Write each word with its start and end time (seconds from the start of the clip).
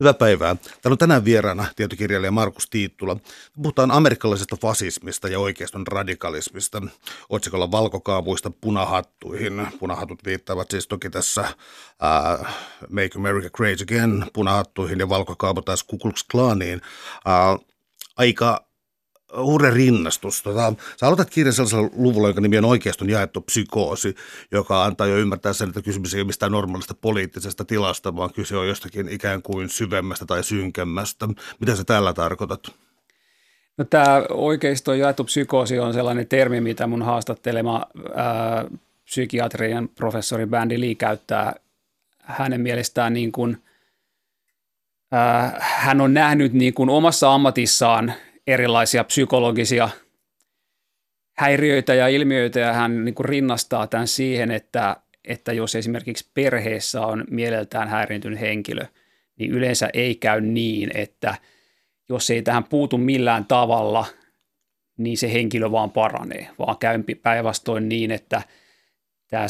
Hyvää 0.00 0.14
päivää. 0.14 0.54
Täällä 0.54 0.94
on 0.94 0.98
tänään 0.98 1.24
vieraana 1.24 1.64
tietokirjailija 1.76 2.30
Markus 2.30 2.70
Tiittula. 2.70 3.16
Puhutaan 3.56 3.90
amerikkalaisesta 3.90 4.56
fasismista 4.56 5.28
ja 5.28 5.38
oikeiston 5.38 5.86
radikalismista. 5.86 6.82
Otsikolla 7.28 7.70
valkokaavuista 7.70 8.50
punahattuihin. 8.60 9.66
Punahatut 9.78 10.24
viittaavat 10.24 10.70
siis 10.70 10.88
toki 10.88 11.10
tässä 11.10 11.40
uh, 11.40 12.46
Make 12.90 13.10
America 13.16 13.50
Great 13.50 13.80
Again 13.80 14.26
punahattuihin 14.32 15.00
ja 15.00 15.08
valkokaavu 15.08 15.62
taas 15.62 15.84
Ku 15.84 15.98
Klux 15.98 16.24
Klaniin. 16.30 16.80
Uh, 17.26 17.66
aika 18.16 18.63
hurja 19.36 19.70
rinnastus. 19.70 20.42
Tota, 20.42 20.74
sä 21.00 21.06
aloitat 21.06 21.30
kirjan 21.30 21.52
sellaisella 21.52 21.90
luvulla, 21.96 22.28
jonka 22.28 22.40
nimi 22.40 22.58
on 22.58 22.64
oikeastaan 22.64 23.10
jaettu 23.10 23.40
psykoosi, 23.40 24.14
joka 24.52 24.84
antaa 24.84 25.06
jo 25.06 25.16
ymmärtää 25.16 25.52
sen, 25.52 25.68
että 25.68 25.82
kysymys 25.82 26.14
ei 26.14 26.20
ole 26.20 26.26
mistään 26.26 26.52
normaalista 26.52 26.94
poliittisesta 26.94 27.64
tilasta, 27.64 28.16
vaan 28.16 28.32
kyse 28.32 28.56
on 28.56 28.68
jostakin 28.68 29.08
ikään 29.08 29.42
kuin 29.42 29.68
syvemmästä 29.68 30.26
tai 30.26 30.44
synkemmästä. 30.44 31.28
Mitä 31.60 31.76
sä 31.76 31.84
tällä 31.84 32.12
tarkoitat? 32.12 32.60
No, 33.78 33.84
tämä 33.84 34.22
oikeisto 34.30 34.94
jaettu 34.94 35.24
psykoosi 35.24 35.78
on 35.78 35.94
sellainen 35.94 36.26
termi, 36.26 36.60
mitä 36.60 36.86
mun 36.86 37.02
haastattelema 37.02 37.86
ää, 38.14 38.64
psykiatrian 39.04 39.88
professori 39.88 40.46
Bandy 40.46 40.80
Lee 40.80 40.94
käyttää 40.94 41.54
hänen 42.18 42.60
mielestään 42.60 43.14
niin 43.14 43.32
kuin, 43.32 43.62
ää, 45.12 45.56
hän 45.60 46.00
on 46.00 46.14
nähnyt 46.14 46.52
niin 46.52 46.74
kuin 46.74 46.90
omassa 46.90 47.34
ammatissaan 47.34 48.12
erilaisia 48.46 49.04
psykologisia 49.04 49.88
häiriöitä 51.36 51.94
ja 51.94 52.08
ilmiöitä 52.08 52.60
ja 52.60 52.72
hän 52.72 53.04
niin 53.04 53.14
kuin 53.14 53.24
rinnastaa 53.24 53.86
tämän 53.86 54.08
siihen, 54.08 54.50
että, 54.50 54.96
että 55.24 55.52
jos 55.52 55.74
esimerkiksi 55.74 56.30
perheessä 56.34 57.00
on 57.00 57.24
mieleltään 57.30 57.88
häiriintynyt 57.88 58.40
henkilö, 58.40 58.86
niin 59.38 59.50
yleensä 59.50 59.90
ei 59.92 60.14
käy 60.14 60.40
niin, 60.40 60.90
että 60.94 61.34
jos 62.08 62.30
ei 62.30 62.42
tähän 62.42 62.64
puutu 62.64 62.98
millään 62.98 63.44
tavalla, 63.44 64.06
niin 64.96 65.18
se 65.18 65.32
henkilö 65.32 65.70
vaan 65.70 65.90
paranee, 65.90 66.48
vaan 66.58 66.78
käy 66.78 66.98
päinvastoin 67.22 67.88
niin, 67.88 68.10
että 68.10 68.42
tämä 69.30 69.46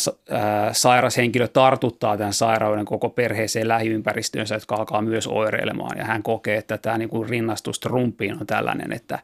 sairas 0.72 1.16
henkilö 1.16 1.48
tartuttaa 1.48 2.16
tämän 2.16 2.32
sairauden 2.32 2.84
koko 2.84 3.10
perheeseen 3.10 3.68
lähiympäristöönsä, 3.68 4.54
jotka 4.54 4.74
alkaa 4.74 5.02
myös 5.02 5.26
oireilemaan. 5.26 5.98
Ja 5.98 6.04
hän 6.04 6.22
kokee, 6.22 6.56
että 6.56 6.78
tämä 6.78 6.98
niin 6.98 7.08
kuin 7.08 7.28
rinnastus 7.28 7.80
Trumpiin 7.80 8.40
on 8.40 8.46
tällainen, 8.46 8.92
että 8.92 9.18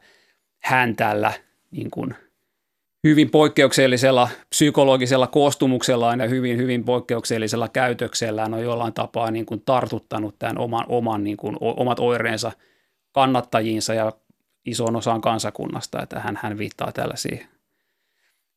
hän 0.63 0.95
tällä 0.95 1.33
niin 1.71 1.91
kuin 1.91 2.15
hyvin 3.03 3.29
poikkeuksellisella 3.29 4.29
psykologisella 4.49 5.27
koostumuksella 5.27 6.15
ja 6.15 6.27
hyvin, 6.27 6.57
hyvin 6.57 6.83
poikkeuksellisella 6.83 7.67
käytöksellään 7.67 8.53
on 8.53 8.63
jollain 8.63 8.93
tapaa 8.93 9.31
niin 9.31 9.45
kuin 9.45 9.61
tartuttanut 9.65 10.35
tämän 10.39 10.57
oman, 10.57 10.85
oman 10.87 11.23
niin 11.23 11.37
kuin, 11.37 11.57
omat 11.61 11.99
oireensa 11.99 12.51
kannattajiinsa 13.11 13.93
ja 13.93 14.11
isoon 14.65 14.95
osaan 14.95 15.21
kansakunnasta, 15.21 16.01
että 16.01 16.19
hän, 16.19 16.39
hän 16.41 16.57
viittaa 16.57 16.91
tällä 16.91 17.15
siihen. 17.15 17.47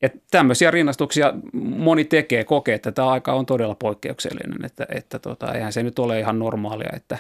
Että 0.03 0.19
tämmöisiä 0.31 0.71
rinnastuksia 0.71 1.35
moni 1.53 2.05
tekee, 2.05 2.45
kokee, 2.45 2.75
että 2.75 2.93
tämä 2.93 3.09
aika 3.09 3.33
on 3.33 3.47
todella 3.47 3.75
poikkeuksellinen, 3.75 4.65
että, 4.65 4.87
että 4.95 5.19
tota, 5.19 5.55
eihän 5.55 5.73
se 5.73 5.83
nyt 5.83 5.99
ole 5.99 6.21
ihan 6.21 6.39
normaalia, 6.39 6.91
että 6.97 7.19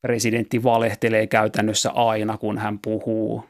presidentti 0.00 0.62
valehtelee 0.62 1.26
käytännössä 1.26 1.90
aina, 1.90 2.38
kun 2.38 2.58
hän 2.58 2.78
puhuu 2.78 3.44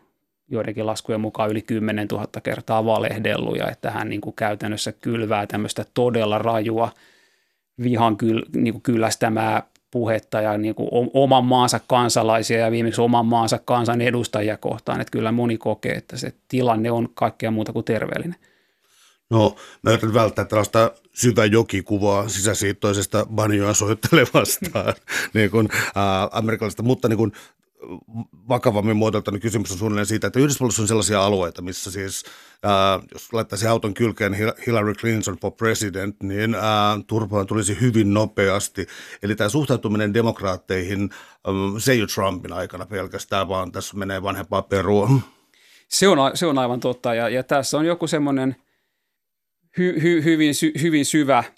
joidenkin 0.49 0.87
laskujen 0.87 1.21
mukaan 1.21 1.51
yli 1.51 1.63
10 1.63 2.09
000 2.13 2.27
kertaa 2.43 2.85
valehdellut 2.85 3.57
ja 3.57 3.71
että 3.71 3.91
hän 3.91 4.09
niin 4.09 4.21
kuin 4.21 4.37
käytännössä 4.37 4.93
kylvää 4.93 5.47
tämmöistä 5.47 5.85
todella 5.95 6.39
rajua 6.39 6.91
vihan 7.83 8.17
kyl, 8.17 8.43
niin 8.57 8.75
kuin 8.75 8.83
kyllästämää 8.83 9.63
puhetta 9.93 10.41
ja 10.41 10.59
niin 10.59 10.75
kuin 10.75 10.89
oman 11.15 11.45
maansa 11.45 11.81
kansalaisia 11.87 12.59
ja 12.59 12.71
viimeksi 12.71 13.01
oman 13.01 13.27
maansa 13.27 13.59
kansan 13.65 14.01
edustajia 14.01 14.57
kohtaan. 14.57 15.01
Että 15.01 15.11
kyllä 15.11 15.33
moni 15.33 15.59
kokee, 15.59 15.93
että 15.93 16.17
se 16.17 16.33
tilanne 16.49 16.91
on 16.91 17.09
kaikkea 17.15 17.51
muuta 17.51 17.73
kuin 17.73 17.85
terveellinen. 17.85 18.37
No, 19.31 19.57
mä 19.83 19.91
yritän 19.91 20.15
välttää 20.15 20.45
tällaista 20.45 20.91
syvä 21.13 21.45
jokikuvaa 21.45 22.29
sisäsiittoisesta 22.29 23.27
banjoa 23.35 23.75
soittelevasta 23.75 24.95
niin 25.35 25.51
kuin, 25.51 25.69
äh, 25.73 26.29
amerikkalaisesta, 26.33 26.83
mutta 26.83 27.09
niin 27.09 27.17
kuin, 27.17 27.33
vakavammin 28.49 28.97
muotoiltuna 28.97 29.39
kysymys 29.39 29.73
on 29.73 29.79
suunnilleen 29.79 30.07
siitä, 30.07 30.27
että 30.27 30.41
Yhdysvalloissa 30.41 30.83
on 30.83 30.89
sellaisia 30.89 31.25
alueita, 31.25 31.63
missä 31.63 31.91
siis, 31.91 32.25
ää, 32.63 33.01
jos 33.13 33.33
laittaisi 33.33 33.67
auton 33.67 33.95
kylkeen 33.95 34.37
Hillary 34.67 34.95
Clinton 34.95 35.37
for 35.41 35.53
president, 35.53 36.17
niin 36.23 36.55
ää, 36.55 36.99
turpaan 37.07 37.47
tulisi 37.47 37.81
hyvin 37.81 38.15
nopeasti. 38.15 38.87
Eli 39.23 39.37
tämä 39.37 39.49
suhtautuminen 39.49 40.15
demokraatteihin, 40.15 41.11
ää, 41.11 41.53
se 41.79 41.93
ei 41.93 42.01
ole 42.01 42.09
Trumpin 42.15 42.53
aikana 42.53 42.87
pelkästään, 42.87 43.49
vaan 43.49 43.73
tässä 43.73 43.97
menee 43.97 44.23
vanhempaa 44.23 44.63
perua. 44.63 45.11
Se 45.89 46.09
on, 46.09 46.19
se 46.35 46.47
on 46.47 46.59
aivan 46.59 46.81
totta, 46.81 47.15
ja, 47.15 47.29
ja 47.29 47.43
tässä 47.43 47.79
on 47.79 47.87
joku 47.87 48.07
semmoinen 48.07 48.57
hy, 49.79 50.03
hy, 50.03 50.25
hyvin, 50.25 50.55
sy, 50.55 50.73
hyvin 50.83 51.05
syvä– 51.05 51.45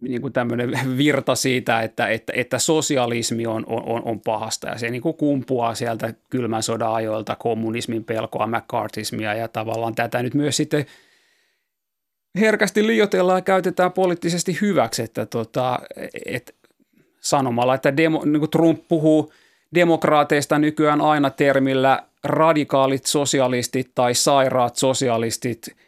niin 0.00 0.20
kuin 0.20 0.32
tämmöinen 0.32 0.70
virta 0.96 1.34
siitä, 1.34 1.80
että, 1.80 2.08
että, 2.08 2.32
että 2.36 2.58
sosialismi 2.58 3.46
on, 3.46 3.64
on, 3.66 4.02
on 4.04 4.20
pahasta. 4.20 4.68
Ja 4.68 4.78
se 4.78 4.90
niin 4.90 5.02
kuin 5.02 5.16
kumpuaa 5.16 5.74
sieltä 5.74 6.14
kylmän 6.30 6.62
sodan 6.62 6.94
ajoilta 6.94 7.36
kommunismin 7.36 8.04
pelkoa, 8.04 8.46
McCarthyismia 8.46 9.34
ja 9.34 9.48
tavallaan 9.48 9.94
tätä 9.94 10.22
nyt 10.22 10.34
myös 10.34 10.56
sitten 10.56 10.86
herkästi 12.40 12.86
liioitellaan 12.86 13.38
ja 13.38 13.42
käytetään 13.42 13.92
poliittisesti 13.92 14.58
hyväksi, 14.60 15.02
että 15.02 15.26
tota, 15.26 15.78
et, 16.26 16.54
sanomalla, 17.20 17.74
että 17.74 17.96
demo, 17.96 18.22
niin 18.24 18.40
kuin 18.40 18.50
Trump 18.50 18.88
puhuu 18.88 19.32
demokraateista 19.74 20.58
nykyään 20.58 21.00
aina 21.00 21.30
termillä 21.30 22.02
radikaalit 22.24 23.06
sosialistit 23.06 23.90
tai 23.94 24.14
sairaat 24.14 24.76
sosialistit– 24.76 25.66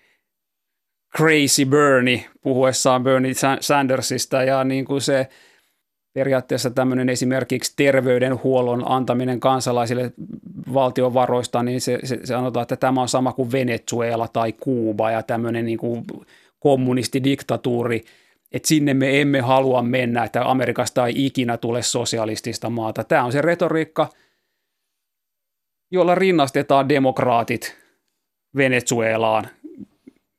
Crazy 1.16 1.64
Bernie 1.64 2.24
puhuessaan 2.42 3.02
Bernie 3.02 3.32
Sandersista 3.60 4.42
ja 4.42 4.64
niin 4.64 4.84
kuin 4.84 5.00
se 5.00 5.28
periaatteessa 6.12 6.70
tämmöinen 6.70 7.08
esimerkiksi 7.08 7.72
terveydenhuollon 7.76 8.82
antaminen 8.86 9.40
kansalaisille 9.40 10.12
valtion 10.74 11.14
varoista, 11.14 11.62
niin 11.62 11.80
se, 11.80 11.98
se, 12.04 12.16
se 12.16 12.26
sanotaan, 12.26 12.62
että 12.62 12.76
tämä 12.76 13.00
on 13.00 13.08
sama 13.08 13.32
kuin 13.32 13.52
Venezuela 13.52 14.28
tai 14.28 14.52
Kuuba 14.52 15.10
ja 15.10 15.22
tämmöinen 15.22 15.64
niin 15.64 15.78
kuin 15.78 16.04
kommunistidiktatuuri, 16.58 18.04
että 18.52 18.68
sinne 18.68 18.94
me 18.94 19.20
emme 19.20 19.40
halua 19.40 19.82
mennä, 19.82 20.24
että 20.24 20.50
Amerikasta 20.50 21.06
ei 21.06 21.26
ikinä 21.26 21.56
tule 21.56 21.82
sosialistista 21.82 22.70
maata. 22.70 23.04
Tämä 23.04 23.24
on 23.24 23.32
se 23.32 23.42
retoriikka, 23.42 24.08
jolla 25.90 26.14
rinnastetaan 26.14 26.88
demokraatit 26.88 27.76
Venezuelaan 28.56 29.48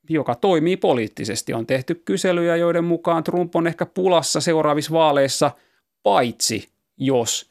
joka 0.08 0.34
toimii 0.34 0.76
poliittisesti. 0.76 1.54
On 1.54 1.66
tehty 1.66 1.94
kyselyjä, 1.94 2.56
joiden 2.56 2.84
mukaan 2.84 3.24
Trump 3.24 3.56
on 3.56 3.66
ehkä 3.66 3.86
pulassa 3.86 4.40
seuraavissa 4.40 4.92
vaaleissa, 4.92 5.50
paitsi 6.02 6.68
jos 6.96 7.50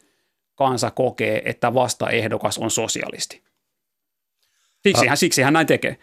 kansa 0.55 0.91
kokee, 0.91 1.41
että 1.45 1.73
vastaehdokas 1.73 2.57
on 2.57 2.71
sosialisti. 2.71 3.43
Siksi, 4.83 5.07
hän, 5.07 5.17
siksi 5.17 5.41
hän 5.41 5.53
näin 5.53 5.67
tekee. 5.67 5.97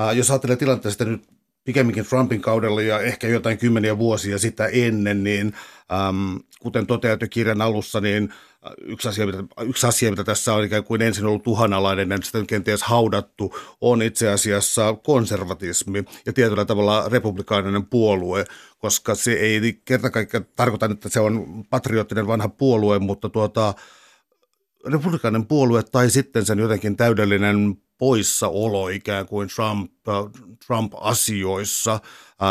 Äh, 0.00 0.16
jos 0.16 0.30
ajattelee 0.30 0.56
tilanteesta 0.56 1.04
nyt 1.04 1.22
pikemminkin 1.64 2.06
Trumpin 2.06 2.40
kaudella 2.40 2.82
ja 2.82 3.00
ehkä 3.00 3.28
jotain 3.28 3.58
kymmeniä 3.58 3.98
vuosia 3.98 4.38
sitä 4.38 4.66
ennen, 4.66 5.24
niin 5.24 5.54
ähm, 5.92 6.36
kuten 6.60 6.86
toteat 6.86 7.20
jo 7.20 7.26
kirjan 7.30 7.62
alussa, 7.62 8.00
niin 8.00 8.34
yksi 8.80 9.08
asia, 9.08 9.26
mitä, 9.26 9.44
yksi 9.62 9.86
asia, 9.86 10.10
mitä 10.10 10.24
tässä 10.24 10.54
on 10.54 10.64
ikään 10.64 10.84
kuin 10.84 11.02
ensin 11.02 11.26
ollut 11.26 11.46
uhanalainen 11.46 12.10
ja 12.10 12.18
sitten 12.22 12.46
kenties 12.46 12.82
haudattu, 12.82 13.54
on 13.80 14.02
itse 14.02 14.28
asiassa 14.28 14.94
konservatismi 14.94 16.04
ja 16.26 16.32
tietyllä 16.32 16.64
tavalla 16.64 17.08
republikaaninen 17.08 17.86
puolue, 17.86 18.44
koska 18.78 19.14
se 19.14 19.32
ei 19.32 19.80
kerta 19.84 20.10
kaikkiaan 20.10 20.46
tarkoita, 20.56 20.86
että 20.86 21.08
se 21.08 21.20
on 21.20 21.64
patriottinen 21.70 22.26
vanha 22.26 22.48
puolue, 22.48 22.98
mutta 22.98 23.28
tuota, 23.28 23.74
republikaaninen 24.86 25.46
puolue 25.46 25.82
tai 25.82 26.10
sitten 26.10 26.46
sen 26.46 26.58
jotenkin 26.58 26.96
täydellinen 26.96 27.76
poissaolo 27.98 28.88
ikään 28.88 29.26
kuin 29.26 29.48
Trump, 29.48 29.92
Trump-asioissa. 30.66 32.00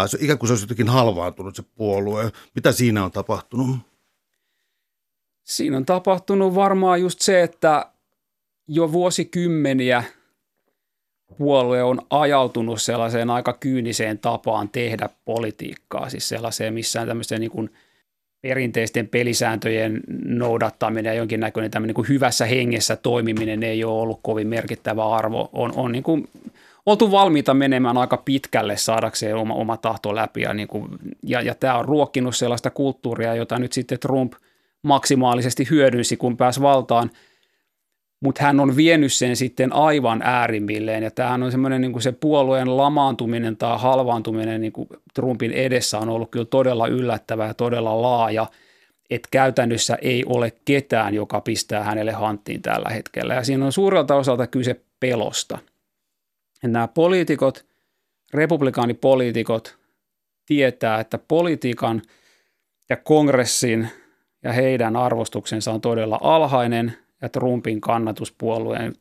Se, 0.08 0.18
ikään 0.22 0.40
kuin 0.40 0.48
se 0.48 0.52
olisi 0.52 0.64
jotenkin 0.64 0.90
halvaantunut 0.90 1.56
se 1.56 1.64
puolue. 1.76 2.32
Mitä 2.56 2.72
siinä 2.72 3.06
on 3.06 3.12
tapahtunut? 3.12 3.78
Siinä 5.48 5.78
on 5.78 5.86
tapahtunut 5.86 6.56
varmaan 6.56 7.02
just 7.02 7.22
se, 7.22 7.44
että 7.44 7.86
jo 8.68 8.92
vuosikymmeniä 8.92 10.04
puolue 11.38 11.84
on 11.84 12.02
ajautunut 12.10 12.82
sellaiseen 12.82 13.30
aika 13.30 13.54
kyyniseen 13.54 14.20
tapaan 14.20 14.70
tehdä 14.70 15.10
politiikkaa, 15.26 16.10
siis 16.10 16.30
sellaiseen 16.30 16.74
missään 16.74 17.08
tämmöiseen 17.08 17.42
niin 17.42 17.52
kuin 17.52 17.70
perinteisten 18.42 19.08
pelisääntöjen 19.08 20.02
noudattaminen 20.26 21.10
ja 21.10 21.18
jonkinnäköinen 21.18 21.72
tämmöinen 21.72 21.88
niin 21.88 21.96
kuin 21.96 22.10
hyvässä 22.10 22.46
hengessä 22.46 22.96
toimiminen 22.96 23.64
ei 23.64 23.84
ole 23.84 24.02
ollut 24.02 24.20
kovin 24.24 24.48
merkittävä 24.48 25.10
arvo. 25.10 25.50
On, 25.54 25.74
on 25.76 25.92
niin 25.92 26.04
kuin 26.04 26.30
oltu 26.86 27.12
valmiita 27.12 27.54
menemään 27.54 27.98
aika 27.98 28.18
pitkälle 28.18 28.78
saadakseen 28.78 29.36
oma, 29.36 29.54
oma 29.54 29.78
tahto 29.78 30.16
läpi 30.16 30.42
ja, 30.42 30.54
niin 30.54 30.68
kuin, 30.68 30.90
ja, 31.24 31.42
ja 31.42 31.56
tämä 31.56 31.78
on 31.78 31.86
ruokkinut 31.86 32.36
sellaista 32.36 32.70
kulttuuria, 32.70 33.36
jota 33.36 33.60
nyt 33.60 33.74
sitten 33.74 34.00
Trump– 34.00 34.34
maksimaalisesti 34.84 35.68
hyödynsi, 35.70 36.18
kun 36.18 36.38
pääsi 36.38 36.62
valtaan. 36.62 37.12
Mutta 38.24 38.44
hän 38.44 38.60
on 38.60 38.76
vienyt 38.76 39.14
sen 39.14 39.36
sitten 39.36 39.74
aivan 39.74 40.22
äärimmilleen, 40.24 41.04
ja 41.04 41.12
tämähän 41.12 41.44
on 41.44 41.52
semmoinen 41.52 41.82
niin 41.82 42.02
se 42.02 42.12
puolueen 42.12 42.78
lamaantuminen 42.78 43.58
tai 43.58 43.78
halvaantuminen 43.80 44.62
niin 44.62 44.74
kuin 44.74 44.90
Trumpin 45.14 45.52
edessä 45.52 46.00
on 46.00 46.10
ollut 46.10 46.32
kyllä 46.32 46.46
todella 46.46 46.88
yllättävä 46.88 47.48
ja 47.48 47.54
todella 47.54 48.02
laaja, 48.02 48.48
että 49.10 49.28
käytännössä 49.32 49.98
ei 50.02 50.24
ole 50.26 50.54
ketään, 50.66 51.14
joka 51.14 51.42
pistää 51.42 51.84
hänelle 51.84 52.12
hanttiin 52.12 52.62
tällä 52.62 52.90
hetkellä. 52.90 53.34
Ja 53.34 53.44
siinä 53.44 53.66
on 53.66 53.72
suurelta 53.72 54.16
osalta 54.16 54.48
kyse 54.48 54.82
pelosta. 55.00 55.58
Ja 56.64 56.70
nämä 56.70 56.88
poliitikot, 56.88 57.66
republikaanipoliitikot, 58.34 59.78
tietää, 60.46 61.00
että 61.00 61.18
politiikan 61.18 62.02
ja 62.90 62.98
kongressin 62.98 63.90
ja 64.44 64.52
heidän 64.52 64.96
arvostuksensa 64.96 65.72
on 65.72 65.82
todella 65.82 66.20
alhainen 66.22 66.94
ja 67.22 67.30
Trumpin 67.30 67.82
kannatuspuolueen 67.82 68.96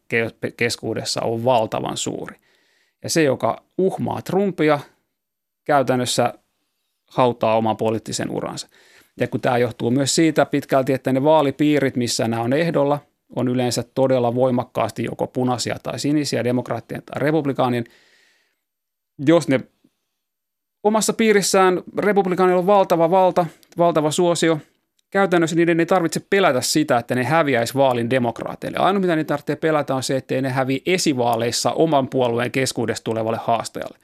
keskuudessa 0.57 1.21
on 1.21 1.45
valtavan 1.45 1.97
suuri. 1.97 2.37
Ja 3.03 3.11
se, 3.11 3.23
joka 3.23 3.63
uhmaa 3.79 4.23
Trumpia, 4.23 4.81
käytännössä 5.65 6.35
hautaa 7.11 7.57
oman 7.57 7.77
poliittisen 7.77 8.31
uransa. 8.31 8.69
Ja 9.21 9.29
kun 9.29 9.41
tämä 9.41 9.59
johtuu 9.59 9.91
myös 9.91 10.15
siitä 10.15 10.47
pitkälti, 10.47 10.93
että 10.93 11.13
ne 11.13 11.23
vaalipiirit, 11.23 11.97
missä 11.97 12.29
nämä 12.29 12.43
on 12.43 12.53
ehdolla, 12.53 12.99
on 13.37 13.49
yleensä 13.49 13.85
todella 13.95 14.35
voimakkaasti 14.35 15.05
joko 15.05 15.27
punaisia 15.27 15.77
tai 15.83 15.99
sinisiä, 15.99 16.45
demokraattien 16.45 17.03
tai 17.03 17.21
republikaanien. 17.21 17.85
Jos 19.27 19.49
ne 19.49 19.61
omassa 20.83 21.13
piirissään 21.13 21.83
republikaanilla 21.99 22.61
on 22.61 22.67
valtava 22.67 23.11
valta, 23.11 23.47
valtava 23.79 24.11
suosio, 24.11 24.59
käytännössä 25.17 25.57
niiden 25.57 25.81
ei 25.81 25.87
tarvitse 25.87 26.21
pelätä 26.31 26.61
sitä, 26.61 26.99
että 26.99 27.15
ne 27.15 27.25
häviäisi 27.25 27.75
vaalin 27.75 28.11
demokraateille. 28.11 28.79
Ainoa 28.79 29.01
mitä 29.01 29.17
ne 29.17 29.25
tarvitsee 29.25 29.57
pelätä 29.57 29.95
on 29.95 30.03
se, 30.03 30.17
että 30.17 30.41
ne 30.41 30.51
häviä 30.51 30.81
esivaaleissa 30.87 31.73
oman 31.73 32.09
puolueen 32.09 32.51
keskuudesta 32.51 33.05
tulevalle 33.05 33.39
haastajalle. 33.43 33.99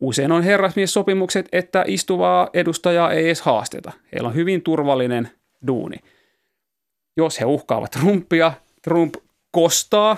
Usein 0.00 0.32
on 0.32 0.42
herrasmies-sopimukset, 0.42 1.48
että 1.52 1.84
istuvaa 1.86 2.48
edustajaa 2.54 3.12
ei 3.12 3.26
edes 3.26 3.40
haasteta. 3.40 3.92
Heillä 4.12 4.28
on 4.28 4.34
hyvin 4.34 4.62
turvallinen 4.62 5.30
duuni. 5.66 5.96
Jos 7.16 7.40
he 7.40 7.44
uhkaavat 7.44 7.90
Trumpia, 7.90 8.52
Trump 8.82 9.14
kostaa 9.50 10.16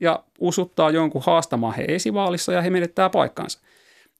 ja 0.00 0.24
usuttaa 0.38 0.90
jonkun 0.90 1.22
haastamaan 1.26 1.74
he 1.74 1.84
esivaalissa 1.88 2.52
ja 2.52 2.62
he 2.62 2.70
menettää 2.70 3.10
paikkansa. 3.10 3.60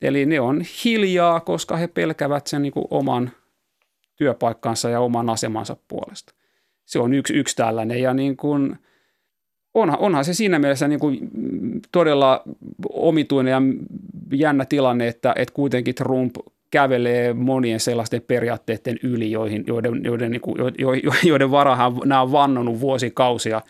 Eli 0.02 0.26
ne 0.26 0.40
on 0.40 0.62
hiljaa, 0.84 1.40
koska 1.40 1.76
he 1.76 1.86
pelkävät 1.86 2.46
sen 2.46 2.62
niin 2.62 2.72
oman 2.90 3.30
työpaikkansa 4.20 4.90
ja 4.90 5.00
oman 5.00 5.30
asemansa 5.30 5.76
puolesta. 5.88 6.34
Se 6.84 6.98
on 6.98 7.14
yksi, 7.14 7.34
yksi 7.34 7.56
tällainen 7.56 8.02
ja 8.02 8.14
niin 8.14 8.36
kuin, 8.36 8.78
onhan, 9.74 9.98
onhan 9.98 10.24
se 10.24 10.34
siinä 10.34 10.58
mielessä 10.58 10.88
niin 10.88 11.00
kuin 11.00 11.30
todella 11.92 12.42
omituinen 12.92 13.50
ja 13.50 13.62
jännä 14.32 14.64
tilanne, 14.64 15.08
että, 15.08 15.32
että 15.36 15.54
kuitenkin 15.54 15.94
Trump 15.94 16.36
kävelee 16.70 17.34
monien 17.34 17.80
sellaisten 17.80 18.22
periaatteiden 18.22 18.98
yli, 19.02 19.30
joihin, 19.30 19.64
joiden, 19.66 20.04
joiden, 20.04 20.30
niin 20.30 20.40
kuin, 20.40 20.58
jo, 20.78 20.92
jo, 20.94 21.12
joiden 21.24 21.50
varahan 21.50 21.92
nämä 22.04 22.22
on 22.22 22.32
vannonut 22.32 22.80
vuosikausia 22.80 23.60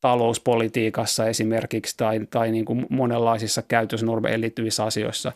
talouspolitiikassa 0.00 1.26
esimerkiksi 1.26 1.96
tai, 1.96 2.20
tai 2.30 2.50
niin 2.50 2.64
kuin 2.64 2.86
monenlaisissa 2.90 3.62
käytösnormeihin 3.62 4.40
liittyvissä 4.40 4.84
asioissa. 4.84 5.32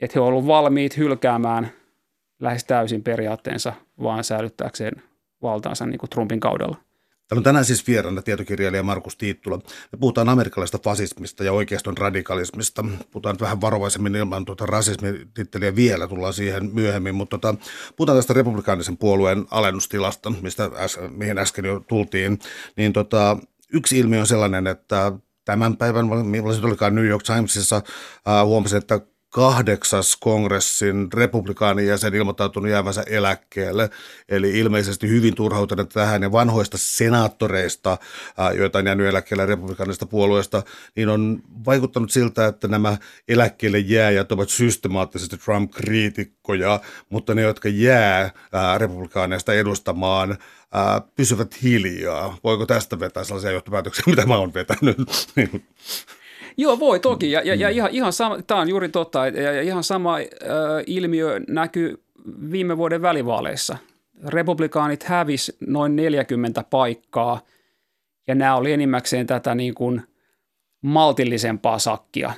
Että 0.00 0.12
he 0.14 0.20
ovat 0.20 0.32
olleet 0.32 0.46
valmiit 0.46 0.96
hylkäämään 0.96 1.70
lähes 2.40 2.64
täysin 2.64 3.02
periaatteensa 3.02 3.72
vaan 4.02 4.24
säilyttääkseen 4.24 5.02
valtaansa 5.42 5.86
niin 5.86 5.98
kuin 5.98 6.10
Trumpin 6.10 6.40
kaudella. 6.40 6.76
Täällä 7.28 7.40
on 7.40 7.44
tänään 7.44 7.64
siis 7.64 7.86
vieraana 7.86 8.22
tietokirjailija 8.22 8.82
Markus 8.82 9.16
Tiittula. 9.16 9.56
Me 9.92 9.98
puhutaan 10.00 10.28
amerikkalaisesta 10.28 10.78
fasismista 10.84 11.44
ja 11.44 11.52
oikeiston 11.52 11.98
radikalismista. 11.98 12.84
Puhutaan 13.10 13.34
nyt 13.34 13.40
vähän 13.40 13.60
varovaisemmin 13.60 14.16
ilman 14.16 14.44
tuota 14.44 14.66
rasismititteliä 14.66 15.76
vielä, 15.76 16.08
tullaan 16.08 16.32
siihen 16.32 16.70
myöhemmin, 16.74 17.14
mutta 17.14 17.38
tota, 17.38 17.60
puhutaan 17.96 18.18
tästä 18.18 18.34
republikaanisen 18.34 18.96
puolueen 18.96 19.46
alennustilasta, 19.50 20.32
mistä 20.42 20.70
äs, 20.76 20.98
mihin 21.10 21.38
äsken 21.38 21.64
jo 21.64 21.80
tultiin. 21.80 22.38
Niin 22.76 22.92
tota, 22.92 23.36
yksi 23.72 23.98
ilmiö 23.98 24.20
on 24.20 24.26
sellainen, 24.26 24.66
että 24.66 25.12
tämän 25.44 25.76
päivän, 25.76 26.06
millaisen 26.26 26.64
olikaan 26.64 26.94
New 26.94 27.06
York 27.06 27.22
Timesissa, 27.22 27.76
äh, 27.76 28.44
huomasin, 28.44 28.78
että 28.78 29.00
kahdeksas 29.30 30.16
kongressin 30.16 31.08
republikaanin 31.12 31.86
jäsen 31.86 32.14
ilmoittautunut 32.14 32.70
jäävänsä 32.70 33.04
eläkkeelle. 33.06 33.90
Eli 34.28 34.58
ilmeisesti 34.58 35.08
hyvin 35.08 35.34
turhautuneet 35.34 35.88
tähän 35.88 36.22
ja 36.22 36.32
vanhoista 36.32 36.78
senaattoreista, 36.78 37.98
joita 38.58 38.78
on 38.78 38.86
jäänyt 38.86 39.06
eläkkeelle 39.06 39.46
republikaanista 39.46 40.06
puolueesta, 40.06 40.62
niin 40.96 41.08
on 41.08 41.42
vaikuttanut 41.66 42.10
siltä, 42.10 42.46
että 42.46 42.68
nämä 42.68 42.96
eläkkeelle 43.28 43.78
jääjät 43.78 44.32
ovat 44.32 44.48
systemaattisesti 44.48 45.36
Trump-kriitikkoja, 45.36 46.80
mutta 47.08 47.34
ne, 47.34 47.42
jotka 47.42 47.68
jää 47.68 48.30
republikaaneista 48.78 49.54
edustamaan, 49.54 50.38
pysyvät 51.14 51.62
hiljaa. 51.62 52.36
Voiko 52.44 52.66
tästä 52.66 53.00
vetää 53.00 53.24
sellaisia 53.24 53.50
johtopäätöksiä, 53.50 54.04
mitä 54.10 54.26
mä 54.26 54.36
oon 54.36 54.54
vetänyt? 54.54 54.96
Joo, 56.56 56.78
voi 56.78 57.00
toki. 57.00 57.30
Ja, 57.30 57.40
ja, 57.44 57.54
ja 57.54 57.68
ihan, 57.68 57.90
ihan 57.92 58.12
sama, 58.12 58.42
tämä 58.46 58.60
on 58.60 58.68
juuri 58.68 58.88
totta, 58.88 59.26
ja, 59.26 59.52
ja 59.52 59.62
ihan 59.62 59.84
sama 59.84 60.16
äh, 60.16 60.24
ilmiö 60.86 61.40
näkyy 61.48 62.02
viime 62.50 62.76
vuoden 62.76 63.02
välivaaleissa. 63.02 63.78
Republikaanit 64.26 65.02
hävis 65.02 65.56
noin 65.60 65.96
40 65.96 66.64
paikkaa, 66.70 67.40
ja 68.26 68.34
nämä 68.34 68.56
oli 68.56 68.72
enimmäkseen 68.72 69.26
tätä 69.26 69.54
niin 69.54 69.74
kuin 69.74 70.02
maltillisempaa 70.82 71.78
sakkia. 71.78 72.32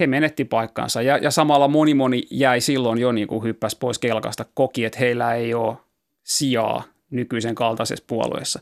He 0.00 0.06
menetti 0.06 0.44
paikkansa, 0.44 1.02
ja, 1.02 1.16
ja 1.16 1.30
samalla 1.30 1.68
moni 1.68 1.94
moni 1.94 2.22
jäi 2.30 2.60
silloin 2.60 2.98
jo 2.98 3.12
niin 3.12 3.28
kuin 3.28 3.44
hyppäs 3.44 3.74
pois 3.74 3.98
kelkasta, 3.98 4.44
koki, 4.54 4.84
että 4.84 4.98
heillä 4.98 5.34
ei 5.34 5.54
ole 5.54 5.76
sijaa 6.22 6.82
nykyisen 7.10 7.54
kaltaisessa 7.54 8.04
puolueessa. 8.06 8.60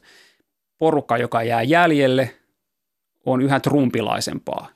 Porukka, 0.79 1.17
joka 1.17 1.43
jää 1.43 1.63
jäljelle, 1.63 2.31
on 3.27 3.43
yhä 3.43 3.61
trumpilaisempaa. 3.61 4.76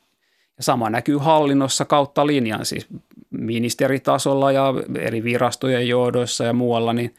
Ja 0.60 0.64
sama 0.64 0.90
näkyy 0.90 1.18
hallinnossa 1.18 1.84
kautta 1.84 2.26
linjan, 2.26 2.66
siis 2.66 2.86
ministeritasolla 3.30 4.52
ja 4.52 4.74
eri 4.98 5.24
virastojen 5.24 5.88
johdoissa 5.88 6.44
ja 6.44 6.52
muualla, 6.52 6.92
niin 6.92 7.14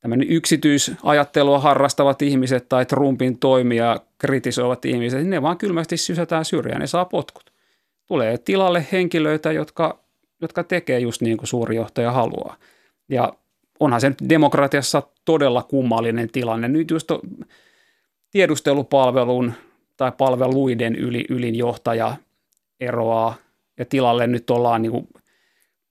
tämmöinen 0.00 0.28
yksityisajattelua 0.30 1.58
harrastavat 1.58 2.22
ihmiset 2.22 2.68
tai 2.68 2.86
Trumpin 2.86 3.38
toimia 3.38 4.00
kritisoivat 4.18 4.84
ihmiset, 4.84 5.20
niin 5.20 5.30
ne 5.30 5.42
vaan 5.42 5.58
kylmästi 5.58 5.96
sysätään 5.96 6.44
syrjään, 6.44 6.80
ne 6.80 6.86
saa 6.86 7.04
potkut. 7.04 7.52
Tulee 8.06 8.38
tilalle 8.38 8.86
henkilöitä, 8.92 9.52
jotka, 9.52 9.98
jotka 10.40 10.64
tekee 10.64 10.98
just 10.98 11.22
niin 11.22 11.36
kuin 11.36 11.48
suuri 11.48 11.76
johtaja 11.76 12.12
haluaa. 12.12 12.56
Ja 13.08 13.32
onhan 13.80 14.00
se 14.00 14.08
nyt 14.08 14.28
demokratiassa 14.28 15.02
todella 15.24 15.62
kummallinen 15.62 16.30
tilanne. 16.30 16.68
Nyt 16.68 16.90
just 16.90 17.10
tiedustelupalvelun 18.30 19.52
tai 19.96 20.12
palveluiden 20.18 20.96
yli, 20.96 21.24
ylinjohtaja 21.28 22.16
eroaa 22.80 23.34
ja 23.78 23.84
tilalle 23.84 24.26
nyt 24.26 24.50
ollaan 24.50 24.82
niin 24.82 24.92
kuin 24.92 25.08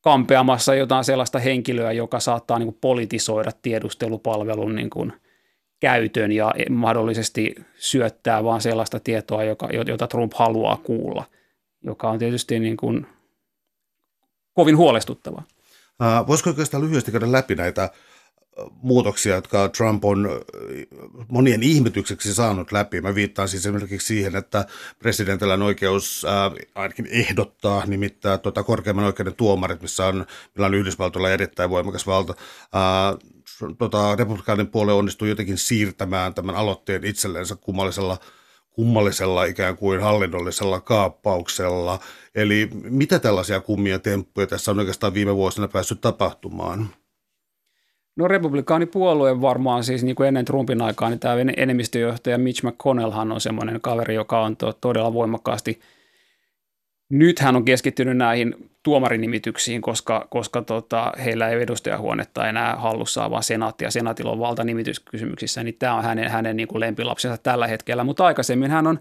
kampeamassa 0.02 0.76
jotain 0.76 1.04
sellaista 1.04 1.40
henkilöä, 1.40 1.92
joka 1.92 2.20
saattaa 2.20 2.60
niin 2.60 2.68
kuin 2.68 2.78
politisoida 2.82 3.52
tiedustelupalvelun 3.62 4.76
niin 4.76 4.90
kuin 4.90 5.14
käytön 5.80 6.32
ja 6.32 6.54
mahdollisesti 6.70 7.56
syöttää 7.78 8.44
vaan 8.44 8.62
sellaista 8.62 9.00
tietoa, 9.00 9.44
joka, 9.44 9.70
jota 9.88 10.08
Trump 10.08 10.34
haluaa 10.36 10.78
kuulla, 10.78 11.24
joka 11.84 12.10
on 12.10 12.20
tietysti 12.20 12.60
niin 12.60 12.78
kuin 12.78 13.08
kovin 14.54 14.78
huolestuttavaa. 14.78 15.44
Voisiko 16.28 16.50
oikeastaan 16.50 16.84
lyhyesti 16.84 17.12
käydä 17.12 17.32
läpi 17.32 17.56
näitä 17.56 17.90
muutoksia, 18.82 19.36
jotka 19.36 19.70
Trump 19.70 20.06
on 20.06 20.30
monien 21.28 21.64
ihmetykseksi 21.64 22.34
saanut 22.34 22.72
läpi. 22.72 23.02
Mä 23.02 23.16
viittaan 23.16 23.48
siis 23.48 23.66
esimerkiksi 23.66 24.08
siihen, 24.08 24.36
että 24.36 24.66
presidentillä 25.00 25.54
on 25.54 25.62
oikeus 25.62 26.26
äh, 26.26 26.68
ainakin 26.76 27.08
ehdottaa 27.12 27.86
nimittää 27.86 28.38
tuota 28.38 28.64
korkeimman 28.64 29.06
oikeuden 29.06 29.36
tuomarit, 29.36 29.82
missä 29.82 30.06
on, 30.06 30.26
millä 30.56 30.66
on 30.66 30.74
Yhdysvaltoilla 30.74 31.30
erittäin 31.30 31.70
voimakas 31.70 32.08
valta. 32.08 32.34
Äh, 32.62 33.32
tota, 33.78 34.16
republikaanin 34.16 34.68
puolue 34.68 34.94
onnistui 34.94 35.30
jotenkin 35.30 35.58
siirtämään 35.58 36.34
tämän 36.34 36.56
aloitteen 36.56 37.04
itsellensä 37.04 37.56
kummallisella 37.56 38.18
kummallisella 38.70 39.44
ikään 39.46 39.78
kuin 39.78 40.02
hallinnollisella 40.02 40.82
kaappauksella. 40.82 42.00
Eli 42.36 42.70
mitä 42.74 43.20
tällaisia 43.20 43.60
kummia 43.60 44.00
temppuja 44.00 44.48
tässä 44.48 44.72
on 44.72 44.80
oikeastaan 44.80 45.14
viime 45.14 45.36
vuosina 45.36 45.68
päässyt 45.68 46.02
tapahtumaan? 46.02 46.90
No 48.16 48.28
republikaanipuolue 48.28 49.42
varmaan 49.42 49.84
siis 49.84 50.04
niin 50.04 50.16
kuin 50.16 50.28
ennen 50.28 50.46
Trumpin 50.46 50.82
aikaa, 50.82 51.10
niin 51.10 51.20
tämä 51.20 51.36
enemmistöjohtaja 51.58 52.38
Mitch 52.38 52.64
McConnellhan 52.64 53.32
on 53.32 53.42
semmoinen 53.42 53.82
kaveri, 53.82 54.16
joka 54.16 54.42
on 54.42 54.58
to, 54.58 54.74
todella 54.74 55.14
voimakkaasti 55.14 55.80
Nyt 57.10 57.40
hän 57.40 57.56
on 57.56 57.66
keskittynyt 57.66 58.18
näihin 58.18 58.72
tuomarinimityksiin, 58.84 59.82
koska, 59.82 60.28
koska 60.30 60.62
tota, 60.62 61.12
heillä 61.26 61.50
ei 61.50 61.62
edustajahuonetta 61.62 62.48
enää 62.48 62.76
hallussaan, 62.76 63.32
vaan 63.32 63.44
senaatti 63.44 63.84
ja 63.84 63.92
senaatilla 63.92 64.32
on 64.32 64.40
valta 64.40 64.64
nimityskysymyksissä, 64.64 65.64
niin 65.64 65.76
tämä 65.80 65.96
on 65.96 66.04
hänen, 66.04 66.32
hänen 66.32 66.58
niin 66.58 66.68
kuin 66.68 66.80
lempilapsensa 66.80 67.38
tällä 67.38 67.68
hetkellä. 67.68 68.04
Mutta 68.04 68.26
aikaisemmin 68.26 68.72
hän 68.72 68.88
on, 68.88 69.00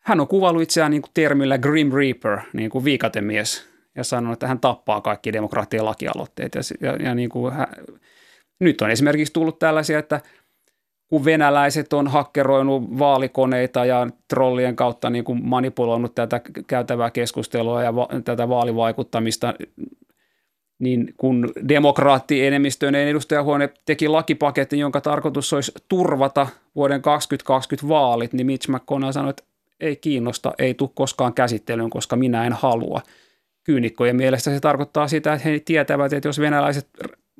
hän 0.00 0.20
on 0.20 0.28
kuvaillut 0.28 0.62
itseään 0.62 0.90
niin 0.90 1.02
kuin 1.02 1.10
termillä 1.14 1.58
Grim 1.58 1.92
Reaper, 1.92 2.38
niin 2.52 2.70
kuin 2.70 2.84
viikatemies, 2.84 3.69
ja 3.96 4.04
sanonut, 4.04 4.32
että 4.32 4.46
hän 4.46 4.60
tappaa 4.60 5.00
kaikki 5.00 5.32
demokraattien 5.32 5.84
lakialoitteet. 5.84 6.54
Ja, 6.54 6.60
ja, 6.80 6.96
ja 6.96 7.14
niin 7.14 7.28
kuin 7.28 7.54
hän, 7.54 7.66
nyt 8.60 8.82
on 8.82 8.90
esimerkiksi 8.90 9.32
tullut 9.32 9.58
tällaisia, 9.58 9.98
että– 9.98 10.20
kun 11.10 11.24
venäläiset 11.24 11.92
on 11.92 12.08
hakkeroinut 12.08 12.98
vaalikoneita 12.98 13.84
ja 13.84 14.06
trollien 14.28 14.76
kautta 14.76 15.10
niin 15.10 15.24
kuin 15.24 15.48
manipuloinut 15.48 16.14
tätä 16.14 16.40
käytävää 16.66 17.10
keskustelua 17.10 17.82
ja 17.82 17.94
va- 17.94 18.08
tätä 18.24 18.48
vaalivaikuttamista, 18.48 19.54
niin 20.78 21.14
kun 21.16 21.52
demokraattienemmistöinen 21.68 23.08
edustajahuone 23.08 23.70
teki 23.86 24.08
lakipaketin, 24.08 24.78
jonka 24.78 25.00
tarkoitus 25.00 25.52
olisi 25.52 25.72
turvata 25.88 26.46
vuoden 26.74 27.02
2020 27.02 27.88
vaalit, 27.88 28.32
niin 28.32 28.46
Mitch 28.46 28.68
McConnell 28.68 29.12
sanoi, 29.12 29.30
että 29.30 29.44
ei 29.80 29.96
kiinnosta, 29.96 30.52
ei 30.58 30.74
tule 30.74 30.90
koskaan 30.94 31.34
käsittelyyn, 31.34 31.90
koska 31.90 32.16
minä 32.16 32.46
en 32.46 32.52
halua. 32.52 33.00
Kyynikkojen 33.70 34.16
mielestä 34.16 34.50
se 34.50 34.60
tarkoittaa 34.60 35.08
sitä, 35.08 35.32
että 35.32 35.48
he 35.48 35.60
tietävät, 35.64 36.12
että 36.12 36.28
jos 36.28 36.40
venäläiset 36.40 36.88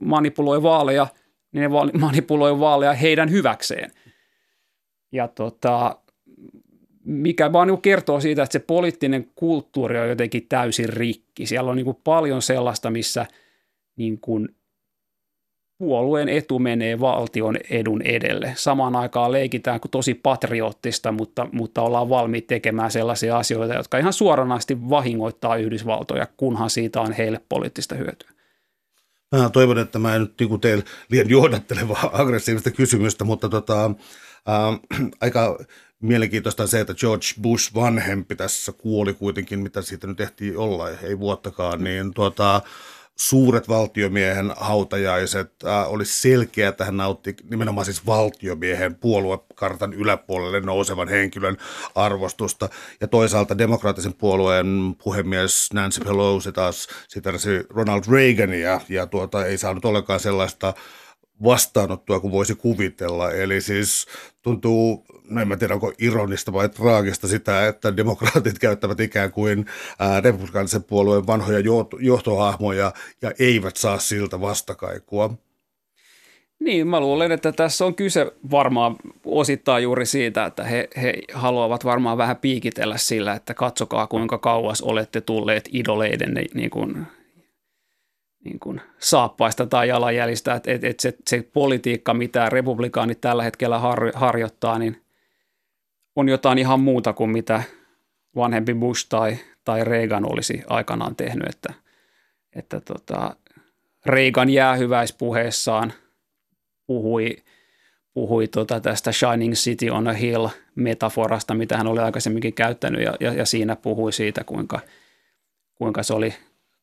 manipuloi 0.01 0.63
vaaleja– 0.63 1.07
niin 1.53 1.63
ne 1.63 1.69
manipuloi 2.01 2.61
vaaleja 2.61 2.93
heidän 2.93 3.31
hyväkseen. 3.31 3.91
Ja 5.13 5.29
tota, 5.29 5.97
mikä 7.05 7.53
vaan 7.53 7.69
niin 7.69 7.83
kertoo 7.83 8.21
siitä, 8.21 8.43
että 8.43 8.53
se 8.53 8.59
poliittinen 8.59 9.31
kulttuuri 9.35 9.99
on 9.99 10.09
jotenkin 10.09 10.47
täysin 10.49 10.89
rikki. 10.89 11.47
Siellä 11.47 11.71
on 11.71 11.77
niin 11.77 11.97
paljon 12.05 12.43
sellaista, 12.43 12.91
missä 12.91 13.27
niin 13.97 14.21
kuin 14.21 14.49
puolueen 15.81 16.29
etu 16.29 16.59
menee 16.59 17.01
valtion 17.01 17.57
edun 17.71 18.03
edelle. 18.03 18.53
Samaan 18.57 18.97
aikaan 18.97 19.33
leikitään 19.33 19.81
kuin 19.81 19.91
tosi 19.91 20.15
patriottista, 20.15 21.13
mutta, 21.13 21.49
mutta 21.53 21.83
ollaan 21.83 22.09
valmiit 22.09 22.47
tekemään 22.47 22.91
sellaisia 22.91 23.39
asioita, 23.39 23.75
jotka 23.75 23.99
ihan 23.99 24.13
suoranaisesti 24.13 24.91
vahingoittaa 24.91 25.57
Yhdysvaltoja, 25.57 26.27
kunhan 26.37 26.71
siitä 26.71 27.01
on 27.01 27.13
heille 27.13 27.41
poliittista 27.49 27.95
hyötyä. 27.95 28.31
Mä 29.37 29.51
toivon, 29.51 29.79
että 29.79 29.99
mä 29.99 30.15
en 30.15 30.21
nyt 30.21 30.35
niin 30.41 30.61
teille 30.61 30.85
liian 31.11 31.31
johdattelevaa 31.31 32.11
aggressiivista 32.23 32.71
kysymystä, 32.71 33.25
mutta 33.25 33.49
tota, 33.49 33.85
äh, 34.49 35.01
aika 35.21 35.59
mielenkiintoista 36.03 36.63
on 36.63 36.69
se, 36.69 36.81
että 36.81 36.95
George 36.95 37.27
Bush 37.43 37.75
vanhempi 37.75 38.37
tässä 38.37 38.73
kuoli 38.73 39.15
kuitenkin, 39.15 39.61
mitä 39.61 39.83
siitä 39.83 40.07
nyt 40.07 40.17
tehtiin 40.17 40.59
olla, 40.59 40.91
ei 40.91 41.19
vuottakaan, 41.19 41.85
niin 41.85 42.15
tuota, 42.15 42.61
suuret 43.21 43.69
valtiomiehen 43.69 44.53
hautajaiset 44.57 45.53
äh, 45.65 45.93
oli 45.93 46.05
selkeä, 46.05 46.69
että 46.69 46.85
hän 46.85 46.97
nautti 46.97 47.37
nimenomaan 47.51 47.85
siis 47.85 48.07
valtiomiehen 48.07 48.95
puoluekartan 48.95 49.93
yläpuolelle 49.93 50.61
nousevan 50.61 51.09
henkilön 51.09 51.57
arvostusta. 51.95 52.69
Ja 53.01 53.09
toisaalta 53.09 53.59
demokraattisen 53.59 54.15
puolueen 54.15 54.97
puhemies 55.05 55.73
Nancy 55.73 56.01
Pelosi 56.01 56.53
taas 56.53 56.89
siterasi 57.09 57.51
Ronald 57.71 58.03
Reagania 58.11 58.81
ja 58.89 59.07
tuota, 59.07 59.47
ei 59.47 59.59
saanut 59.59 59.85
ollenkaan 59.85 60.21
sellaista 60.21 60.75
vastaanottoa 61.43 62.21
kuin 62.21 62.33
voisi 62.33 62.55
kuvitella. 62.55 63.31
Eli 63.31 63.61
siis 63.61 64.07
tuntuu, 64.43 65.05
no 65.29 65.41
en 65.41 65.49
mä 65.49 65.57
tiedä 65.57 65.75
onko 65.75 65.93
ironista 65.99 66.53
vai 66.53 66.69
traagista 66.69 67.29
sitä, 67.29 67.67
että 67.67 67.97
demokraatit 67.97 68.59
käyttävät 68.59 69.01
ikään 69.01 69.33
kuin 69.33 69.67
republikaanisen 70.23 70.85
puolueen 70.85 71.27
vanhoja 71.27 71.59
johtohahmoja 72.01 72.93
ja 73.23 73.33
eivät 73.39 73.77
saa 73.77 73.99
siltä 73.99 74.41
vastakaikua. 74.41 75.35
Niin, 76.61 76.87
mä 76.87 77.01
luulen, 77.01 77.33
että 77.33 77.53
tässä 77.53 77.87
on 77.87 77.95
kyse 77.95 78.33
varmaan 78.51 78.97
osittain 79.25 79.83
juuri 79.83 80.07
siitä, 80.07 80.45
että 80.45 80.65
he, 80.65 80.89
he 81.03 81.15
haluavat 81.33 81.85
varmaan 81.85 82.19
vähän 82.19 82.37
piikitellä 82.37 82.99
sillä, 82.99 83.33
että 83.33 83.55
katsokaa 83.55 84.07
kuinka 84.07 84.39
kauas 84.39 84.83
olette 84.83 85.21
tulleet 85.21 85.69
idoleiden 85.73 86.35
niin 86.55 86.71
kuin 86.71 87.07
niin 88.45 88.61
kuin 88.61 88.81
saappaista 88.99 89.67
tai 89.67 89.89
jalanjäljistä, 89.89 90.55
että 90.55 90.73
et, 90.73 90.85
et 90.85 91.01
se, 91.01 91.15
se 91.27 91.49
politiikka, 91.53 92.15
mitä 92.15 92.49
republikaanit 92.49 93.21
tällä 93.21 93.43
hetkellä 93.43 93.79
har, 93.79 94.13
harjoittaa, 94.15 94.79
niin 94.79 95.03
on 96.17 96.29
jotain 96.29 96.59
ihan 96.59 96.81
muuta 96.81 97.13
kuin 97.13 97.31
mitä 97.31 97.63
vanhempi 98.37 98.75
Bush 98.75 99.07
tai, 99.09 99.37
tai 99.65 99.85
Reagan 99.85 100.33
olisi 100.33 100.63
aikanaan 100.67 101.17
tehnyt, 101.17 101.49
että, 101.49 101.75
että 102.57 102.81
tota, 102.81 103.37
Reagan 104.07 104.51
jäähyväispuheessaan 104.51 105.93
puhui, 106.87 107.37
puhui 108.13 108.49
tota 108.49 108.81
tästä 108.81 109.13
Shining 109.13 109.55
City 109.55 109.91
on 109.91 110.09
a 110.09 110.13
Hill 110.13 110.49
metaforasta, 110.75 111.55
mitä 111.55 111.77
hän 111.77 111.87
oli 111.87 112.01
aikaisemminkin 112.01 112.55
käyttänyt 112.55 113.03
ja, 113.03 113.15
ja, 113.21 113.33
ja 113.33 113.47
siinä 113.47 113.77
puhui 113.77 114.13
siitä, 114.13 114.45
kuinka, 114.45 114.81
kuinka 115.75 116.03
se 116.03 116.15
oli 116.15 116.35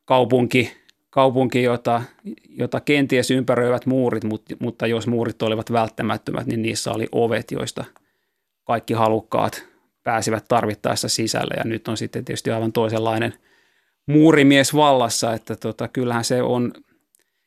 kaupunki– 0.05 0.71
kaupunki, 1.17 1.63
jota, 1.63 2.01
jota 2.49 2.79
kenties 2.79 3.31
ympäröivät 3.31 3.85
muurit, 3.85 4.23
mutta, 4.23 4.55
mutta 4.59 4.87
jos 4.87 5.07
muurit 5.07 5.41
olivat 5.41 5.71
välttämättömät, 5.71 6.47
niin 6.47 6.61
niissä 6.61 6.91
oli 6.91 7.07
ovet, 7.11 7.51
joista 7.51 7.85
kaikki 8.63 8.93
halukkaat 8.93 9.65
pääsivät 10.03 10.45
tarvittaessa 10.47 11.09
sisälle. 11.09 11.53
Ja 11.57 11.63
nyt 11.63 11.87
on 11.87 11.97
sitten 11.97 12.25
tietysti 12.25 12.51
aivan 12.51 12.73
toisenlainen 12.73 13.33
muurimies 14.05 14.73
vallassa, 14.73 15.33
että 15.33 15.55
tota, 15.55 15.87
kyllähän 15.87 16.23
se 16.23 16.41
on, 16.41 16.73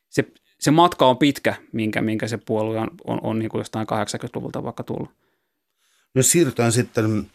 se, 0.09 0.23
se 0.59 0.71
matka 0.71 1.05
on 1.05 1.17
pitkä, 1.17 1.55
minkä, 1.71 2.01
minkä 2.01 2.27
se 2.27 2.37
puolue 2.37 2.79
on, 2.79 2.87
on, 3.07 3.19
on 3.23 3.39
niin 3.39 3.49
kuin 3.49 3.59
jostain 3.59 3.87
80-luvulta 3.87 4.63
vaikka 4.63 4.83
tullut. 4.83 5.09
No 6.15 6.23
siirrytään 6.23 6.71
sitten, 6.71 7.31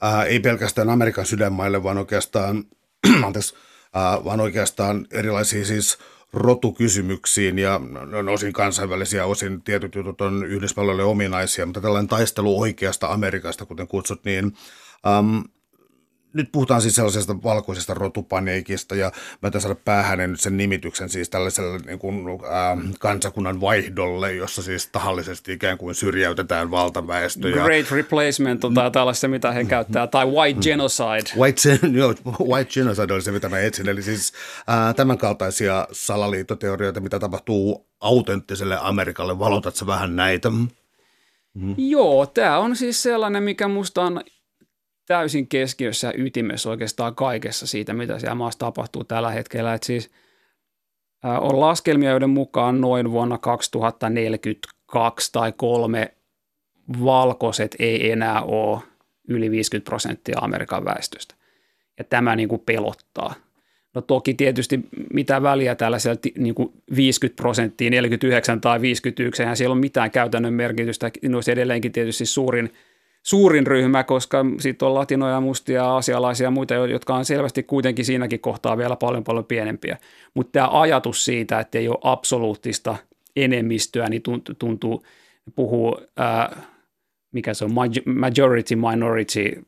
ää, 0.00 0.24
ei 0.24 0.40
pelkästään 0.40 0.90
Amerikan 0.90 1.26
sydänmaille, 1.26 1.82
vaan 1.82 1.98
oikeastaan, 1.98 2.64
anteeksi, 3.26 3.54
äh, 3.54 3.71
vaan 3.94 4.40
oikeastaan 4.40 5.06
erilaisia 5.10 5.64
siis 5.64 5.98
rotukysymyksiin 6.32 7.58
ja 7.58 7.80
on 8.18 8.28
osin 8.28 8.52
kansainvälisiä, 8.52 9.26
osin 9.26 9.62
tietyt 9.62 9.94
jutut 9.94 10.20
on 10.20 10.46
Yhdysvalloille 10.46 11.04
ominaisia, 11.04 11.66
mutta 11.66 11.80
tällainen 11.80 12.08
taistelu 12.08 12.60
oikeasta 12.60 13.06
Amerikasta, 13.06 13.66
kuten 13.66 13.88
kutsut, 13.88 14.24
niin 14.24 14.52
nyt 16.32 16.52
puhutaan 16.52 16.82
siis 16.82 16.94
sellaisesta 16.94 17.42
valkoisesta 17.42 17.94
rotupaneikista 17.94 18.94
ja 18.94 19.12
mä 19.42 19.50
tämän 19.50 19.62
saada 19.62 19.74
päähän 19.84 20.30
nyt 20.30 20.40
sen 20.40 20.56
nimityksen 20.56 21.08
siis 21.08 21.30
tällaiselle 21.30 21.78
niin 21.78 21.98
kuin, 21.98 22.26
ää, 22.50 22.76
kansakunnan 22.98 23.60
vaihdolle, 23.60 24.32
jossa 24.32 24.62
siis 24.62 24.86
tahallisesti 24.86 25.52
ikään 25.52 25.78
kuin 25.78 25.94
syrjäytetään 25.94 26.70
valtaväestö. 26.70 27.48
Ja, 27.48 27.64
Great 27.64 27.90
replacement 27.90 28.64
on 28.64 28.74
tällaista, 28.92 29.28
mitä 29.28 29.52
he 29.52 29.64
käyttää, 29.64 30.06
tai 30.06 30.26
white 30.26 30.60
genocide. 30.60 31.38
White, 31.38 31.78
joo, 31.92 32.14
white 32.48 32.70
genocide 32.72 33.14
oli 33.14 33.22
se, 33.22 33.32
mitä 33.32 33.48
mä 33.48 33.58
etsin, 33.58 33.88
eli 33.88 34.02
siis 34.02 34.32
ää, 34.66 34.94
tämänkaltaisia 34.94 35.88
salaliittoteorioita, 35.92 37.00
mitä 37.00 37.18
tapahtuu 37.18 37.86
autenttiselle 38.00 38.78
Amerikalle. 38.80 39.38
Valotatko 39.38 39.86
vähän 39.86 40.16
näitä? 40.16 40.50
Mm. 41.54 41.74
Joo, 41.76 42.26
tämä 42.26 42.58
on 42.58 42.76
siis 42.76 43.02
sellainen, 43.02 43.42
mikä 43.42 43.68
musta 43.68 44.02
on 44.02 44.20
täysin 45.06 45.48
keskiössä 45.48 46.12
ytimessä 46.16 46.70
oikeastaan 46.70 47.14
kaikessa 47.14 47.66
siitä, 47.66 47.92
mitä 47.92 48.18
siellä 48.18 48.34
maassa 48.34 48.58
tapahtuu 48.58 49.04
tällä 49.04 49.30
hetkellä. 49.30 49.74
Et 49.74 49.82
siis 49.82 50.10
on 51.40 51.60
laskelmia, 51.60 52.10
joiden 52.10 52.30
mukaan 52.30 52.80
noin 52.80 53.10
vuonna 53.10 53.38
2042 53.38 55.32
tai 55.32 55.52
kolme 55.56 56.14
valkoiset 57.04 57.76
ei 57.78 58.10
enää 58.10 58.42
ole 58.42 58.80
yli 59.28 59.50
50 59.50 59.88
prosenttia 59.88 60.38
Amerikan 60.40 60.84
väestöstä. 60.84 61.34
Ja 61.98 62.04
tämä 62.04 62.36
niin 62.36 62.48
kuin 62.48 62.62
pelottaa. 62.66 63.34
No 63.94 64.00
toki 64.00 64.34
tietysti 64.34 64.80
mitä 65.12 65.42
väliä 65.42 65.74
tällaisella 65.74 66.20
niin 66.38 66.54
kuin 66.54 66.72
50 66.96 67.42
prosenttia, 67.42 67.90
49 67.90 68.60
tai 68.60 68.80
51, 68.80 69.42
eihän 69.42 69.56
siellä 69.56 69.72
ole 69.72 69.80
mitään 69.80 70.10
käytännön 70.10 70.54
merkitystä. 70.54 71.10
No 71.22 71.36
olisi 71.36 71.52
edelleenkin 71.52 71.92
tietysti 71.92 72.26
suurin– 72.26 72.72
suurin 73.22 73.66
ryhmä, 73.66 74.04
koska 74.04 74.44
sitten 74.60 74.88
on 74.88 74.94
latinoja, 74.94 75.40
mustia, 75.40 75.96
asialaisia 75.96 76.46
ja 76.46 76.50
muita, 76.50 76.74
jotka 76.74 77.14
on 77.14 77.24
selvästi 77.24 77.62
kuitenkin 77.62 78.04
siinäkin 78.04 78.40
kohtaa 78.40 78.78
vielä 78.78 78.96
paljon 78.96 79.24
paljon 79.24 79.44
pienempiä. 79.44 79.98
Mutta 80.34 80.52
tämä 80.52 80.80
ajatus 80.80 81.24
siitä, 81.24 81.60
että 81.60 81.78
ei 81.78 81.88
ole 81.88 81.98
absoluuttista 82.02 82.96
enemmistöä, 83.36 84.08
niin 84.08 84.22
tuntuu, 84.58 85.04
puhuu, 85.54 86.00
ää, 86.16 86.62
mikä 87.32 87.54
se 87.54 87.64
on, 87.64 87.70
majority 88.04 88.76
minority 88.76 89.62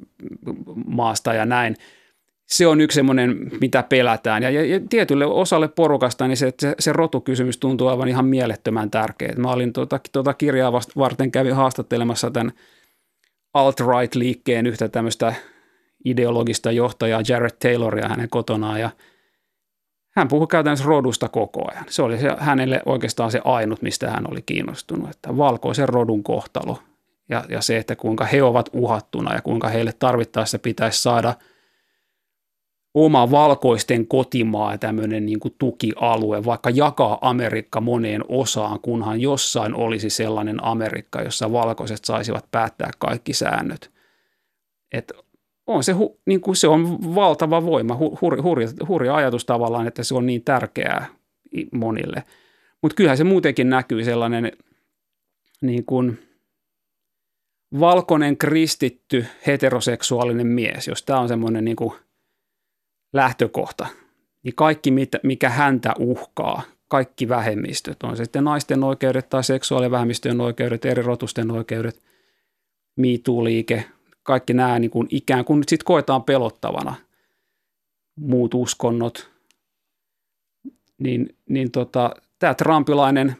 maasta 0.87 1.35
ja 1.35 1.47
näin. 1.47 1.77
Se 2.47 2.67
on 2.67 2.81
yksi 2.81 2.95
semmoinen, 2.95 3.51
mitä 3.61 3.83
pelätään. 3.83 4.43
Ja, 4.43 4.51
ja, 4.51 4.65
ja 4.65 4.81
tietylle 4.89 5.27
osalle 5.27 5.69
porukasta 5.69 6.29
niin 6.29 6.37
se, 6.37 6.53
se, 6.61 6.75
se 6.79 6.93
rotukysymys 6.93 7.59
tuntuu 7.59 7.89
aivan 7.89 8.09
ihan 8.09 8.25
mielettömän 8.25 8.91
tärkeä. 8.91 9.33
Mä 9.37 9.53
olin 9.53 9.73
tuota, 9.73 10.01
tuota 10.13 10.35
kirjaa 10.35 10.73
varten 10.97 11.31
kävin 11.31 11.55
haastattelemassa 11.55 12.31
tämän– 12.31 12.53
alt-right-liikkeen 13.55 14.67
yhtä 14.67 14.89
tämmöistä 14.89 15.35
ideologista 16.05 16.71
johtajaa 16.71 17.23
Jared 17.29 17.57
Tayloria 17.59 18.09
hänen 18.09 18.29
kotonaan 18.29 18.81
ja 18.81 18.91
hän 20.17 20.29
puhui 20.29 20.47
käytännössä 20.47 20.85
rodusta 20.85 21.29
koko 21.29 21.71
ajan. 21.71 21.85
Se 21.89 22.03
oli 22.03 22.19
se, 22.19 22.29
hänelle 22.39 22.83
oikeastaan 22.87 23.31
se 23.31 23.41
ainut, 23.45 23.83
mistä 23.83 24.11
hän 24.11 24.31
oli 24.31 24.43
kiinnostunut, 24.43 25.11
että 25.11 25.37
valkoisen 25.37 25.89
rodun 25.89 26.23
kohtalo 26.23 26.79
ja, 27.29 27.45
ja 27.49 27.61
se, 27.61 27.77
että 27.77 27.97
kuinka 27.97 28.25
he 28.25 28.43
ovat 28.43 28.71
uhattuna 28.73 29.35
ja 29.35 29.43
kuinka 29.43 29.69
heille 29.69 29.93
tarvittaessa 29.99 30.59
pitäisi 30.59 31.03
saada 31.03 31.35
oma 32.95 33.31
valkoisten 33.31 34.07
kotimaa 34.07 34.79
tämmöinen 34.79 35.27
niin 35.27 35.41
kuin 35.41 35.55
tukialue, 35.59 36.45
vaikka 36.45 36.71
jakaa 36.71 37.19
Amerikka 37.21 37.81
moneen 37.81 38.25
osaan, 38.29 38.81
kunhan 38.81 39.21
jossain 39.21 39.75
olisi 39.75 40.11
sellainen 40.11 40.65
Amerikka, 40.65 41.23
jossa 41.23 41.53
valkoiset 41.53 42.05
saisivat 42.05 42.51
päättää 42.51 42.91
kaikki 42.99 43.33
säännöt. 43.33 43.91
Et 44.93 45.13
on 45.67 45.85
se, 45.85 45.93
hu, 45.93 46.21
niin 46.27 46.41
kuin 46.41 46.57
se 46.57 46.69
on 46.69 47.15
valtava 47.15 47.65
voima, 47.65 47.99
hurja, 48.21 48.43
hurja, 48.43 48.69
hurja 48.89 49.15
ajatus 49.15 49.45
tavallaan, 49.45 49.87
että 49.87 50.03
se 50.03 50.15
on 50.15 50.27
niin 50.27 50.45
tärkeää 50.45 51.07
monille. 51.73 52.25
Mutta 52.83 52.95
kyllähän 52.95 53.19
se 53.19 53.25
muutenkin 53.25 53.71
näkyy 53.71 54.05
sellainen 54.05 54.53
niin 55.61 55.85
kuin 55.85 56.19
valkoinen 57.81 58.37
kristitty 58.37 59.27
heteroseksuaalinen 59.47 60.47
mies, 60.47 60.89
jos 60.89 61.03
tämä 61.03 61.21
on 61.21 61.29
semmoinen 61.29 61.65
niin 61.65 61.77
lähtökohta, 63.15 63.87
niin 64.43 64.55
kaikki 64.55 64.93
mikä 65.23 65.51
häntä 65.51 65.95
uhkaa, 65.99 66.63
kaikki 66.89 67.29
vähemmistöt, 67.29 68.03
on 68.03 68.17
se 68.17 68.25
sitten 68.25 68.45
naisten 68.45 68.85
oikeudet 68.85 69.29
tai 69.29 69.45
seksuaalivähemmistöjen 69.45 70.41
oikeudet, 70.41 70.85
eri 70.85 71.03
rotusten 71.03 71.51
oikeudet, 71.51 72.03
MeToo-liike, 72.97 73.85
kaikki 74.23 74.55
nämä 74.55 74.79
niin 74.79 74.91
kuin 74.91 75.09
ikään 75.11 75.45
kuin 75.45 75.63
sitten 75.69 75.87
koetaan 75.87 76.23
pelottavana, 76.23 76.95
muut 78.17 78.55
uskonnot, 78.55 79.31
niin, 80.99 81.37
niin 81.49 81.71
tota, 81.71 82.15
tämä 82.39 82.55
trumpilainen 82.55 83.37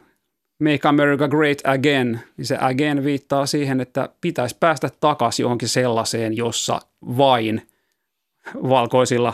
Make 0.59 0.87
America 0.87 1.27
Great 1.27 1.57
Again, 1.63 2.19
niin 2.37 2.45
se 2.45 2.57
again 2.61 3.03
viittaa 3.03 3.45
siihen, 3.45 3.81
että 3.81 4.09
pitäisi 4.21 4.57
päästä 4.59 4.89
takaisin 4.99 5.43
johonkin 5.43 5.69
sellaiseen, 5.69 6.37
jossa 6.37 6.79
vain 7.17 7.67
valkoisilla 8.63 9.33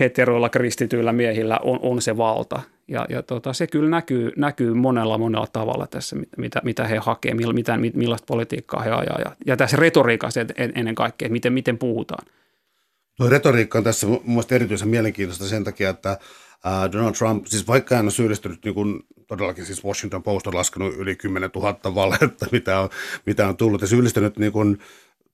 heteroilla 0.00 0.48
kristityillä 0.48 1.12
miehillä 1.12 1.58
on, 1.62 1.78
on 1.82 2.02
se 2.02 2.16
valta. 2.16 2.60
Ja, 2.88 3.06
ja 3.08 3.22
tota, 3.22 3.52
se 3.52 3.66
kyllä 3.66 3.90
näkyy, 3.90 4.32
näkyy 4.36 4.74
monella 4.74 5.18
monella 5.18 5.46
tavalla 5.52 5.86
tässä, 5.86 6.16
mitä, 6.36 6.60
mitä 6.64 6.86
he 6.86 6.98
hakee, 6.98 7.34
mitä, 7.34 7.76
millaista 7.76 8.26
politiikkaa 8.26 8.82
he 8.82 8.90
ajaa. 8.90 9.18
Ja, 9.24 9.36
ja 9.46 9.56
tässä 9.56 9.76
retoriikassa 9.76 10.40
ennen 10.74 10.94
kaikkea, 10.94 11.28
miten, 11.28 11.52
miten 11.52 11.78
puhutaan. 11.78 12.26
Tuo 13.16 13.28
retoriikka 13.28 13.78
on 13.78 13.84
tässä 13.84 14.06
mun 14.24 14.44
erityisen 14.50 14.88
mielenkiintoista 14.88 15.44
sen 15.44 15.64
takia, 15.64 15.90
että 15.90 16.18
Donald 16.92 17.14
Trump, 17.14 17.46
siis 17.46 17.68
vaikka 17.68 17.96
hän 17.96 18.06
on 18.06 18.12
syyllistynyt 18.12 18.64
niin 18.64 18.74
kuin, 18.74 19.00
todellakin 19.26 19.66
siis 19.66 19.84
Washington 19.84 20.22
Post 20.22 20.46
on 20.46 20.54
laskenut 20.54 20.94
yli 20.94 21.16
10 21.16 21.50
000 21.54 21.94
valetta, 21.94 22.46
mitä 22.52 22.80
on, 22.80 22.88
mitä 23.26 23.48
on 23.48 23.56
tullut, 23.56 23.80
ja 23.80 23.86
syyllistynyt 23.86 24.38
niin 24.38 24.52
kuin, 24.52 24.78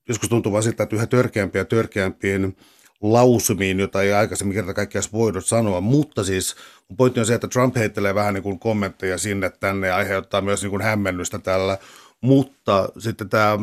joskus 0.09 0.29
tuntuu 0.29 0.53
vaan 0.53 0.63
siltä, 0.63 0.83
että 0.83 0.97
yhä 0.97 1.07
törkeämpiä 1.07 1.61
ja 1.61 1.65
törkeämpiin 1.65 2.57
lausumiin, 3.03 3.81
jota 3.81 4.03
ei 4.03 4.13
aikaisemmin 4.13 4.55
kerta 4.55 4.75
kaikkiaan 4.75 5.05
voinut 5.13 5.47
sanoa, 5.47 5.81
mutta 5.81 6.25
siis 6.25 6.57
pointti 6.97 7.21
on 7.21 7.27
se, 7.27 7.35
että 7.35 7.49
Trump 7.49 7.77
heittelee 7.77 8.15
vähän 8.15 8.35
niin 8.35 8.43
kuin 8.43 8.59
kommentteja 8.59 9.19
sinne 9.19 9.51
tänne 9.51 9.87
ja 9.87 9.97
aiheuttaa 9.97 10.41
myös 10.41 10.63
niin 10.63 10.71
kuin 10.71 10.83
hämmennystä 10.83 11.39
tällä, 11.39 11.79
mutta 12.21 12.89
sitten 12.99 13.29
tämä 13.29 13.59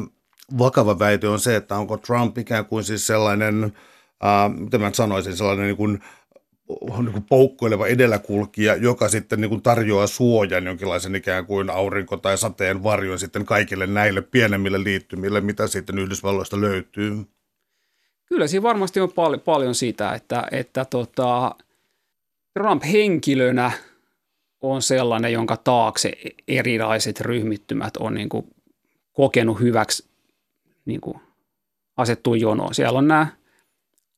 vakava 0.57 0.99
väite 0.99 1.27
on 1.27 1.39
se, 1.39 1.55
että 1.55 1.75
onko 1.75 1.97
Trump 1.97 2.37
ikään 2.37 2.65
kuin 2.65 2.83
siis 2.83 3.07
sellainen, 3.07 3.63
äh, 4.25 4.59
miten 4.59 4.81
mä 4.81 4.91
sanoisin, 4.93 5.37
sellainen 5.37 5.65
niin 5.65 5.77
kuin, 5.77 5.99
niin 6.99 7.11
kuin 7.11 7.25
poukkoileva 7.29 7.87
edelläkulkija, 7.87 8.75
joka 8.75 9.09
sitten 9.09 9.41
niin 9.41 9.49
kuin 9.49 9.61
tarjoaa 9.61 10.07
suojan 10.07 10.65
jonkinlaisen 10.65 11.15
ikään 11.15 11.45
kuin 11.45 11.69
aurinko- 11.69 12.17
tai 12.17 12.37
sateen 12.37 12.83
varjon 12.83 13.19
sitten 13.19 13.45
kaikille 13.45 13.87
näille 13.87 14.21
pienemmille 14.21 14.83
liittymille, 14.83 15.41
mitä 15.41 15.67
sitten 15.67 15.99
Yhdysvalloista 15.99 16.61
löytyy. 16.61 17.25
Kyllä 18.29 18.47
siinä 18.47 18.63
varmasti 18.63 18.99
on 18.99 19.11
pal- 19.11 19.37
paljon 19.37 19.75
sitä, 19.75 20.13
että, 20.13 20.47
että 20.51 20.85
tota, 20.85 21.55
Trump 22.53 22.83
henkilönä 22.83 23.71
on 24.61 24.81
sellainen, 24.81 25.33
jonka 25.33 25.57
taakse 25.57 26.11
erilaiset 26.47 27.21
ryhmittymät 27.21 27.97
on 27.97 28.13
niin 28.13 28.29
kuin 28.29 28.47
kokenut 29.13 29.59
hyväksi 29.59 30.09
niin 30.85 31.01
kuin 31.01 31.17
asettua 31.97 32.37
jonoon. 32.37 32.75
Siellä 32.75 32.99
on 32.99 33.07
nämä 33.07 33.27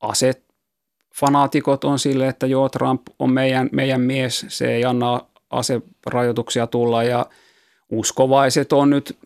aset, 0.02 0.44
fanaatikot 1.16 1.84
on 1.84 2.00
sille, 2.00 2.28
että 2.28 2.48
joo, 2.48 2.70
Trump 2.70 3.02
on 3.20 3.34
meidän, 3.34 3.70
meidän 3.72 4.02
mies, 4.02 4.46
se 4.48 4.76
ei 4.76 4.86
anna 4.86 5.22
aserajoituksia 5.50 6.68
tulla 6.68 7.04
ja 7.04 7.26
uskovaiset 7.90 8.74
on 8.74 8.90
nyt 8.90 9.18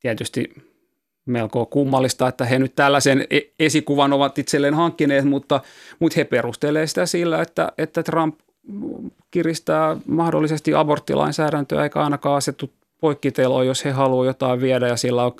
tietysti 0.00 0.71
melko 1.26 1.66
kummallista, 1.66 2.28
että 2.28 2.44
he 2.44 2.58
nyt 2.58 2.74
tällaisen 2.74 3.26
e-, 3.30 3.40
esikuvan 3.58 4.12
ovat 4.12 4.38
itselleen 4.38 4.74
hankkineet, 4.74 5.24
mutta, 5.24 5.60
mutta 5.98 6.14
he 6.16 6.24
perustelevat 6.24 6.88
sitä 6.88 7.06
sillä, 7.06 7.42
että, 7.42 7.72
että 7.78 8.02
Trump 8.02 8.38
kiristää 9.30 9.96
mahdollisesti 10.06 10.74
aborttilainsäädäntöä 10.74 11.82
eikä 11.82 12.00
ainakaan 12.00 12.36
asettu 12.36 12.72
poikkiteloa, 13.00 13.64
jos 13.64 13.84
he 13.84 13.90
haluavat 13.90 14.26
jotain 14.26 14.60
viedä 14.60 14.88
ja 14.88 14.96
sillä 14.96 15.24
on 15.24 15.32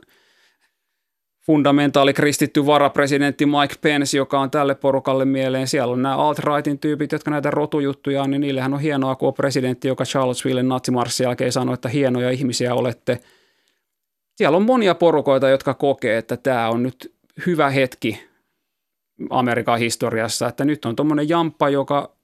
fundamentaali 1.47 2.13
kristitty 2.13 2.67
varapresidentti 2.67 3.47
Mike 3.47 3.75
Pence, 3.81 4.17
joka 4.17 4.41
on 4.41 4.51
tälle 4.51 4.75
porukalle 4.75 5.25
mieleen. 5.25 5.69
Siellä 5.69 5.93
on 5.93 6.03
nämä 6.03 6.17
alt-rightin 6.17 6.79
tyypit, 6.79 7.13
jotka 7.13 7.31
näitä 7.31 7.51
rotujuttuja, 7.51 8.27
niin 8.27 8.41
niillehän 8.41 8.75
on 8.75 8.81
hienoa, 8.81 9.17
kun 9.17 9.29
on 9.29 9.35
presidentti, 9.35 9.89
joka 9.89 10.05
Charlottesville 10.05 10.63
natsimarssin 10.63 11.25
jälkeen 11.25 11.53
sanoi, 11.53 11.75
että 11.75 11.89
hienoja 11.89 12.31
ihmisiä 12.31 12.75
olette– 12.75 13.19
siellä 14.37 14.57
on 14.57 14.63
monia 14.63 14.95
porukoita, 14.95 15.49
jotka 15.49 15.75
kokee, 15.75 16.19
että 16.19 16.37
tämä 16.37 16.69
on 16.69 16.83
nyt 16.83 17.15
hyvä 17.47 17.71
hetki 17.71 18.25
Amerikan 19.31 19.79
historiassa, 19.79 20.49
että 20.49 20.65
nyt 20.65 20.85
on 20.85 20.97
tuommoinen 20.97 21.29
jamppa, 21.29 21.69
joka 21.69 22.17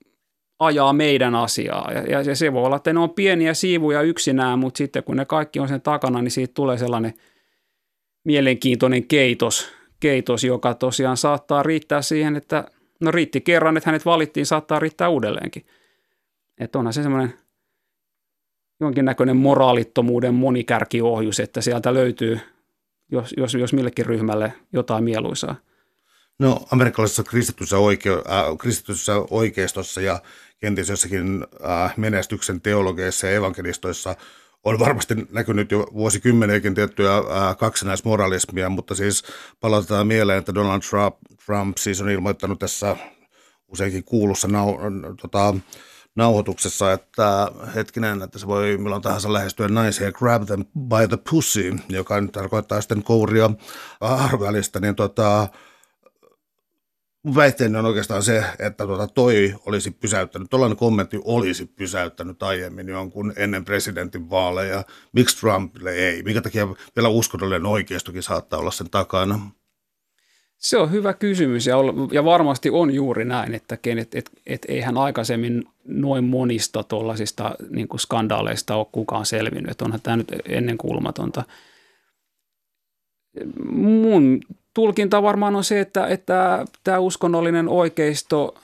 ajaa 0.59 0.93
meidän 0.93 1.35
asiaa. 1.35 1.93
Ja, 1.93 2.23
ja 2.23 2.35
se 2.35 2.53
voi 2.53 2.65
olla, 2.65 2.77
että 2.77 2.93
ne 2.93 3.01
on 3.01 3.11
pieniä 3.11 3.55
siivuja 3.55 4.03
yksinään, 4.03 4.59
mutta 4.59 4.79
sitten 4.79 5.05
kun 5.05 5.17
ne 5.17 5.25
kaikki 5.25 5.61
on 5.61 5.69
sen 5.69 5.81
takana, 5.81 6.23
niin 6.23 6.31
siitä 6.31 6.55
tulee 6.55 6.79
sellainen 6.79 7.15
mielenkiintoinen 8.25 9.09
keitos, 9.09 9.73
keitos 10.01 10.45
joka 10.45 10.75
tosiaan 10.75 11.17
saattaa 11.17 11.63
riittää 11.63 12.03
siihen, 12.03 12.37
että 12.37 12.65
no 13.01 13.11
riitti 13.11 13.41
kerran, 13.41 13.77
että 13.77 13.91
hänet 13.91 14.05
valittiin, 14.05 14.47
saattaa 14.47 14.79
riittää 14.79 15.09
uudelleenkin. 15.09 15.67
Että 16.61 16.79
onhan 16.79 16.93
se 16.93 17.03
semmoinen– 17.03 17.35
jonkinnäköinen 18.81 19.37
moraalittomuuden 19.37 20.35
monikärkiohjus, 20.35 21.41
että 21.41 21.61
sieltä 21.61 21.95
löytyy, 21.95 22.41
jos, 23.13 23.35
jos, 23.37 23.55
jos 23.55 23.73
millekin 23.73 24.07
ryhmälle 24.07 24.53
jotain 24.73 25.05
mieluisaa. 25.05 25.57
No 26.39 26.67
amerikkalaisessa 26.71 27.25
kristityssä, 27.25 27.79
oike, 27.79 28.11
äh, 28.11 28.59
kristityssä 28.59 29.13
oikeistossa 29.31 30.01
ja 30.01 30.21
kenties 30.59 30.89
jossakin 30.89 31.47
äh, 31.65 31.95
menestyksen 31.97 32.61
teologeissa 32.61 33.27
ja 33.27 33.33
evankelistoissa 33.33 34.17
on 34.65 34.79
varmasti 34.79 35.15
näkynyt 35.33 35.71
jo 35.71 35.87
vuosikymmeniäkin 35.93 36.75
tiettyä 36.75 37.17
äh, 37.17 37.57
kaksinaismoralismia, 37.57 38.69
mutta 38.69 38.95
siis 38.95 39.23
palautetaan 39.61 40.07
mieleen, 40.07 40.39
että 40.39 40.55
Donald 40.55 40.81
Trump, 40.91 41.17
Trump 41.47 41.77
siis 41.77 42.01
on 42.01 42.11
ilmoittanut 42.11 42.59
tässä 42.59 42.97
useinkin 43.69 44.05
kuulussa 44.05 44.49
nau, 44.49 44.79
tota, 45.23 45.55
nauhoituksessa, 46.17 46.93
että 46.93 47.53
hetkinen, 47.75 48.23
että 48.23 48.39
se 48.39 48.47
voi 48.47 48.77
milloin 48.79 49.03
tahansa 49.03 49.33
lähestyä 49.33 49.69
naisia 49.69 50.13
grab 50.13 50.47
them 50.47 50.65
by 50.65 51.09
the 51.09 51.19
pussy, 51.31 51.77
joka 51.89 52.21
nyt 52.21 52.33
tarkoittaa 52.33 52.81
sitten 52.81 53.03
kouria 53.03 53.51
arvälistä, 54.01 54.81
niin 54.81 54.95
tota, 54.95 55.49
väitteeni 57.35 57.79
on 57.79 57.87
oikeastaan 57.87 58.23
se, 58.23 58.45
että 58.59 58.87
tuota, 58.87 59.07
toi 59.07 59.55
olisi 59.67 59.91
pysäyttänyt, 59.91 60.51
tuollainen 60.51 60.79
kommentti 60.79 61.21
olisi 61.25 61.67
pysäyttänyt 61.67 62.43
aiemmin 62.43 62.89
jonkun 62.89 63.33
ennen 63.37 63.65
presidentin 63.65 64.31
vaaleja. 64.31 64.85
Miksi 65.13 65.41
Trumpille 65.41 65.93
ei? 65.93 66.23
Minkä 66.23 66.41
takia 66.41 66.69
vielä 66.97 67.09
uskonnollinen 67.09 67.67
oikeistokin 67.67 68.23
saattaa 68.23 68.59
olla 68.59 68.71
sen 68.71 68.91
takana? 68.91 69.51
Se 70.59 70.79
on 70.79 70.91
hyvä 70.91 71.15
kysymys 71.15 71.67
ja, 71.67 71.77
ja 72.13 72.25
varmasti 72.25 72.71
on 72.71 72.95
juuri 72.95 73.25
näin, 73.25 73.55
että 73.55 73.79
et, 73.85 74.15
et, 74.15 74.31
et 74.47 74.67
eihän 74.69 74.99
aikaisemmin 74.99 75.65
noin 75.85 76.25
monista 76.25 76.83
tuollaisista 76.83 77.55
niin 77.71 77.89
skandaaleista 77.97 78.77
ole 78.77 78.87
kukaan 78.93 79.27
selvinnyt, 79.27 79.71
että 79.71 79.85
onhan 79.85 80.01
tämä 80.03 80.17
nyt 80.17 80.29
ennenkuulumatonta. 80.49 81.45
Mun 83.73 84.41
tulkinta 84.75 85.23
varmaan 85.23 85.57
on 85.57 85.65
se, 85.65 85.81
että, 85.81 86.07
että 86.07 86.65
tämä 86.85 86.99
uskonnollinen 86.99 87.69
oikeisto 87.69 88.55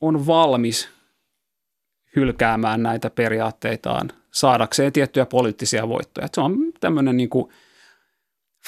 on 0.00 0.26
valmis 0.26 0.88
hylkäämään 2.16 2.82
näitä 2.82 3.10
periaatteitaan 3.10 4.10
saadakseen 4.30 4.92
tiettyjä 4.92 5.26
poliittisia 5.26 5.88
voittoja. 5.88 6.24
Että 6.24 6.34
se 6.34 6.40
on 6.40 6.56
tämmöinen 6.80 7.16
niin 7.16 7.30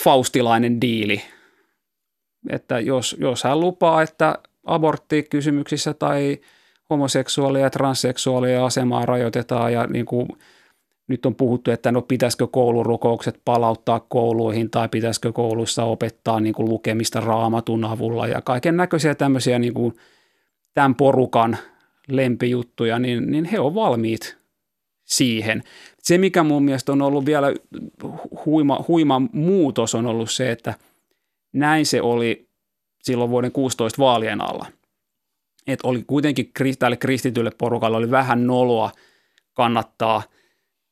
faustilainen 0.05 0.81
diili– 0.81 1.23
että 2.51 2.81
jos, 2.81 3.17
jos 3.21 3.45
hän 3.45 3.61
lupaa, 3.61 4.03
että 4.03 4.39
aborttikysymyksissä 4.65 5.95
tai 5.95 6.39
homoseksuaalia 6.91 7.63
ja 7.63 7.71
transseksuaalia 7.71 8.67
asemaa 8.67 9.07
rajoitetaan 9.07 9.73
ja 9.73 9.87
niin 9.87 10.07
kuin 10.07 10.29
nyt 11.09 11.27
on 11.27 11.35
puhuttu, 11.35 11.71
että 11.71 11.93
no 11.93 12.03
pitäisikö 12.03 12.47
koulurukoukset 12.47 13.41
palauttaa 13.45 14.01
kouluihin 14.01 14.71
tai 14.71 14.89
pitäisikö 14.89 15.33
kouluissa 15.33 15.85
opettaa 15.85 16.41
niin 16.41 16.55
kuin 16.55 16.69
lukemista 16.69 17.21
raamatun 17.21 17.85
avulla 17.85 18.27
ja 18.27 18.43
kaiken 18.43 18.77
näköisiä 18.77 19.15
tämmöisiä 19.15 19.59
niin 19.59 19.75
kuin 19.75 19.95
tämän 20.75 20.95
porukan 20.95 21.57
lempijuttuja, 22.09 22.99
niin, 22.99 23.31
niin 23.31 23.45
he 23.45 23.61
on 23.61 23.75
valmiit 23.75 24.37
siihen. 25.05 25.63
Se, 25.99 26.19
mikä 26.19 26.43
mun 26.43 26.65
mielestä 26.65 26.93
on 26.93 27.03
ollut 27.03 27.27
vielä 27.27 27.55
huima, 28.47 28.85
huima 28.89 29.23
muutos, 29.33 29.95
on 29.95 30.07
ollut 30.07 30.31
se, 30.31 30.51
että 30.53 30.75
näin 31.55 31.87
se 31.87 32.03
oli 32.03 32.49
silloin 33.03 33.31
vuoden 33.31 33.53
16 33.53 34.03
vaalien 34.03 34.41
alla. 34.41 34.67
Että 35.67 35.89
oli 35.89 36.05
kuitenkin 36.07 36.51
tälle 36.79 36.97
kristitylle 36.97 37.51
porukalle 37.59 37.97
oli 37.97 38.11
vähän 38.11 38.47
noloa 38.47 38.91
kannattaa 39.55 40.23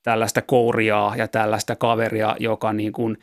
tällaista 0.03 0.43
kouriaa 0.43 1.17
ja 1.17 1.29
tällaista 1.29 1.77
kaveria, 1.77 2.37
joka 2.41 2.73
niin 2.73 2.93
kuin 2.93 3.19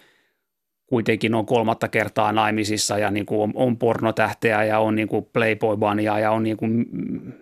kuitenkin 0.89 1.35
on 1.35 1.45
kolmatta 1.45 1.87
kertaa 1.87 2.31
naimisissa 2.31 2.97
ja 2.97 3.11
niin 3.11 3.25
kuin 3.25 3.41
on, 3.41 3.51
on 3.55 3.77
pornotähteä 3.77 4.63
ja 4.63 4.79
on 4.79 4.95
niin 4.95 5.07
kuin 5.07 5.25
playboy 5.33 5.77
ja 6.21 6.31
on 6.31 6.43
niin 6.43 6.57
kuin 6.57 6.85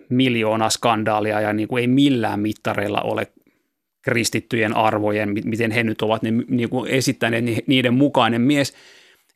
miljoona 0.09 0.69
skandaalia 0.69 1.41
ja 1.41 1.53
niin 1.53 1.67
kuin 1.67 1.81
ei 1.81 1.87
millään 1.87 2.39
mittareilla 2.39 3.01
ole 3.01 3.27
kristittyjen 4.01 4.75
arvojen, 4.75 5.33
miten 5.45 5.71
he 5.71 5.83
nyt 5.83 6.01
ovat 6.01 6.21
ne, 6.21 6.31
niin 6.31 6.69
kuin 6.69 6.89
esittäneet 6.91 7.45
niiden 7.67 7.93
mukainen 7.93 8.41
mies. 8.41 8.73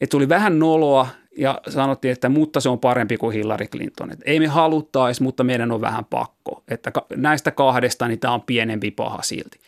Että 0.01 0.11
tuli 0.11 0.29
vähän 0.29 0.59
noloa 0.59 1.07
ja 1.37 1.61
sanottiin, 1.69 2.11
että 2.11 2.29
mutta 2.29 2.59
se 2.59 2.69
on 2.69 2.79
parempi 2.79 3.17
kuin 3.17 3.33
Hillary 3.33 3.67
Clinton. 3.67 4.11
Että 4.11 4.23
ei 4.25 4.39
me 4.39 4.47
haluttaisi, 4.47 5.23
mutta 5.23 5.43
meidän 5.43 5.71
on 5.71 5.81
vähän 5.81 6.05
pakko. 6.05 6.63
Että 6.67 6.91
näistä 7.15 7.51
kahdesta 7.51 8.07
niin 8.07 8.19
tämä 8.19 8.33
on 8.33 8.41
pienempi 8.41 8.91
paha 8.91 9.21
silti. 9.21 9.59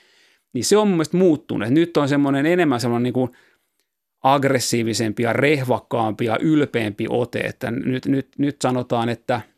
Niin 0.54 0.65
se 0.65 0.78
on 0.78 0.88
mun 0.88 0.98
mielestä 0.98 1.17
muuttunut. 1.17 1.69
Nyt 1.69 1.98
on 1.98 2.10
semmoinen 2.10 2.46
enemmän 2.46 2.80
semmoinen 2.80 3.04
niin 3.04 3.13
kuin 3.13 3.32
aggressiivisempi 4.24 5.24
ja 5.24 5.34
rehvakkaampi 5.34 6.26
ja 6.26 6.38
ylpeämpi 6.41 7.06
ote. 7.10 7.39
Että 7.39 7.72
nyt, 7.72 8.06
nyt, 8.06 8.28
nyt 8.38 8.58
sanotaan, 8.62 9.10
että– 9.10 9.41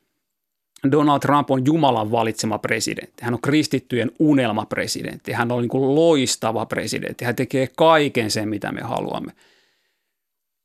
Donald 0.91 1.19
Trump 1.19 1.51
on 1.51 1.65
Jumalan 1.65 2.11
valitsema 2.11 2.57
presidentti. 2.57 3.25
Hän 3.25 3.33
on 3.33 3.41
kristittyjen 3.41 4.11
unelmapresidentti. 4.19 5.31
Hän 5.31 5.51
on 5.51 5.61
niin 5.61 5.69
kuin 5.69 5.95
loistava 5.95 6.65
presidentti. 6.65 7.25
Hän 7.25 7.35
tekee 7.35 7.69
kaiken 7.77 8.31
sen, 8.31 8.49
mitä 8.49 8.71
me 8.71 8.81
haluamme. 8.81 9.31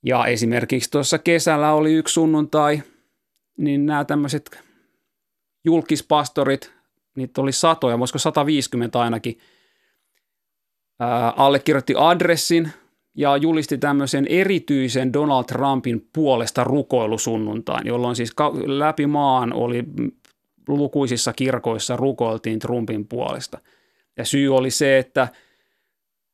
Ja 0.02 0.26
esimerkiksi 0.26 0.90
tuossa 0.90 1.18
kesällä 1.18 1.72
oli 1.72 1.94
yksi 1.94 2.12
sunnuntai, 2.12 2.82
niin 3.56 3.86
nämä 3.86 4.04
tämmöiset 4.04 4.60
julkispastorit, 5.64 6.72
niitä 7.16 7.40
oli 7.40 7.52
satoja, 7.52 7.98
voisiko 7.98 8.18
150 8.18 9.00
ainakin, 9.00 9.38
ää, 11.00 11.30
allekirjoitti 11.30 11.94
adressin 11.96 12.72
ja 13.16 13.36
julisti 13.36 13.78
tämmöisen 13.78 14.26
erityisen 14.26 15.12
Donald 15.12 15.44
Trumpin 15.44 16.08
puolesta 16.12 16.64
rukoilusunnuntain, 16.64 17.86
jolloin 17.86 18.16
siis 18.16 18.32
läpi 18.66 19.06
maan 19.06 19.52
oli 19.52 19.84
lukuisissa 20.68 21.32
kirkoissa 21.32 21.96
rukoiltiin 21.96 22.58
Trumpin 22.58 23.08
puolesta. 23.08 23.58
Ja 24.16 24.24
syy 24.24 24.56
oli 24.56 24.70
se, 24.70 24.98
että– 24.98 25.28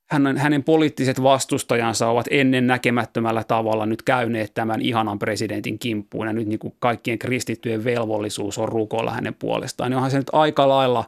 hänen, 0.09 0.37
hänen 0.37 0.63
poliittiset 0.63 1.23
vastustajansa 1.23 2.07
ovat 2.07 2.25
ennen 2.31 2.67
näkemättömällä 2.67 3.43
tavalla 3.43 3.85
nyt 3.85 4.01
käyneet 4.01 4.53
tämän 4.53 4.81
ihanan 4.81 5.19
presidentin 5.19 5.79
kimppuun 5.79 6.27
ja 6.27 6.33
nyt 6.33 6.47
niin 6.47 6.59
kuin 6.59 6.73
kaikkien 6.79 7.19
kristittyjen 7.19 7.83
velvollisuus 7.83 8.57
on 8.57 8.69
rukoilla 8.69 9.11
hänen 9.11 9.33
puolestaan. 9.33 9.91
Niin 9.91 9.95
onhan 9.95 10.11
se 10.11 10.17
nyt 10.17 10.29
aika 10.33 10.69
lailla 10.69 11.05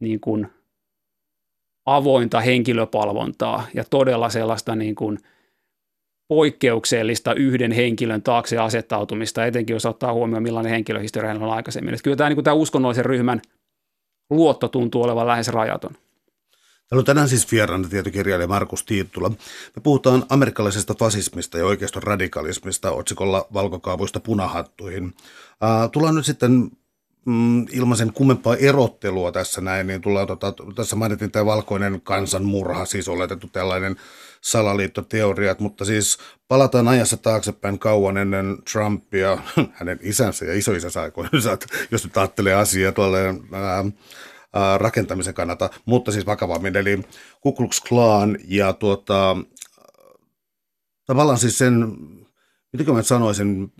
niin 0.00 0.20
kuin 0.20 0.46
avointa 1.86 2.40
henkilöpalvontaa 2.40 3.66
ja 3.74 3.84
todella 3.84 4.30
sellaista 4.30 4.76
niin 4.76 4.94
kuin 4.94 5.18
poikkeuksellista 6.28 7.34
yhden 7.34 7.72
henkilön 7.72 8.22
taakse 8.22 8.58
asettautumista, 8.58 9.46
etenkin 9.46 9.74
jos 9.74 9.86
ottaa 9.86 10.12
huomioon 10.12 10.42
millainen 10.42 10.72
henkilöhistoria 10.72 11.30
on 11.30 11.42
aikaisemmin. 11.42 11.94
Että 11.94 12.04
kyllä 12.04 12.16
tämä, 12.16 12.30
niin 12.30 12.36
kuin 12.36 12.44
tämä 12.44 12.54
uskonnollisen 12.54 13.04
ryhmän 13.04 13.42
luotto 14.30 14.68
tuntuu 14.68 15.02
olevan 15.02 15.26
lähes 15.26 15.48
rajaton. 15.48 15.96
Täällä 16.88 17.00
on 17.00 17.04
tänään 17.04 17.28
siis 17.28 17.52
vieraana 17.52 17.88
tietokirjailija 17.88 18.48
Markus 18.48 18.84
Tiittula. 18.84 19.28
Me 19.76 19.82
puhutaan 19.82 20.24
amerikkalaisesta 20.28 20.94
fasismista 20.98 21.58
ja 21.58 21.66
oikeiston 21.66 22.02
radikalismista 22.02 22.90
otsikolla 22.90 23.46
valkokaavuista 23.54 24.20
punahattuihin. 24.20 25.14
Tullaan 25.92 26.14
nyt 26.14 26.26
sitten 26.26 26.70
mm, 27.24 27.66
ilman 27.72 27.96
sen 27.96 28.12
kummempaa 28.12 28.56
erottelua 28.56 29.32
tässä 29.32 29.60
näin, 29.60 29.86
niin 29.86 30.00
tullaan, 30.00 30.26
tota, 30.26 30.54
tässä 30.74 30.96
mainitin 30.96 31.30
tämä 31.30 31.46
valkoinen 31.46 32.00
kansanmurha, 32.00 32.84
siis 32.84 33.08
oletettu 33.08 33.48
tällainen 33.52 33.96
salaliittoteoriat, 34.40 35.60
mutta 35.60 35.84
siis 35.84 36.18
palataan 36.48 36.88
ajassa 36.88 37.16
taaksepäin 37.16 37.78
kauan 37.78 38.16
ennen 38.16 38.58
Trumpia, 38.72 39.38
hänen 39.78 39.98
isänsä 40.02 40.44
ja 40.44 40.54
isoisänsä 40.54 41.02
aikoinaan, 41.02 41.42
jos 41.90 42.04
nyt 42.04 42.16
ajattelee 42.16 42.54
asiaa 42.54 42.92
tuolle 42.92 43.34
ää, 43.52 43.84
rakentamisen 44.78 45.34
kannalta, 45.34 45.70
mutta 45.84 46.12
siis 46.12 46.26
vakavammin. 46.26 46.76
Eli 46.76 47.00
Ku 47.40 47.52
Klux 47.52 47.80
Klan 47.80 48.38
ja 48.48 48.72
tuota, 48.72 49.36
tavallaan 51.06 51.38
siis 51.38 51.58
sen, 51.58 51.96
miten 52.72 52.94
mä 52.94 53.02
sanoisin, 53.02 53.72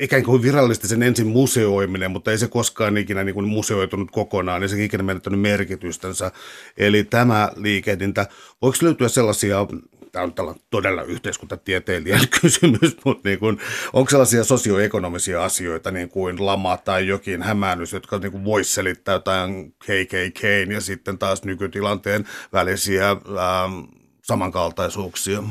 ikään 0.00 0.22
kuin 0.22 0.42
virallisesti 0.42 0.88
sen 0.88 1.02
ensin 1.02 1.26
museoiminen, 1.26 2.10
mutta 2.10 2.30
ei 2.30 2.38
se 2.38 2.48
koskaan 2.48 2.96
ikinä 2.96 3.24
niin 3.24 3.34
kuin 3.34 3.48
museoitunut 3.48 4.10
kokonaan, 4.10 4.62
ei 4.62 4.68
se 4.68 4.84
ikinä 4.84 5.02
menettänyt 5.02 5.40
merkitystänsä. 5.40 6.32
Eli 6.76 7.04
tämä 7.04 7.50
liikehdintä, 7.56 8.26
voiko 8.62 8.78
löytyä 8.82 9.08
sellaisia 9.08 9.66
tämä 10.14 10.48
on 10.48 10.54
todella 10.70 11.02
yhteiskuntatieteilijän 11.02 12.28
kysymys, 12.40 12.96
mutta 13.04 13.28
niin 13.28 13.38
kuin, 13.38 13.58
onko 13.92 14.10
sellaisia 14.10 14.44
sosioekonomisia 14.44 15.44
asioita, 15.44 15.90
niin 15.90 16.08
kuin 16.08 16.46
lama 16.46 16.76
tai 16.76 17.06
jokin 17.06 17.42
hämäännys, 17.42 17.92
jotka 17.92 18.18
niin 18.18 18.44
voisi 18.44 18.74
selittää 18.74 19.12
jotain 19.12 19.72
KKK 19.72 20.42
ja 20.72 20.80
sitten 20.80 21.18
taas 21.18 21.44
nykytilanteen 21.44 22.24
välisiä 22.52 23.10
ähm, 23.10 23.80
samankaltaisuuksia? 24.22 25.42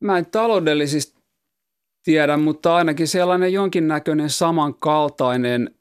Mä 0.00 0.18
en 0.18 0.26
taloudellisista 0.26 1.20
tiedä, 2.02 2.36
mutta 2.36 2.74
ainakin 2.74 3.08
sellainen 3.08 3.52
jonkinnäköinen 3.52 4.30
samankaltainen 4.30 5.74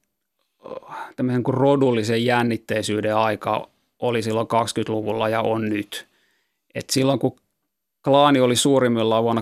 tämmöisen 1.16 1.44
kuin 1.44 1.58
rodullisen 1.58 2.26
jännitteisyyden 2.26 3.16
aika 3.16 3.70
oli 4.00 4.22
silloin 4.22 4.48
20-luvulla 4.48 5.30
ja 5.30 5.42
on 5.42 5.70
nyt. 5.70 6.08
Et 6.76 6.90
silloin 6.90 7.20
kun 7.20 7.36
klaani 8.04 8.40
oli 8.40 8.56
suurimmillaan 8.56 9.24
vuonna 9.24 9.42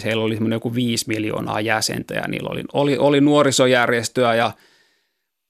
2024-2025, 0.00 0.04
heillä 0.04 0.24
oli 0.24 0.38
joku 0.50 0.74
5 0.74 1.04
miljoonaa 1.08 1.60
jäsentä 1.60 2.14
ja 2.14 2.28
niillä 2.28 2.48
oli, 2.50 2.64
oli, 2.72 2.98
oli 2.98 3.20
nuorisojärjestöä 3.20 4.34
ja 4.34 4.52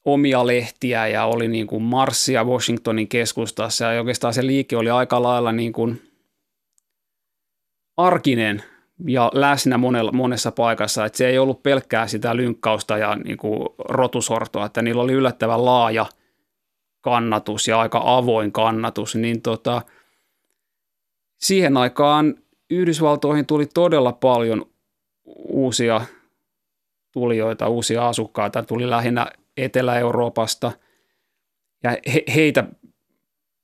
omia 0.05 0.47
lehtiä 0.47 1.07
ja 1.07 1.25
oli 1.25 1.49
niin 1.49 1.67
kuin 1.67 1.83
marssia 1.83 2.45
Washingtonin 2.45 3.09
keskustassa. 3.09 3.93
Ja 3.93 4.01
oikeastaan 4.01 4.35
se 4.35 4.47
liike 4.47 4.77
oli 4.77 4.91
aika 4.91 5.23
lailla 5.23 5.53
niin 5.53 5.73
kuin 5.73 6.03
arkinen 7.97 8.63
ja 9.07 9.31
läsnä 9.35 9.79
monella, 9.79 10.13
monessa 10.13 10.53
paikassa, 10.53 11.05
että 11.05 11.19
se 11.19 11.29
ei 11.29 11.39
ollut 11.39 11.63
pelkkää 11.63 12.07
sitä 12.07 12.37
lynkkausta 12.37 12.99
ja 12.99 13.17
niin 13.17 13.37
kuin 13.37 13.69
rotusortoa, 13.79 14.67
että 14.67 14.83
niillä 14.83 15.03
oli 15.03 15.13
yllättävän 15.13 15.65
laaja 15.65 16.07
kannatus 17.01 17.69
ja 17.69 17.81
aika 17.81 18.03
avoin 18.05 18.53
kannatus, 18.53 19.15
niin 19.15 19.43
tota– 19.43 19.83
siihen 21.45 21.77
aikaan 21.77 22.35
Yhdysvaltoihin 22.71 23.47
tuli 23.47 23.67
todella 23.75 24.13
paljon 24.13 24.67
uusia 25.49 26.01
tulijoita, 27.13 27.69
uusia 27.69 28.09
asukkaita, 28.09 28.63
tuli 28.63 28.91
lähinnä 28.91 29.27
Etelä-Euroopasta. 29.57 30.73
Ja 31.83 31.97
he, 32.15 32.25
heitä 32.35 32.65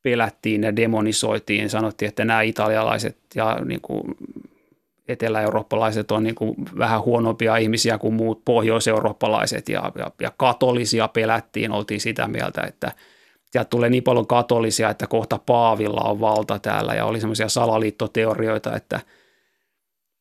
pelättiin 0.02 0.62
ja 0.62 0.76
demonisoitiin, 0.76 1.70
sanottiin, 1.70 2.08
että 2.08 2.24
nämä 2.24 2.42
italialaiset 2.42 3.18
ja 3.34 3.60
niin 3.64 3.80
kuin 3.80 4.02
etelä-eurooppalaiset 5.08 6.10
on 6.10 6.22
niin 6.22 6.34
kuin 6.34 6.54
vähän 6.78 7.02
huonompia 7.02 7.56
ihmisiä 7.56 7.98
kuin 7.98 8.14
muut 8.14 8.44
pohjois-eurooppalaiset. 8.44 9.68
Ja, 9.68 9.92
ja, 9.98 10.10
ja 10.20 10.32
katolisia 10.36 11.08
pelättiin, 11.08 11.72
oltiin 11.72 12.00
sitä 12.00 12.28
mieltä, 12.28 12.62
että– 12.62 12.92
sieltä 13.50 13.68
tulee 13.68 13.90
niin 13.90 14.02
paljon 14.02 14.26
katolisia, 14.26 14.90
että 14.90 15.06
kohta 15.06 15.38
Paavilla 15.46 16.00
on 16.00 16.20
valta 16.20 16.58
täällä 16.58 16.94
ja 16.94 17.04
oli 17.04 17.20
semmoisia 17.20 17.48
salaliittoteorioita, 17.48 18.76
että, 18.76 19.00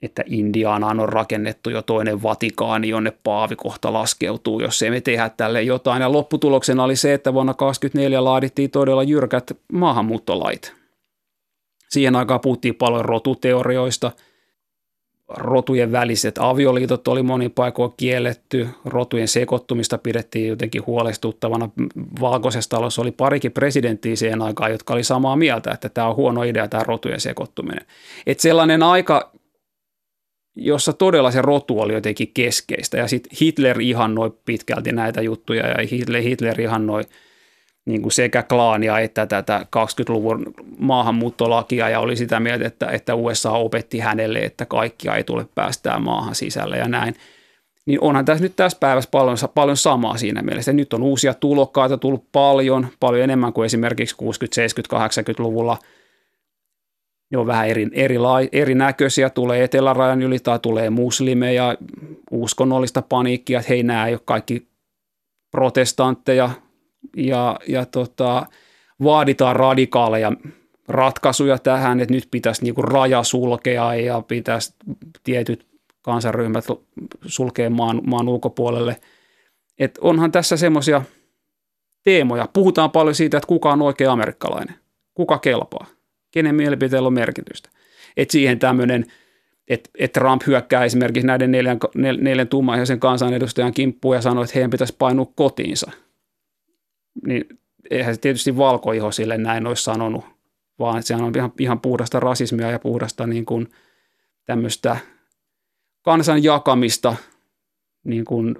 että 0.01 0.23
Indianaan 0.25 0.99
on 0.99 1.09
rakennettu 1.09 1.69
jo 1.69 1.81
toinen 1.81 2.23
Vatikaani, 2.23 2.89
jonne 2.89 3.13
Paavi 3.23 3.55
kohta 3.55 3.93
laskeutuu, 3.93 4.61
jos 4.61 4.81
ei 4.81 4.89
me 4.89 5.01
tehdä 5.01 5.29
tälle 5.29 5.61
jotain. 5.61 6.01
Ja 6.01 6.11
lopputuloksena 6.11 6.83
oli 6.83 6.95
se, 6.95 7.13
että 7.13 7.33
vuonna 7.33 7.53
2024 7.53 8.23
laadittiin 8.23 8.71
todella 8.71 9.03
jyrkät 9.03 9.51
maahanmuuttolait. 9.73 10.73
Siihen 11.89 12.15
aikaan 12.15 12.39
puhuttiin 12.39 12.75
paljon 12.75 13.05
rotuteorioista. 13.05 14.11
Rotujen 15.29 15.91
väliset 15.91 16.35
avioliitot 16.39 17.07
oli 17.07 17.23
monin 17.23 17.51
paikoin 17.51 17.93
kielletty, 17.97 18.67
rotujen 18.85 19.27
sekoittumista 19.27 19.97
pidettiin 19.97 20.47
jotenkin 20.47 20.85
huolestuttavana. 20.85 21.69
Valkoisessa 22.21 22.69
talossa 22.69 23.01
oli 23.01 23.11
parikin 23.11 23.51
presidenttiä 23.51 24.15
siihen 24.15 24.41
aikaan, 24.41 24.71
jotka 24.71 24.93
oli 24.93 25.03
samaa 25.03 25.35
mieltä, 25.35 25.71
että 25.71 25.89
tämä 25.89 26.07
on 26.07 26.15
huono 26.15 26.43
idea 26.43 26.67
tämä 26.67 26.83
rotujen 26.83 27.21
sekoittuminen. 27.21 27.85
Että 28.27 28.41
sellainen 28.41 28.83
aika, 28.83 29.31
jossa 30.55 30.93
todella 30.93 31.31
se 31.31 31.41
rotu 31.41 31.79
oli 31.79 31.93
jotenkin 31.93 32.31
keskeistä 32.33 32.97
ja 32.97 33.07
sitten 33.07 33.37
Hitler 33.41 33.81
ihannoi 33.81 34.31
pitkälti 34.45 34.91
näitä 34.91 35.21
juttuja 35.21 35.67
ja 35.67 35.87
Hitler, 35.91 36.21
Hitler 36.21 36.61
ihannoi– 36.61 37.03
niin 37.89 38.02
kuin 38.02 38.12
sekä 38.12 38.43
klaania 38.43 38.99
että 38.99 39.25
tätä 39.25 39.65
20-luvun 39.78 40.54
maahanmuuttolakia 40.78 41.89
ja 41.89 41.99
oli 41.99 42.15
sitä 42.15 42.39
mieltä, 42.39 42.67
että, 42.67 42.88
että 42.88 43.15
USA 43.15 43.52
opetti 43.52 43.99
hänelle, 43.99 44.39
että 44.39 44.65
kaikkia 44.65 45.15
ei 45.15 45.23
tule 45.23 45.45
päästää 45.56 45.99
maahan 45.99 46.36
sisälle 46.36 46.78
ja 46.78 46.88
näin. 46.88 47.15
Niin 47.86 48.02
onhan 48.02 48.25
tässä 48.25 48.43
nyt 48.43 48.56
tässä 48.56 48.78
päivässä 48.80 49.10
paljon, 49.12 49.38
paljon 49.54 49.78
samaa 49.78 50.17
siinä 50.17 50.41
mielessä. 50.41 50.73
Nyt 50.73 50.93
on 50.93 51.04
uusia 51.04 51.34
tulokkaita 51.34 51.97
tullut 51.97 52.23
paljon, 52.32 52.88
paljon 52.99 53.23
enemmän 53.23 53.54
kuin 53.54 53.65
esimerkiksi 53.65 54.15
60-, 54.15 54.95
70-, 54.95 54.97
80-luvulla. 54.97 55.78
Ne 57.32 57.38
on 57.38 57.47
vähän 57.47 57.67
eri, 57.67 57.88
eri, 57.91 58.15
erinäköisiä, 58.52 59.30
tulee 59.30 59.63
etelärajan 59.63 60.21
yli 60.21 60.39
tai 60.39 60.60
tulee 60.60 60.89
muslimeja, 60.89 61.78
uskonnollista 62.32 63.02
paniikkia, 63.02 63.60
että 63.60 63.69
hei 63.69 63.84
nämä 63.84 64.08
ei 64.08 64.13
ole 64.13 64.21
kaikki 64.25 64.67
protestantteja, 65.52 66.49
ja, 67.17 67.59
ja 67.67 67.85
tota, 67.85 68.45
vaaditaan 69.03 69.55
radikaaleja 69.55 70.31
ratkaisuja 70.89 71.57
tähän, 71.57 71.99
että 71.99 72.13
nyt 72.13 72.27
pitäisi 72.31 72.63
niin 72.63 72.75
raja 72.77 73.23
sulkea 73.23 73.95
ja 73.95 74.21
pitäisi 74.21 74.73
tietyt 75.23 75.65
kansanryhmät 76.01 76.65
sulkea 77.25 77.69
maan, 77.69 78.01
maan 78.07 78.29
ulkopuolelle. 78.29 78.95
Et 79.79 79.97
onhan 80.01 80.31
tässä 80.31 80.57
semmoisia 80.57 81.01
teemoja. 82.03 82.47
Puhutaan 82.53 82.91
paljon 82.91 83.15
siitä, 83.15 83.37
että 83.37 83.47
kuka 83.47 83.71
on 83.71 83.81
oikea 83.81 84.11
amerikkalainen, 84.11 84.75
kuka 85.13 85.37
kelpaa, 85.37 85.85
kenen 86.31 86.55
mielipiteellä 86.55 87.07
on 87.07 87.13
merkitystä. 87.13 87.69
Et 88.17 88.29
siihen 88.29 88.59
tämmöinen, 88.59 89.05
että 89.67 89.89
et 89.99 90.11
Trump 90.11 90.41
hyökkää 90.47 90.83
esimerkiksi 90.83 91.27
näiden 91.27 91.51
neljän, 91.51 91.79
neljän 91.95 92.47
tummaihaisen 92.47 92.99
kansanedustajan 92.99 93.73
kimppuun 93.73 94.15
ja 94.15 94.21
sanoo, 94.21 94.43
että 94.43 94.53
heidän 94.55 94.69
pitäisi 94.71 94.95
painua 94.99 95.31
kotiinsa– 95.35 95.91
niin 97.25 97.60
eihän 97.89 98.15
se 98.15 98.21
tietysti 98.21 98.58
valkoiho 98.58 99.12
sille 99.12 99.38
näin 99.38 99.67
olisi 99.67 99.84
sanonut, 99.84 100.25
vaan 100.79 101.03
sehän 101.03 101.23
on 101.23 101.34
ihan, 101.36 101.51
ihan 101.60 101.79
puhdasta 101.79 102.19
rasismia 102.19 102.71
ja 102.71 102.79
puhdasta 102.79 103.27
niin 103.27 103.45
kuin 103.45 103.67
tämmöistä 104.45 104.97
kansan 106.01 106.43
jakamista 106.43 107.15
niin 108.03 108.25
kuin 108.25 108.55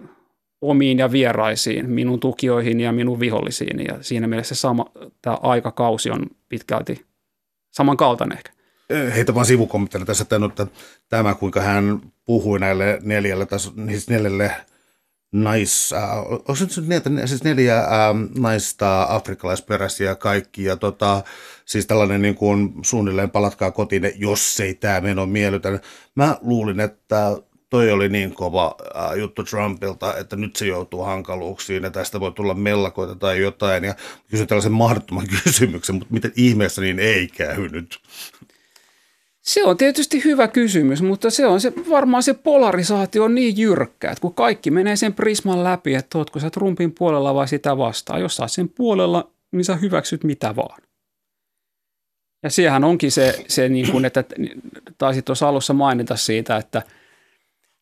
omiin 0.62 1.00
ja 1.00 1.12
vieraisiin, 1.12 1.90
minun 1.90 2.20
tukijoihin 2.20 2.80
ja 2.80 2.92
minun 2.92 3.20
vihollisiin. 3.20 3.86
Ja 3.88 3.98
siinä 4.02 4.28
mielessä 4.28 4.56
sama, 4.56 4.86
tämä 5.22 5.38
aikakausi 5.42 6.12
on 6.12 6.26
pitkälti 6.50 7.06
samankaltainen 7.72 8.38
ehkä. 8.38 8.52
Heitä 9.16 9.36
vaan 9.36 9.46
sivukommenttina 9.46 10.06
tässä, 10.06 10.24
että 10.24 10.68
tämä 11.10 11.36
kuinka 11.36 11.62
hän 11.62 12.00
puhui 12.26 12.60
näille 12.60 13.00
neljälle, 13.04 13.46
tai 13.46 13.60
siis 13.60 14.10
neljälle 14.10 14.52
nais, 15.32 15.94
äh, 15.94 16.20
onko 16.20 16.56
se 16.56 16.82
nyt 16.82 16.88
neljä, 16.88 17.28
siis 17.28 17.44
neljä 17.44 17.80
äh, 17.80 17.86
naista 18.38 19.06
afrikkalaisperäisiä 19.10 20.16
kaikki 20.16 20.64
ja 20.64 20.76
tota, 20.76 21.24
siis 21.66 21.88
tällainen 21.88 22.22
niin 22.22 22.36
kuin 22.36 22.74
suunnilleen 22.82 23.32
palatkaa 23.32 23.72
kotiin, 23.72 24.12
jos 24.16 24.60
ei 24.60 24.74
tämä 24.74 25.02
meno 25.02 25.26
miellytä. 25.26 25.80
Mä 26.16 26.38
luulin, 26.42 26.80
että 26.80 27.38
toi 27.70 27.92
oli 27.92 28.10
niin 28.10 28.36
kova 28.36 28.76
äh, 28.96 29.18
juttu 29.18 29.44
Trumpilta, 29.44 30.18
että 30.18 30.36
nyt 30.36 30.56
se 30.56 30.66
joutuu 30.66 31.04
hankaluuksiin 31.04 31.84
ja 31.84 31.92
tästä 31.92 32.20
voi 32.20 32.32
tulla 32.32 32.54
mellakoita 32.54 33.16
tai 33.16 33.42
jotain. 33.42 33.84
Ja 33.84 33.96
kysyn 34.30 34.48
tällaisen 34.48 34.72
mahdottoman 34.72 35.28
kysymyksen, 35.44 35.96
mutta 35.96 36.14
miten 36.14 36.32
ihmeessä 36.36 36.82
niin 36.82 37.00
ei 37.00 37.28
käy 37.28 37.70
nyt? 37.70 38.00
Se 39.50 39.64
on 39.64 39.78
tietysti 39.78 40.24
hyvä 40.24 40.48
kysymys, 40.48 41.02
mutta 41.02 41.30
se 41.30 41.48
on 41.48 41.62
se, 41.62 41.74
varmaan 41.90 42.24
se 42.24 42.34
polarisaatio 42.34 43.24
on 43.24 43.36
niin 43.36 43.58
jyrkkä, 43.58 44.12
että 44.12 44.22
kun 44.22 44.34
kaikki 44.34 44.72
menee 44.72 44.96
sen 44.96 45.14
prisman 45.14 45.64
läpi, 45.64 45.96
että 45.96 46.18
ootko 46.18 46.40
sä 46.40 46.50
Trumpin 46.50 46.92
puolella 46.92 47.34
vai 47.34 47.48
sitä 47.48 47.78
vastaan. 47.78 48.22
Jos 48.22 48.36
sä 48.36 48.48
sen 48.48 48.70
puolella, 48.70 49.32
niin 49.52 49.66
sä 49.66 49.76
hyväksyt 49.76 50.24
mitä 50.24 50.56
vaan. 50.56 50.82
Ja 52.44 52.50
siihen 52.50 52.84
onkin 52.84 53.12
se, 53.12 53.46
se 53.48 53.70
niin 53.70 53.92
kuin, 53.92 54.06
että 54.06 54.24
taisit 54.98 55.26
tuossa 55.26 55.48
alussa 55.48 55.74
mainita 55.74 56.16
siitä, 56.16 56.58
että– 56.58 56.82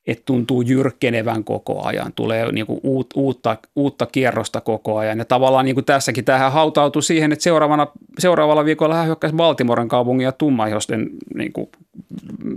että 0.08 0.24
tuntuu 0.26 0.62
jyrkkenevän 0.62 1.44
koko 1.44 1.84
ajan, 1.84 2.14
tulee 2.14 2.52
niin 2.52 2.66
kuin 2.66 2.80
uut, 2.84 3.08
uutta, 3.16 3.58
uutta 3.76 4.06
kierrosta 4.06 4.62
koko 4.62 4.98
ajan. 4.98 5.18
Ja 5.18 5.26
tavallaan 5.26 5.66
niin 5.66 5.76
kuin 5.76 5.86
tässäkin 5.86 6.26
tähän 6.26 6.52
hautautuu 6.52 7.02
siihen, 7.02 7.32
että 7.32 7.44
seuraavana, 7.44 7.88
seuraavalla 8.20 8.66
viikolla 8.66 8.96
hän 8.96 9.06
hyökkäisi 9.06 9.36
Baltimoren 9.36 9.88
kaupungin 9.88 10.26
ja 10.26 10.32
tummaihosten 10.32 11.10
niin 11.36 11.54
kuin, 11.54 11.70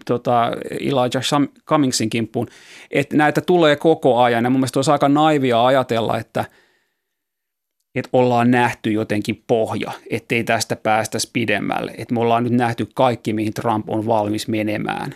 tota, 0.07 0.53
Elijah 0.81 1.49
Cummingsin 1.67 2.11
kimppuun. 2.11 2.47
Että 2.91 3.17
näitä 3.17 3.41
tulee 3.41 3.77
koko 3.77 4.19
ajan 4.23 4.45
ja 4.45 4.51
mun 4.51 4.61
mielestä 4.61 4.79
olisi 4.79 4.91
aika 4.91 5.09
naivia 5.09 5.67
ajatella, 5.67 6.19
että– 6.19 6.45
että 7.95 8.11
ollaan 8.13 8.51
nähty 8.51 8.93
jotenkin 8.93 9.45
pohja, 9.47 9.93
ettei 10.11 10.45
tästä 10.45 10.77
päästä 10.77 11.19
pidemmälle. 11.33 11.95
Että 11.99 12.15
me 12.15 12.21
ollaan 12.21 12.45
nyt 12.45 12.53
nähty 12.53 12.89
kaikki, 12.95 13.33
mihin 13.33 13.55
Trump 13.55 13.91
on 13.91 14.07
valmis 14.07 14.49
menemään. 14.49 15.15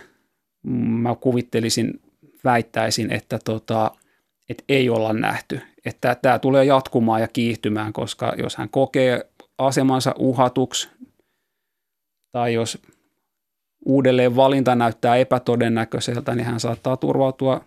Mä 1.01 1.15
kuvittelisin 1.15 1.99
väittäisin, 2.45 3.13
että, 3.13 3.39
tota, 3.45 3.91
että 4.49 4.63
ei 4.69 4.89
olla 4.89 5.13
nähty. 5.13 5.61
Että 5.85 6.15
tämä 6.21 6.39
tulee 6.39 6.65
jatkumaan 6.65 7.21
ja 7.21 7.27
kiihtymään, 7.27 7.93
koska 7.93 8.33
jos 8.37 8.55
hän 8.55 8.69
kokee 8.69 9.29
asemansa 9.57 10.15
uhatuksi 10.17 10.89
tai 12.31 12.53
jos 12.53 12.81
uudelleen 13.85 14.35
valinta 14.35 14.75
näyttää 14.75 15.15
epätodennäköiseltä, 15.15 16.35
niin 16.35 16.45
hän 16.45 16.59
saattaa 16.59 16.97
turvautua 16.97 17.61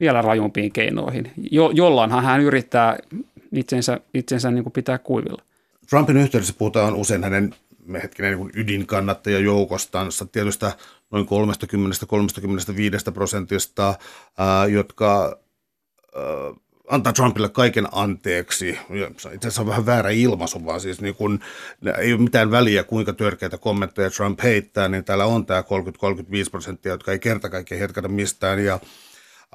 vielä 0.00 0.22
rajumpiin 0.22 0.72
keinoihin. 0.72 1.32
Jo, 1.50 1.70
jollainhan 1.70 2.24
hän 2.24 2.40
yrittää 2.40 2.98
itsensä, 3.52 4.00
itsensä 4.14 4.50
niin 4.50 4.64
kuin 4.64 4.72
pitää 4.72 4.98
kuivilla. 4.98 5.42
Trumpin 5.90 6.16
yhteydessä 6.16 6.54
puhutaan 6.58 6.94
usein 6.94 7.24
hänen 7.24 7.54
hetkinen 8.02 8.38
niin 8.38 8.50
ydinkannattajajoukostaan, 8.54 10.08
tietystä 10.32 10.72
noin 11.10 11.26
30-35 13.08 13.12
prosentista, 13.12 13.94
jotka 14.68 15.38
antaa 16.90 17.12
Trumpille 17.12 17.48
kaiken 17.48 17.88
anteeksi. 17.92 18.78
Itse 19.34 19.48
asiassa 19.48 19.62
on 19.62 19.68
vähän 19.68 19.86
väärä 19.86 20.10
ilmaisu, 20.10 20.64
vaan 20.64 20.80
siis 20.80 21.00
niin 21.00 21.14
kun, 21.14 21.40
ei 21.98 22.12
ole 22.12 22.20
mitään 22.20 22.50
väliä, 22.50 22.84
kuinka 22.84 23.12
törkeitä 23.12 23.58
kommentteja 23.58 24.10
Trump 24.10 24.42
heittää, 24.42 24.88
niin 24.88 25.04
täällä 25.04 25.24
on 25.24 25.46
tämä 25.46 25.60
30-35 25.60 25.64
prosenttia, 26.50 26.92
jotka 26.92 27.12
ei 27.12 27.18
kerta 27.18 27.50
kaikkiaan 27.50 27.80
hetkata 27.80 28.08
mistään. 28.08 28.64
Ja 28.64 28.80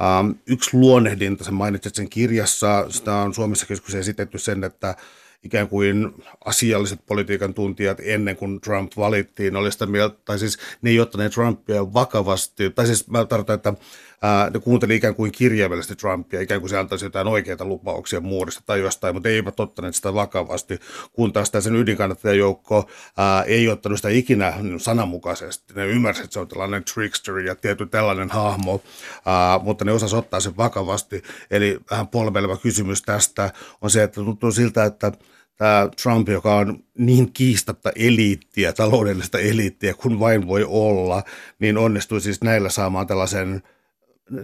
ähm, 0.02 0.32
yksi 0.48 0.78
luonnehdinta, 0.78 1.44
sen 1.44 1.54
mainitsit 1.54 1.96
sen 1.96 2.10
kirjassa, 2.10 2.86
sitä 2.89 3.15
on 3.15 3.34
Suomessa 3.34 3.65
keskus 3.65 3.96
esitetty 3.96 4.38
sen, 4.38 4.63
että 4.63 4.96
ikään 5.45 5.67
kuin 5.67 6.12
asialliset 6.45 6.99
politiikan 7.05 7.53
tuntijat 7.53 7.97
ennen 8.03 8.36
kuin 8.36 8.62
Trump 8.62 8.91
valittiin, 8.97 9.55
oli 9.55 9.71
sitä 9.71 9.86
mieltä, 9.86 10.17
tai 10.25 10.39
siis 10.39 10.58
ne 10.81 10.89
ei 10.89 10.99
ottaneet 10.99 11.31
Trumpia 11.34 11.93
vakavasti, 11.93 12.69
tai 12.69 12.86
siis 12.86 13.10
mä 13.10 13.25
tarkoitan, 13.25 13.55
että 13.55 13.73
ää, 14.21 14.49
ne 14.49 14.60
kuunteli 14.60 14.95
ikään 14.95 15.15
kuin 15.15 15.31
kirjaimellisesti 15.31 15.95
Trumpia, 15.95 16.41
ikään 16.41 16.62
kuin 16.62 16.69
se 16.69 16.77
antaisi 16.77 17.05
jotain 17.05 17.27
oikeita 17.27 17.65
lupauksia 17.65 18.19
muodosta 18.19 18.62
tai 18.65 18.79
jostain, 18.79 19.15
mutta 19.15 19.29
eivät 19.29 19.60
ottaneet 19.60 19.95
sitä 19.95 20.13
vakavasti, 20.13 20.79
kun 21.13 21.34
taas 21.34 21.51
sen 21.60 21.75
ydinkannattajajoukko 21.75 22.89
ää, 23.17 23.43
ei 23.43 23.69
ottanut 23.69 23.97
sitä 23.99 24.10
ikinä 24.10 24.53
sananmukaisesti. 24.77 25.73
Ne 25.73 25.86
ymmärsivät, 25.86 26.25
että 26.25 26.34
se 26.34 26.39
on 26.39 26.47
tällainen 26.47 26.84
trickster 26.84 27.38
ja 27.38 27.55
tietty 27.55 27.86
tällainen 27.86 28.29
hahmo, 28.29 28.81
ää, 29.25 29.60
mutta 29.60 29.86
ne 29.86 29.91
osas 29.91 30.13
ottaa 30.13 30.39
sen 30.39 30.58
vakavasti. 30.58 31.23
Eli 31.51 31.79
vähän 31.91 32.08
polveleva 32.08 32.58
kysymys 32.58 33.01
tästä 33.01 33.51
on 33.81 33.89
se, 33.89 34.03
että 34.03 34.15
tuntuu 34.15 34.51
siltä, 34.51 34.86
että 34.86 35.12
tämä 35.58 35.89
Trump, 36.02 36.30
joka 36.30 36.56
on 36.56 36.84
niin 36.98 37.34
kiistatta 37.34 37.91
eliittiä, 37.96 38.74
taloudellista 38.74 39.39
eliittiä 39.39 39.94
kuin 39.94 40.20
vain 40.20 40.48
voi 40.48 40.65
olla, 40.68 41.24
niin 41.60 41.78
onnistui 41.78 42.22
siis 42.22 42.41
näillä 42.41 42.70
saamaan 42.70 43.08
tällaisen 43.08 43.63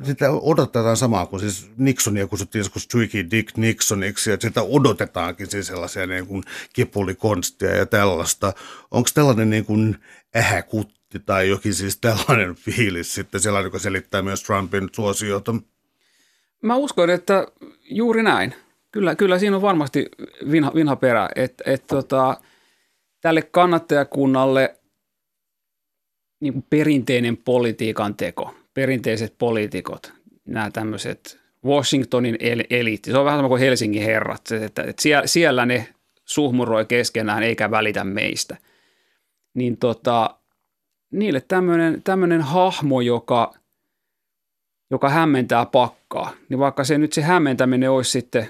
sitä 0.04 0.32
odotetaan 0.32 0.98
samaa 0.98 1.26
kuin 1.26 1.40
siis 1.40 1.72
Nixonia 1.78 2.28
kutsuttiin 2.28 2.60
joskus 2.60 2.88
Tricky 2.88 3.32
Dick 3.32 3.58
Nixoniksi, 3.58 4.32
että 4.32 4.48
sitä 4.48 4.62
odotetaankin 4.62 5.52
siis 5.52 5.68
sellaisia 5.68 6.08
niin 6.08 6.28
kuin 6.28 6.44
kipulikonstia 6.74 7.76
ja 7.76 7.86
tällaista. 7.86 8.54
Onko 8.92 9.10
tällainen 9.14 9.50
niin 9.50 9.66
kuin 9.66 9.98
ähäkutti 10.36 11.20
tai 11.26 11.50
jokin 11.50 11.74
siis 11.74 11.98
tällainen 11.98 12.56
fiilis 12.56 13.14
sitten 13.14 13.42
sellainen, 13.42 13.68
joka 13.68 13.80
selittää 13.80 14.22
myös 14.22 14.44
Trumpin 14.44 14.90
suosiota? 14.92 15.56
Mä 16.62 16.76
uskon, 16.76 17.10
että 17.10 17.48
juuri 17.82 18.24
näin. 18.24 18.56
Kyllä, 18.92 19.16
kyllä 19.16 19.40
siinä 19.40 19.56
on 19.56 19.62
varmasti 19.62 20.10
vinha, 20.52 20.72
vinha 20.76 20.96
perä, 20.96 21.30
että 21.36 21.64
et, 21.68 21.88
tota, 21.88 22.38
tälle 23.22 23.42
kannattajakunnalle 23.42 24.76
niin 26.40 26.54
kuin 26.54 26.66
perinteinen 26.70 27.38
politiikan 27.38 28.16
teko, 28.16 28.56
perinteiset 28.74 29.36
poliitikot, 29.38 30.14
nämä 30.46 30.72
tämmöiset 30.72 31.42
Washingtonin 31.66 32.38
eliitti, 32.70 33.12
se 33.12 33.18
on 33.18 33.26
vähän 33.26 33.38
sama 33.38 33.48
kuin 33.48 33.62
Helsingin 33.62 34.04
herrat, 34.04 34.52
että, 34.52 34.84
että 34.84 35.02
siellä, 35.02 35.28
siellä 35.28 35.66
ne 35.66 35.88
suhmuroi 36.26 36.86
keskenään 36.86 37.44
eikä 37.44 37.72
välitä 37.72 38.04
meistä. 38.04 38.58
Niin 39.54 39.78
tota, 39.78 40.40
niille 41.12 41.42
tämmöinen, 41.42 42.04
tämmöinen 42.04 42.42
hahmo, 42.42 43.02
joka, 43.02 43.54
joka 44.92 45.10
hämmentää 45.10 45.66
pakkaa, 45.66 46.32
niin 46.50 46.60
vaikka 46.60 46.84
se 46.84 46.98
nyt 46.98 47.14
se 47.14 47.22
hämmentäminen 47.22 47.92
olisi 47.92 48.12
sitten 48.12 48.50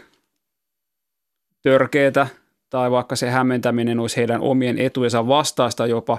törkeetä, 1.62 2.28
tai 2.70 2.92
vaikka 2.92 3.16
se 3.16 3.30
hämmentäminen 3.30 4.00
olisi 4.00 4.18
heidän 4.18 4.42
omien 4.42 4.78
etujensa 4.78 5.28
vastaista 5.28 5.88
jopa, 5.88 6.18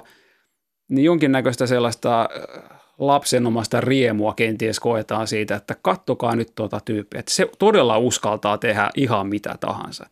niin 0.89 1.05
jonkinnäköistä 1.05 1.67
sellaista 1.67 2.21
äh, 2.21 2.79
lapsenomasta 2.97 3.81
riemua 3.81 4.33
kenties 4.33 4.79
koetaan 4.79 5.27
siitä, 5.27 5.55
että 5.55 5.75
kattokaa 5.81 6.35
nyt 6.35 6.51
tuota 6.55 6.79
tyyppiä, 6.85 7.19
että 7.19 7.33
se 7.33 7.49
todella 7.59 7.97
uskaltaa 7.97 8.57
tehdä 8.57 8.89
ihan 8.95 9.27
mitä 9.27 9.55
tahansa. 9.59 10.09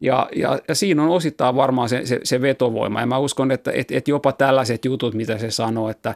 Ja, 0.00 0.28
ja, 0.36 0.58
ja 0.68 0.74
siinä 0.74 1.02
on 1.02 1.08
osittain 1.08 1.56
varmaan 1.56 1.88
se, 1.88 2.06
se, 2.06 2.20
se 2.24 2.42
vetovoima. 2.42 3.00
Ja 3.00 3.06
mä 3.06 3.18
uskon, 3.18 3.50
että 3.50 3.72
et, 3.74 3.90
et 3.90 4.08
jopa 4.08 4.32
tällaiset 4.32 4.84
jutut, 4.84 5.14
mitä 5.14 5.38
se 5.38 5.50
sanoo, 5.50 5.88
että 5.88 6.14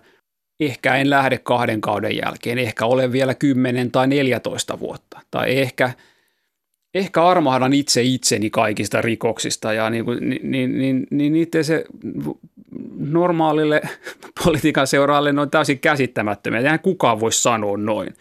ehkä 0.60 0.96
en 0.96 1.10
lähde 1.10 1.38
kahden 1.38 1.80
kauden 1.80 2.16
jälkeen, 2.16 2.58
ehkä 2.58 2.86
olen 2.86 3.12
vielä 3.12 3.34
10 3.34 3.90
tai 3.90 4.06
14 4.06 4.80
vuotta. 4.80 5.20
Tai 5.30 5.58
ehkä, 5.58 5.90
ehkä 6.98 7.24
armahdan 7.24 7.72
itse 7.72 8.02
itseni 8.02 8.50
kaikista 8.50 9.02
rikoksista 9.02 9.72
ja 9.72 9.90
niin, 9.90 10.04
niin, 10.20 10.50
niin, 10.50 10.78
niin, 10.78 11.06
niin 11.10 11.32
niiden 11.32 11.64
se 11.64 11.84
normaalille 12.98 13.82
politiikan 14.44 14.86
seuraajalle 14.86 15.32
ne 15.32 15.40
on 15.40 15.50
täysin 15.50 15.78
käsittämättömiä. 15.78 16.60
Eihän 16.60 16.80
kukaan 16.80 17.20
voi 17.20 17.32
sanoa 17.32 17.76
noin. 17.76 18.14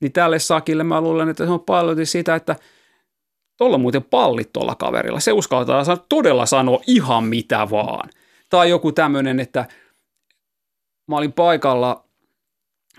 Niin 0.00 0.12
tälle 0.12 0.38
sakille 0.38 0.84
mä 0.84 1.00
luulen, 1.00 1.28
että 1.28 1.46
se 1.46 1.52
on 1.52 1.60
paljon 1.60 2.06
sitä, 2.06 2.34
että 2.34 2.56
tuolla 3.56 3.78
muuten 3.78 4.02
pallit 4.02 4.52
tuolla 4.52 4.74
kaverilla. 4.74 5.20
Se 5.20 5.32
uskaltaa 5.32 5.96
todella 6.08 6.46
sanoa 6.46 6.80
ihan 6.86 7.24
mitä 7.24 7.70
vaan. 7.70 8.10
Tai 8.50 8.70
joku 8.70 8.92
tämmöinen, 8.92 9.40
että 9.40 9.64
mä 11.08 11.16
olin 11.16 11.32
paikalla 11.32 12.04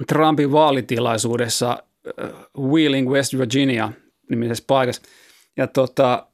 Trumpin 0.07 0.51
vaalitilaisuudessa 0.51 1.83
uh, 2.57 2.71
Wheeling, 2.71 3.09
West 3.09 3.38
Virginia 3.38 3.91
nimisessä 4.29 4.63
paikassa. 4.67 5.01
Ja 5.57 5.67
tota, 5.67 6.27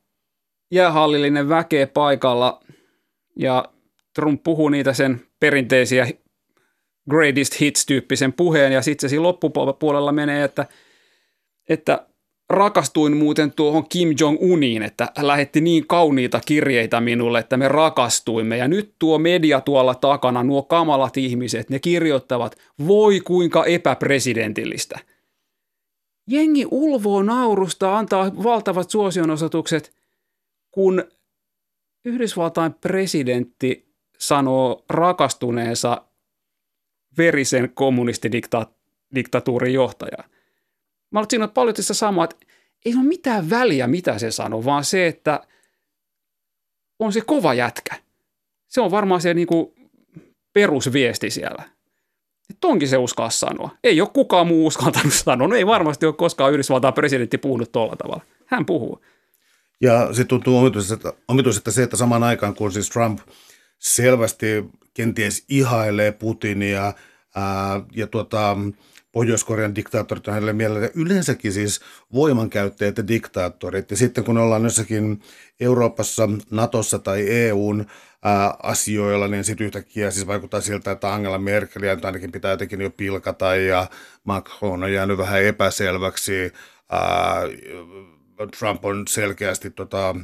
jäähallillinen 0.71 1.49
väkeä 1.49 1.87
paikalla 1.87 2.63
ja 3.39 3.65
Trump 4.15 4.43
puhuu 4.43 4.69
niitä 4.69 4.93
sen 4.93 5.21
perinteisiä 5.39 6.07
greatest 7.09 7.59
hits-tyyppisen 7.59 8.33
puheen 8.33 8.71
ja 8.71 8.81
sitten 8.81 9.09
se 9.09 9.11
siinä 9.11 9.23
loppupuolella 9.23 10.11
menee, 10.11 10.43
että, 10.43 10.65
että 11.69 12.05
rakastuin 12.49 13.17
muuten 13.17 13.51
tuohon 13.51 13.89
Kim 13.89 14.09
Jong-uniin, 14.19 14.83
että 14.83 15.11
lähetti 15.21 15.61
niin 15.61 15.87
kauniita 15.87 16.41
kirjeitä 16.45 17.01
minulle, 17.01 17.39
että 17.39 17.57
me 17.57 17.67
rakastuimme. 17.67 18.57
Ja 18.57 18.67
nyt 18.67 18.93
tuo 18.99 19.17
media 19.19 19.61
tuolla 19.61 19.95
takana, 19.95 20.43
nuo 20.43 20.63
kamalat 20.63 21.17
ihmiset, 21.17 21.69
ne 21.69 21.79
kirjoittavat, 21.79 22.55
voi 22.87 23.19
kuinka 23.19 23.65
epäpresidentillistä. 23.65 24.99
Jengi 26.27 26.67
ulvoo 26.71 27.23
naurusta, 27.23 27.97
antaa 27.97 28.43
valtavat 28.43 28.89
suosionosoitukset, 28.89 29.95
kun 30.71 31.03
Yhdysvaltain 32.05 32.73
presidentti 32.73 33.95
sanoo 34.19 34.85
rakastuneensa 34.89 36.05
verisen 37.17 37.71
kommunistidiktatuurin 37.73 39.73
johtajaan. 39.73 40.29
Mä 41.11 41.19
olen 41.19 41.29
siinä 41.29 41.47
paljon 41.47 41.75
tässä 41.75 41.93
samaa, 41.93 42.23
että 42.23 42.35
ei 42.85 42.95
ole 42.95 43.03
mitään 43.03 43.49
väliä, 43.49 43.87
mitä 43.87 44.19
se 44.19 44.31
sanoo, 44.31 44.65
vaan 44.65 44.85
se, 44.85 45.07
että 45.07 45.47
on 46.99 47.13
se 47.13 47.21
kova 47.21 47.53
jätkä. 47.53 47.95
Se 48.67 48.81
on 48.81 48.91
varmaan 48.91 49.21
se 49.21 49.33
niin 49.33 49.47
kuin 49.47 49.89
perusviesti 50.53 51.29
siellä. 51.29 51.69
Että 52.51 52.67
onkin 52.67 52.87
se 52.87 52.97
uskaa 52.97 53.29
sanoa. 53.29 53.69
Ei 53.83 54.01
ole 54.01 54.09
kukaan 54.13 54.47
muu 54.47 54.67
uskaltanut 54.67 55.13
sanoa. 55.23 55.47
No 55.47 55.55
ei 55.55 55.67
varmasti 55.67 56.05
ole 56.05 56.13
koskaan 56.13 56.53
Yhdysvaltain 56.53 56.93
presidentti 56.93 57.37
puhunut 57.37 57.71
tuolla 57.71 57.95
tavalla. 57.95 58.21
Hän 58.45 58.65
puhuu. 58.65 59.01
Ja 59.81 60.13
se 60.13 60.23
tuntuu 60.23 60.57
omituiselta, 60.57 61.13
omituiselta 61.27 61.71
se, 61.71 61.83
että 61.83 61.97
samaan 61.97 62.23
aikaan 62.23 62.55
kun 62.55 62.71
siis 62.71 62.89
Trump 62.89 63.19
selvästi 63.79 64.45
kenties 64.93 65.45
ihailee 65.49 66.11
Putinia 66.11 66.93
ää, 67.35 67.81
ja 67.95 68.07
tuota, 68.07 68.57
Pohjois-Korean 69.11 69.75
diktaattorit 69.75 70.27
on 70.27 70.33
hänelle 70.33 70.53
mielellä. 70.53 70.89
Yleensäkin 70.95 71.53
siis 71.53 71.81
voimankäyttäjät 72.13 72.97
ja 72.97 73.07
diktaattorit. 73.07 73.91
Ja 73.91 73.97
sitten 73.97 74.23
kun 74.23 74.37
ollaan 74.37 74.63
jossakin 74.63 75.21
Euroopassa, 75.59 76.29
Natossa 76.51 76.99
tai 76.99 77.29
EUn 77.29 77.85
ää, 78.23 78.55
asioilla, 78.63 79.27
niin 79.27 79.43
sitten 79.43 79.65
yhtäkkiä 79.65 80.11
siis 80.11 80.27
vaikuttaa 80.27 80.61
siltä, 80.61 80.91
että 80.91 81.13
Angela 81.13 81.37
Merkel 81.37 81.83
ja 81.83 81.97
ainakin 82.03 82.31
pitää 82.31 82.51
jotenkin 82.51 82.81
jo 82.81 82.89
pilkata 82.89 83.55
ja 83.55 83.87
Macron 84.23 84.83
on 84.83 84.93
jäänyt 84.93 85.17
vähän 85.17 85.43
epäselväksi. 85.43 86.53
Ää, 86.89 87.41
Trump 88.59 88.85
on 88.85 89.07
selkeästi 89.07 89.69
tota, 89.69 90.15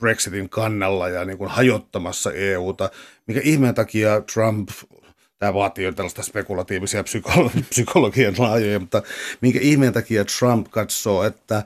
Brexitin 0.00 0.48
kannalla 0.48 1.08
ja 1.08 1.24
niin 1.24 1.38
kuin 1.38 1.50
hajottamassa 1.50 2.32
EUta. 2.32 2.90
Mikä 3.26 3.40
ihmeen 3.44 3.74
takia 3.74 4.20
Trump 4.20 4.68
tämä 5.38 5.54
vaatii 5.54 5.84
jo 5.84 5.92
tällaista 5.92 6.22
spekulatiivisia 6.22 7.02
psykolo- 7.02 7.62
psykologian 7.70 8.34
laajoja, 8.38 8.80
mutta 8.80 9.02
minkä 9.40 9.58
ihmeen 9.62 9.92
takia 9.92 10.24
Trump 10.38 10.66
katsoo, 10.70 11.24
että 11.24 11.62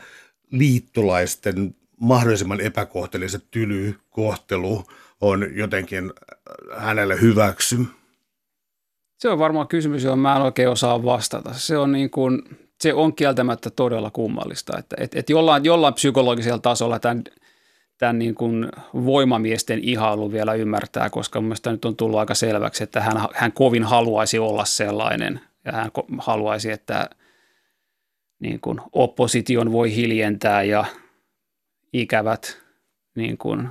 liittolaisten 0.51 1.75
mahdollisimman 2.01 2.61
epäkohteliset 2.61 3.45
tyly 3.51 3.99
kohtelu 4.11 4.85
on 5.21 5.47
jotenkin 5.57 6.05
äh, 6.05 6.85
hänelle 6.85 7.21
hyväksy? 7.21 7.77
Se 9.19 9.29
on 9.29 9.39
varmaan 9.39 9.69
kysymys, 9.69 10.05
johon 10.05 10.19
mä 10.19 10.37
en 10.37 10.43
oikein 10.43 10.69
osaa 10.69 11.05
vastata. 11.05 11.53
Se 11.53 11.79
on, 11.79 11.93
niin 11.93 12.11
kuin, 12.11 12.43
se 12.81 12.95
on 12.95 13.15
kieltämättä 13.15 13.71
todella 13.71 14.11
kummallista, 14.11 14.79
että 14.79 14.97
et, 15.01 15.15
et 15.15 15.31
jollain, 15.31 15.65
jollain 15.65 15.95
psykologisella 15.95 16.59
tasolla 16.59 16.99
tämän– 16.99 17.23
tämän 17.99 18.19
niin 18.19 18.35
kuin 18.35 18.69
voimamiesten 18.95 19.79
ihailu 19.83 20.33
vielä 20.33 20.55
ymmärtää, 20.55 21.11
koska 21.11 21.41
mielestäni 21.41 21.75
nyt 21.75 21.85
on 21.85 21.97
tullut 21.97 22.19
aika 22.19 22.35
selväksi, 22.35 22.85
että 22.85 23.01
hän, 23.01 23.17
hän 23.35 23.53
kovin 23.53 23.85
haluaisi 23.85 24.39
olla 24.39 24.65
sellainen 24.65 25.41
ja 25.65 25.73
hän 25.73 25.91
haluaisi, 26.19 26.71
että 26.71 27.11
niin 28.39 28.61
kuin 28.61 28.81
opposition 28.93 29.73
voi 29.73 29.95
hiljentää 29.95 30.63
ja 30.63 30.85
ikävät 31.93 32.63
niin 33.15 33.39
kuin 33.39 33.69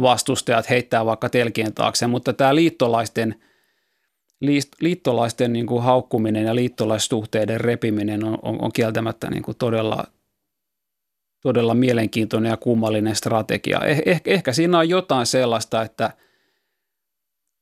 vastustajat 0.00 0.70
heittää 0.70 1.06
vaikka 1.06 1.28
telkien 1.28 1.74
taakse, 1.74 2.06
mutta 2.06 2.32
tämä 2.32 2.54
liittolaisten, 2.54 3.34
liittolaisten 4.80 5.52
niin 5.52 5.66
kuin 5.66 5.82
haukkuminen 5.82 6.44
ja 6.44 6.54
liittolaissuhteiden 6.54 7.60
repiminen 7.60 8.24
on, 8.24 8.38
on, 8.42 8.62
on 8.62 8.72
kieltämättä 8.72 9.30
niin 9.30 9.42
kuin 9.42 9.56
todella, 9.56 10.04
todella 11.40 11.74
mielenkiintoinen 11.74 12.50
ja 12.50 12.56
kummallinen 12.56 13.16
strategia. 13.16 13.80
Eh, 13.80 14.02
ehkä, 14.06 14.30
ehkä 14.30 14.52
siinä 14.52 14.78
on 14.78 14.88
jotain 14.88 15.26
sellaista, 15.26 15.82
että, 15.82 16.10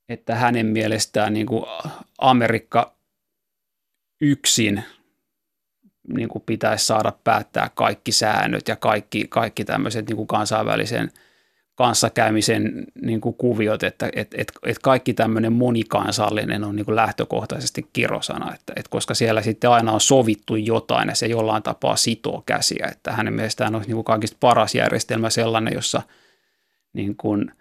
että 0.08 0.34
hänen 0.34 0.66
mielestään 0.66 1.34
niin 1.34 1.46
kuin 1.46 1.64
Amerikka 2.18 2.94
yksin 4.20 4.84
niin 6.14 6.28
kuin 6.28 6.42
pitäisi 6.46 6.86
saada 6.86 7.12
päättää 7.24 7.70
kaikki 7.74 8.12
säännöt 8.12 8.68
ja 8.68 8.76
kaikki, 8.76 9.26
kaikki 9.28 9.64
tämmöiset 9.64 10.06
niin 10.06 10.16
kuin 10.16 10.26
kansainvälisen– 10.26 11.10
kanssakäymisen 11.74 12.86
niin 13.02 13.20
kuin 13.20 13.34
kuviot, 13.34 13.82
että 13.82 14.10
et, 14.12 14.34
et, 14.38 14.52
et 14.66 14.78
kaikki 14.78 15.14
tämmöinen 15.14 15.52
monikansallinen 15.52 16.64
on 16.64 16.76
niin 16.76 16.84
kuin 16.84 16.96
lähtökohtaisesti 16.96 17.86
kirosana, 17.92 18.54
että, 18.54 18.72
et 18.76 18.88
koska 18.88 19.14
siellä 19.14 19.42
sitten 19.42 19.70
aina 19.70 19.92
on 19.92 20.00
sovittu 20.00 20.56
jotain 20.56 21.08
ja 21.08 21.14
se 21.14 21.26
jollain 21.26 21.62
tapaa 21.62 21.96
sitoo 21.96 22.42
käsiä, 22.46 22.88
että 22.92 23.12
hänen 23.12 23.34
mielestään 23.34 23.74
on 23.74 23.82
niin 23.82 23.94
kuin 23.94 24.04
kaikista 24.04 24.36
paras 24.40 24.74
järjestelmä 24.74 25.30
sellainen, 25.30 25.74
jossa 25.74 26.02
niin 26.92 27.16
kuin 27.16 27.52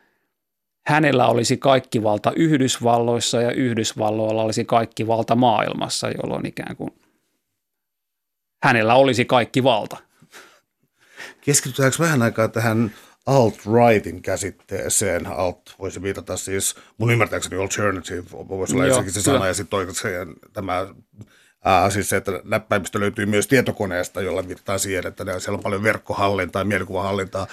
hänellä 0.88 1.28
olisi 1.28 1.58
kaikki 1.58 2.04
valta 2.04 2.32
Yhdysvalloissa 2.36 3.42
ja 3.42 3.52
Yhdysvalloilla 3.52 4.44
olisi 4.44 4.66
kaikki 4.66 5.08
valta 5.08 5.36
maailmassa, 5.36 6.08
jolloin 6.10 6.46
ikään 6.46 6.76
kuin 6.76 6.92
hänellä 8.64 8.96
olisi 8.96 9.26
kaikki 9.26 9.64
valta. 9.64 9.98
Keskitytäänkö 11.42 11.98
vähän 12.00 12.22
aikaa 12.22 12.48
tähän 12.48 12.92
alt-rightin 13.26 14.22
käsitteeseen. 14.22 15.28
Alt 15.28 15.76
voisi 15.80 16.02
viitata 16.02 16.38
siis, 16.38 16.76
mun 16.98 17.12
ymmärtääkseni 17.12 17.62
alternative 17.62 18.24
voisi 18.32 18.76
olla 18.76 18.86
ensinnäkin 18.86 19.14
se 19.14 19.22
sana, 19.22 19.48
ja 19.48 19.54
sitten 19.54 19.70
toisekseen 19.70 20.34
tämä 20.54 20.88
Ää, 21.66 21.90
siis 21.90 22.10
se, 22.10 22.18
että 22.18 22.32
näppäimistö 22.44 23.00
löytyy 23.00 23.26
myös 23.26 23.48
tietokoneesta, 23.48 24.22
jolla 24.22 24.48
viitataan 24.48 24.80
siihen, 24.80 25.08
että 25.08 25.40
siellä 25.40 25.58
on 25.58 25.64
paljon 25.64 25.84
verkkohallintaa 25.84 26.60
ja 26.62 26.66
mielikuvahallintaa. 26.66 27.48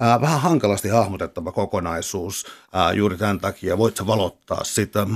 Ää, 0.00 0.20
vähän 0.20 0.40
hankalasti 0.40 0.88
hahmotettava 0.88 1.52
kokonaisuus 1.52 2.46
ää, 2.72 2.92
juuri 2.92 3.16
tämän 3.16 3.40
takia. 3.40 3.78
Voitko 3.78 4.06
valottaa 4.06 4.64
sitä? 4.64 5.06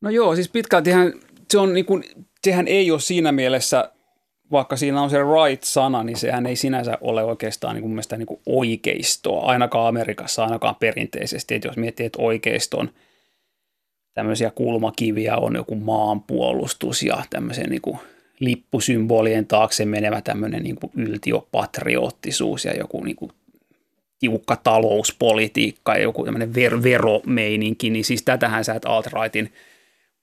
No 0.00 0.10
joo, 0.10 0.34
siis 0.34 0.48
pitkältihän 0.48 1.12
se 1.50 1.58
on 1.58 1.74
niin 1.74 1.86
kuin, 1.86 2.04
sehän 2.44 2.68
ei 2.68 2.90
ole 2.90 3.00
siinä 3.00 3.32
mielessä, 3.32 3.92
vaikka 4.52 4.76
siinä 4.76 5.02
on 5.02 5.10
se 5.10 5.18
right-sana, 5.18 6.02
niin 6.04 6.16
sehän 6.16 6.46
ei 6.46 6.56
sinänsä 6.56 6.98
ole 7.00 7.24
oikeastaan 7.24 7.74
niin 7.76 7.88
mielestä 7.88 8.16
niin 8.16 8.26
kuin 8.26 8.40
oikeistoa, 8.46 9.46
ainakaan 9.46 9.88
Amerikassa, 9.88 10.44
ainakaan 10.44 10.74
perinteisesti. 10.74 11.54
Että 11.54 11.68
jos 11.68 11.76
miettii, 11.76 12.06
että 12.06 12.22
oikeiston 12.22 12.90
tämmöisiä 14.14 14.50
kulmakiviä 14.50 15.36
on 15.36 15.54
joku 15.54 15.74
maanpuolustus 15.74 17.02
ja 17.02 17.22
tämmöisen 17.30 17.70
niin 17.70 17.82
kuin 17.82 17.98
lippusymbolien 18.40 19.46
taakse 19.46 19.84
menevä 19.84 20.20
tämmöinen 20.20 20.62
niin 20.62 20.76
kuin 20.76 20.92
yltiopatriottisuus 20.96 22.64
ja 22.64 22.76
joku 22.76 23.04
niin 23.04 23.16
kuin 23.16 23.32
tiukka 24.18 24.56
talouspolitiikka 24.56 25.94
ja 25.94 26.02
joku 26.02 26.24
tämmöinen 26.24 26.50
ver- 26.50 26.82
veromeininki, 26.82 27.90
niin 27.90 28.04
siis 28.04 28.22
tätähän 28.22 28.64
sä 28.64 28.74
et 28.74 28.84
alt-rightin 28.84 29.52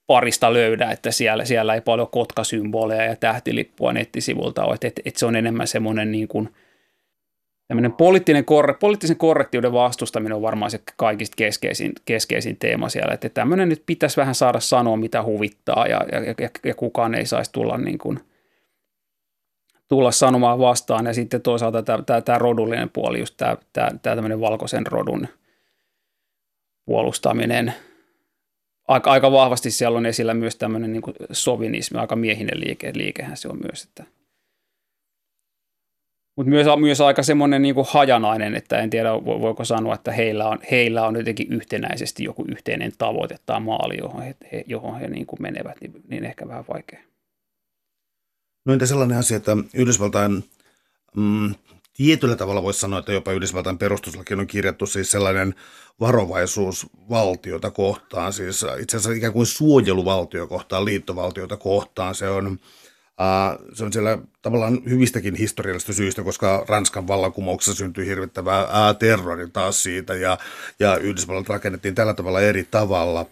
parista 0.08 0.54
löydä, 0.54 0.92
että 0.92 1.12
siellä, 1.12 1.46
siellä 1.46 1.76
ei 1.76 1.82
paljon 1.82 2.08
kotkasymboleja 2.08 3.04
ja 3.04 3.16
tähtilippua 3.16 3.94
nettisivulta 3.94 4.66
ole, 4.66 4.74
että, 4.74 4.88
että, 4.88 5.02
että 5.06 5.20
se 5.20 5.26
on 5.26 5.36
enemmän 5.36 5.68
semmoinen 5.68 6.12
niin 6.12 6.28
kuin– 6.28 6.50
poliittinen 7.98 8.46
korre, 8.46 8.74
poliittisen 8.74 9.18
korrektiuden 9.18 9.74
vastustaminen 9.74 10.36
on 10.36 10.42
varmaan 10.42 10.72
se 10.72 10.82
kaikista 10.96 11.36
keskeisin, 11.38 11.94
keskeisin 12.06 12.58
teema 12.58 12.90
siellä, 12.90 13.14
että 13.14 13.30
tämmöinen 13.30 13.70
nyt 13.70 13.84
pitäisi 13.86 14.18
vähän 14.18 14.36
saada 14.36 14.60
sanoa, 14.60 14.98
mitä 14.98 15.24
huvittaa 15.24 15.88
ja, 15.88 16.02
ja, 16.12 16.36
ja, 16.38 16.50
ja 16.64 16.76
kukaan 16.76 17.16
ei 17.16 17.26
saisi 17.26 17.52
tulla, 17.52 17.78
niin 17.78 17.98
kuin, 17.98 18.20
tulla 19.88 20.12
sanomaan 20.12 20.60
vastaan. 20.60 21.06
Ja 21.06 21.14
sitten 21.14 21.42
toisaalta 21.42 21.84
tämä, 21.84 22.04
tämä, 22.06 22.22
tämä 22.22 22.38
rodullinen 22.38 22.90
puoli, 22.90 23.20
just 23.20 23.38
tämä, 23.38 23.58
tämä, 23.74 23.90
tämä 24.02 24.16
tämmöinen 24.16 24.42
valkoisen 24.42 24.88
rodun 24.88 25.28
puolustaminen, 26.86 27.74
aika, 28.88 29.12
aika 29.12 29.32
vahvasti 29.32 29.72
siellä 29.72 29.98
on 29.98 30.06
esillä 30.06 30.34
myös 30.34 30.56
tämmöinen 30.56 30.94
niin 30.94 31.02
kuin 31.02 31.16
sovinismi, 31.32 32.00
aika 32.00 32.16
miehinen 32.16 32.60
liike, 32.60 32.92
liikehän 32.96 33.38
se 33.38 33.48
on 33.48 33.60
myös, 33.60 33.84
että– 33.84 34.04
mutta 36.36 36.50
myös, 36.50 36.68
myös 36.80 37.02
aika 37.02 37.24
semmoinen 37.24 37.62
niin 37.62 37.76
kuin 37.76 37.88
hajanainen, 37.90 38.56
että 38.56 38.80
en 38.80 38.90
tiedä 38.90 39.14
voiko 39.14 39.66
sanoa, 39.66 39.96
että 39.96 40.12
heillä 40.12 40.50
on, 40.50 40.60
heillä 40.72 41.08
on 41.08 41.16
jotenkin 41.16 41.54
yhtenäisesti 41.54 42.24
joku 42.24 42.46
yhteinen 42.48 42.92
tavoite 42.98 43.38
tai 43.46 43.60
maali, 43.60 43.98
johon 43.98 44.22
he, 44.22 44.36
he, 44.52 44.64
johon 44.68 45.00
he 45.00 45.08
niin 45.08 45.26
kuin 45.26 45.42
menevät, 45.42 45.82
niin, 45.82 45.94
niin 46.08 46.26
ehkä 46.26 46.48
vähän 46.48 46.66
vaikea. 46.74 47.00
No 48.66 48.74
entä 48.74 48.86
sellainen 48.86 49.18
asia, 49.18 49.38
että 49.38 49.58
Yhdysvaltain 49.74 50.44
mm, 51.16 51.56
tietyllä 51.94 52.36
tavalla 52.36 52.64
voisi 52.64 52.80
sanoa, 52.80 53.00
että 53.00 53.12
jopa 53.12 53.32
Yhdysvaltain 53.32 53.78
perustuslaki 53.78 54.34
on 54.34 54.48
kirjattu 54.48 54.86
siis 54.86 55.12
sellainen 55.12 55.56
varovaisuus 56.00 56.88
valtiota 57.10 57.72
kohtaan, 57.72 58.34
siis 58.34 58.66
itse 58.80 58.98
asiassa 58.98 59.18
ikään 59.18 59.34
kuin 59.34 59.46
suojeluvaltio 59.46 60.48
kohtaan, 60.48 60.86
liittovaltiota 60.86 61.58
kohtaan. 61.58 62.16
Se 62.16 62.30
on 62.30 62.60
Uh, 63.22 63.76
se 63.76 63.84
on 63.84 63.94
siellä 63.94 64.18
tavallaan 64.42 64.82
hyvistäkin 64.90 65.36
historiallisista 65.36 65.94
syistä, 65.94 66.24
koska 66.24 66.66
Ranskan 66.68 67.08
vallankumouksessa 67.08 67.78
syntyi 67.78 68.06
hirvittävää 68.06 68.64
uh, 68.64 68.98
terrori 69.00 69.50
taas 69.50 69.84
siitä 69.84 70.14
ja, 70.14 70.38
ja 70.80 70.98
Yhdysvallat 70.98 71.50
rakennettiin 71.50 71.96
tällä 71.96 72.14
tavalla 72.14 72.42
eri 72.42 72.68
tavalla. 72.72 73.26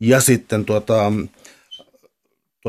Ja 0.00 0.20
sitten 0.20 0.64
tuota, 0.64 1.12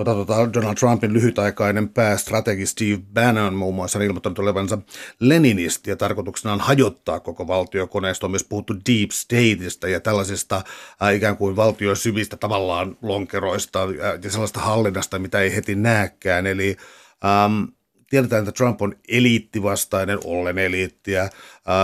tuota, 0.05 0.25
tuota, 0.25 0.53
Donald 0.53 0.75
Trumpin 0.75 1.13
lyhytaikainen 1.13 1.89
päästrategi 1.89 2.65
Steve 2.65 2.99
Bannon 3.13 3.53
muun 3.53 3.75
muassa 3.75 3.99
on 3.99 4.05
ilmoittanut 4.05 4.39
olevansa 4.39 4.77
leninisti 5.19 5.89
ja 5.89 5.95
tarkoituksena 5.95 6.53
on 6.53 6.59
hajottaa 6.59 7.19
koko 7.19 7.47
valtiokoneisto. 7.47 8.27
On 8.27 8.31
myös 8.31 8.43
puhuttu 8.43 8.73
deep 8.73 9.11
stateista 9.11 9.87
ja 9.87 9.99
tällaisista 9.99 10.61
äh, 11.03 11.15
ikään 11.15 11.37
kuin 11.37 11.55
valtion 11.55 11.95
syvistä 11.95 12.37
tavallaan 12.37 12.97
lonkeroista 13.01 13.83
äh, 13.83 14.19
ja 14.23 14.31
sellaista 14.31 14.59
hallinnasta, 14.59 15.19
mitä 15.19 15.39
ei 15.39 15.55
heti 15.55 15.75
näkään. 15.75 16.47
Eli 16.47 16.77
ähm, 17.25 17.63
tiedetään, 18.09 18.39
että 18.39 18.51
Trump 18.51 18.81
on 18.81 18.95
eliittivastainen, 19.07 20.19
ollen 20.23 20.57
eliittiä, 20.57 21.23
äh, 21.23 21.29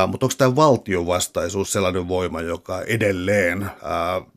mutta 0.07 0.25
onko 0.25 0.35
tämä 0.37 0.55
valtiovastaisuus 0.55 1.71
sellainen 1.71 2.07
voima, 2.07 2.41
joka 2.41 2.81
edelleen 2.81 3.63
äh, 3.63 4.34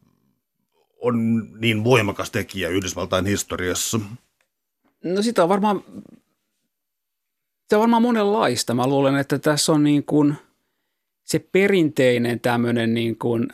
on 1.03 1.47
niin 1.59 1.85
voimakas 1.85 2.31
tekijä 2.31 2.69
Yhdysvaltain 2.69 3.27
historiassa? 3.27 4.01
No 5.05 5.23
sitä 5.23 5.43
on 5.43 5.49
varmaan, 5.49 5.85
se 7.69 7.77
on 7.77 7.81
varmaan 7.81 8.03
monenlaista. 8.03 8.75
Mä 8.75 8.87
luulen, 8.87 9.17
että 9.17 9.39
tässä 9.39 9.73
on 9.73 9.85
niin 9.85 10.05
kuin 10.05 10.35
se 11.25 11.39
perinteinen 11.39 12.41
tämmöinen 12.41 12.95
niin 12.95 13.19
kuin 13.19 13.49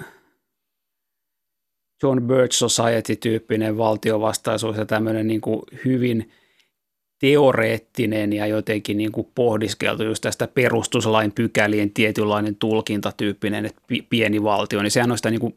John 2.03 2.23
Birch 2.23 2.53
Society-tyyppinen 2.53 3.77
valtiovastaisuus 3.77 4.77
ja 4.77 4.87
tämmöinen 4.87 5.27
niin 5.27 5.41
kuin 5.41 5.63
hyvin 5.85 6.31
teoreettinen 7.21 8.33
ja 8.33 8.47
jotenkin 8.47 8.97
niin 8.97 9.13
kuin 9.13 9.29
pohdiskeltu 9.35 10.03
just 10.03 10.23
tästä 10.23 10.49
perustuslain 10.49 11.33
pykälien 11.33 11.91
tietynlainen 11.91 12.57
tulkintatyyppinen, 12.57 13.67
että 13.67 13.83
pieni 14.09 14.43
valtio, 14.43 14.83
niin 14.83 14.91
sehän 14.91 15.11
on 15.11 15.19
sitä 15.19 15.31
niin 15.31 15.41
kuin 15.41 15.55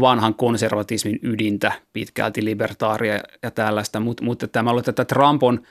vanhan 0.00 0.34
konservatismin 0.34 1.18
ydintä, 1.22 1.72
pitkälti 1.92 2.44
libertaaria 2.44 3.20
ja 3.42 3.50
tällaista, 3.50 4.00
Mut, 4.00 4.20
mutta 4.20 4.48
tämä 4.48 4.70
on 4.70 4.82
että 4.88 5.04
Trump 5.04 5.42
on 5.42 5.62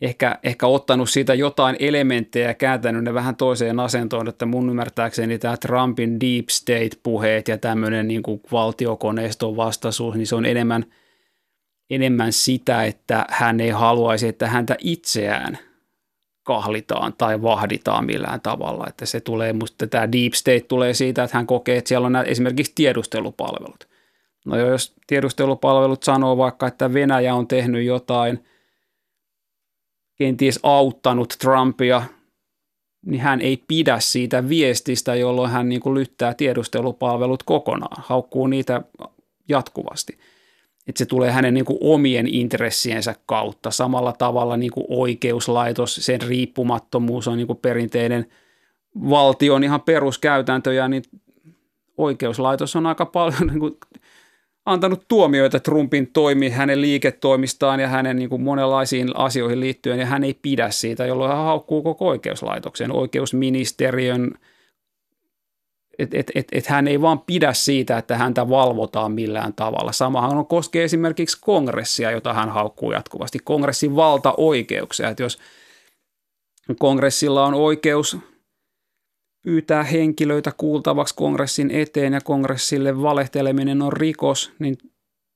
ehkä, 0.00 0.38
ehkä 0.42 0.66
ottanut 0.66 1.10
siitä 1.10 1.34
jotain 1.34 1.76
elementtejä 1.78 2.48
ja 2.48 2.54
kääntänyt 2.54 3.04
ne 3.04 3.14
vähän 3.14 3.36
toiseen 3.36 3.80
asentoon, 3.80 4.28
että 4.28 4.46
mun 4.46 4.70
ymmärtääkseni 4.70 5.38
tämä 5.38 5.56
Trumpin 5.56 6.20
deep 6.20 6.48
state-puheet 6.50 7.48
ja 7.48 7.58
tämmöinen 7.58 8.08
niin 8.08 8.22
kuin 8.22 8.40
valtiokoneiston 8.52 9.56
vastaisuus, 9.56 10.14
niin 10.14 10.26
se 10.26 10.34
on 10.34 10.46
enemmän, 10.46 10.84
enemmän 11.90 12.32
sitä, 12.32 12.84
että 12.84 13.26
hän 13.28 13.60
ei 13.60 13.70
haluaisi, 13.70 14.28
että 14.28 14.46
häntä 14.46 14.76
itseään– 14.80 15.58
kahlitaan 16.50 17.14
tai 17.18 17.42
vahditaan 17.42 18.06
millään 18.06 18.40
tavalla. 18.40 18.86
Että 18.88 19.06
se 19.06 19.20
tulee, 19.20 19.52
musta 19.52 19.86
tämä 19.86 20.12
deep 20.12 20.32
state 20.32 20.60
tulee 20.60 20.94
siitä, 20.94 21.24
että 21.24 21.36
hän 21.36 21.46
kokee, 21.46 21.76
että 21.76 21.88
siellä 21.88 22.06
on 22.06 22.12
nämä, 22.12 22.22
esimerkiksi 22.22 22.72
tiedustelupalvelut. 22.74 23.88
No 24.46 24.56
jos 24.56 24.94
tiedustelupalvelut 25.06 26.02
sanoo 26.02 26.36
vaikka, 26.36 26.66
että 26.66 26.92
Venäjä 26.92 27.34
on 27.34 27.46
tehnyt 27.46 27.84
jotain, 27.84 28.44
kenties 30.18 30.60
auttanut 30.62 31.34
Trumpia, 31.40 32.02
niin 33.06 33.20
hän 33.20 33.40
ei 33.40 33.64
pidä 33.68 34.00
siitä 34.00 34.48
viestistä, 34.48 35.14
jolloin 35.14 35.50
hän 35.50 35.68
niin 35.68 35.80
kuin 35.80 35.94
lyttää 35.94 36.34
tiedustelupalvelut 36.34 37.42
kokonaan, 37.42 38.02
haukkuu 38.06 38.46
niitä 38.46 38.82
jatkuvasti– 39.48 40.18
että 40.86 40.98
se 40.98 41.06
tulee 41.06 41.30
hänen 41.30 41.54
niin 41.54 41.64
kuin 41.64 41.78
omien 41.80 42.26
intressiensä 42.34 43.14
kautta. 43.26 43.70
Samalla 43.70 44.12
tavalla 44.12 44.56
niin 44.56 44.72
kuin 44.72 44.86
oikeuslaitos, 44.88 45.94
sen 45.94 46.22
riippumattomuus 46.22 47.28
on 47.28 47.36
niin 47.36 47.46
kuin 47.46 47.58
perinteinen 47.58 48.26
valtion 49.10 49.64
ihan 49.64 49.80
peruskäytäntöjä, 49.80 50.88
niin 50.88 51.02
oikeuslaitos 51.98 52.76
on 52.76 52.86
aika 52.86 53.06
paljon 53.06 53.46
niin 53.46 53.60
kuin 53.60 53.76
antanut 54.66 55.04
tuomioita 55.08 55.60
Trumpin 55.60 56.06
toimi 56.12 56.50
hänen 56.50 56.80
liiketoimistaan 56.80 57.80
ja 57.80 57.88
hänen 57.88 58.16
niin 58.16 58.28
kuin 58.28 58.42
monenlaisiin 58.42 59.16
asioihin 59.16 59.60
liittyen, 59.60 59.98
ja 59.98 60.06
hän 60.06 60.24
ei 60.24 60.34
pidä 60.42 60.70
siitä, 60.70 61.06
jolloin 61.06 61.30
hän 61.30 61.44
haukkuu 61.44 61.82
koko 61.82 62.08
oikeuslaitoksen, 62.08 62.92
oikeusministeriön– 62.92 64.30
että 66.00 66.18
et, 66.18 66.30
et, 66.34 66.48
et 66.52 66.66
hän 66.66 66.88
ei 66.88 67.00
vaan 67.00 67.20
pidä 67.20 67.52
siitä, 67.52 67.98
että 67.98 68.16
häntä 68.16 68.48
valvotaan 68.48 69.12
millään 69.12 69.54
tavalla. 69.54 69.92
Samahan 69.92 70.38
on 70.38 70.46
koskee 70.46 70.84
esimerkiksi 70.84 71.38
kongressia, 71.40 72.10
jota 72.10 72.34
hän 72.34 72.48
haukkuu 72.48 72.92
jatkuvasti. 72.92 73.38
Kongressin 73.44 73.96
valtaoikeuksia, 73.96 75.08
että 75.08 75.22
jos 75.22 75.38
kongressilla 76.78 77.46
on 77.46 77.54
oikeus 77.54 78.16
pyytää 79.42 79.82
henkilöitä 79.82 80.52
kuultavaksi 80.56 81.14
kongressin 81.14 81.70
eteen 81.70 82.12
ja 82.12 82.20
kongressille 82.20 83.02
valehteleminen 83.02 83.82
on 83.82 83.92
rikos, 83.92 84.52
niin 84.58 84.78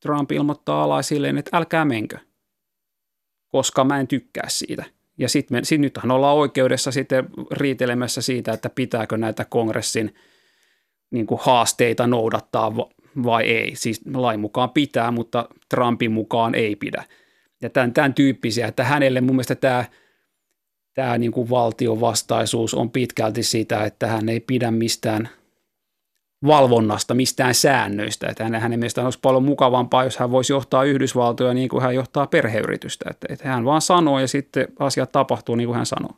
Trump 0.03 0.33
ilmoittaa 0.33 0.85
alaisilleen, 0.85 1.39
että 1.39 1.57
älkää 1.57 1.85
menkö, 1.85 2.19
koska 3.49 3.85
mä 3.85 4.01
en 4.01 4.09
tykkää 4.09 4.49
siitä. 4.49 4.85
Ja 5.19 5.29
sitten 5.29 5.65
sit 5.65 5.81
nythän 5.81 6.11
ollaan 6.11 6.37
oikeudessa 6.37 6.93
sitten 6.93 7.29
riitelemässä 7.51 8.23
siitä, 8.23 8.53
että 8.53 8.71
pitääkö 8.71 9.17
näitä 9.17 9.45
kongressin– 9.45 10.15
niin 11.15 11.27
kuin 11.27 11.41
haasteita 11.43 12.07
noudattaa 12.07 12.77
vai 13.25 13.45
ei. 13.45 13.77
Siis 13.77 14.01
lain 14.15 14.41
mukaan 14.41 14.71
pitää, 14.71 15.11
mutta 15.11 15.49
Trumpin 15.69 16.13
mukaan 16.13 16.55
ei 16.55 16.77
pidä. 16.77 17.05
Ja 17.63 17.71
tämän, 17.71 17.93
tämän 17.93 18.15
tyyppisiä, 18.15 18.67
että 18.67 18.85
hänelle 18.85 19.21
mun 19.21 19.37
mielestä 19.37 19.55
tämä, 19.55 19.85
tämä 20.95 21.19
niin 21.19 21.33
kuin 21.33 21.51
valtion 21.51 22.01
vastaisuus 22.01 22.75
on 22.75 22.91
pitkälti 22.91 23.43
sitä, 23.43 23.85
että 23.85 24.07
hän 24.07 24.29
ei 24.29 24.41
pidä 24.41 24.71
mistään 24.71 25.29
valvonnasta, 26.47 27.15
mistään 27.15 27.55
säännöistä. 27.55 28.27
Että 28.27 28.45
hänen, 28.45 28.61
hänen 28.61 28.79
mielestään 28.79 29.07
olisi 29.07 29.19
paljon 29.23 29.45
mukavampaa, 29.45 30.05
jos 30.05 30.17
hän 30.17 30.31
voisi 30.31 30.53
johtaa 30.53 30.85
Yhdysvaltoja 30.85 31.55
niin 31.55 31.69
kuin 31.69 31.83
hän 31.83 31.95
johtaa 31.95 32.27
perheyritystä. 32.27 33.05
Että, 33.11 33.27
että 33.31 33.49
hän 33.49 33.65
vaan 33.65 33.83
sanoo 33.83 34.19
ja 34.19 34.29
sitten 34.29 34.69
asiat 34.79 35.13
tapahtuu 35.13 35.55
niin 35.55 35.67
kuin 35.67 35.77
hän 35.77 35.87
sanoo. 35.87 36.17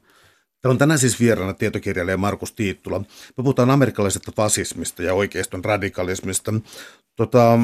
Täällä 0.67 0.75
on 0.75 0.79
tänään 0.79 0.99
siis 0.99 1.21
vieraana 1.21 1.55
tietokirjailija 1.55 2.17
Markus 2.17 2.53
Tiittula. 2.53 2.99
Me 2.99 3.07
puhutaan 3.37 3.71
amerikkalaisesta 3.71 4.33
fasismista 4.37 5.03
ja 5.03 5.14
oikeiston 5.14 5.64
radikalismista. 5.64 6.55
Tota, 7.17 7.59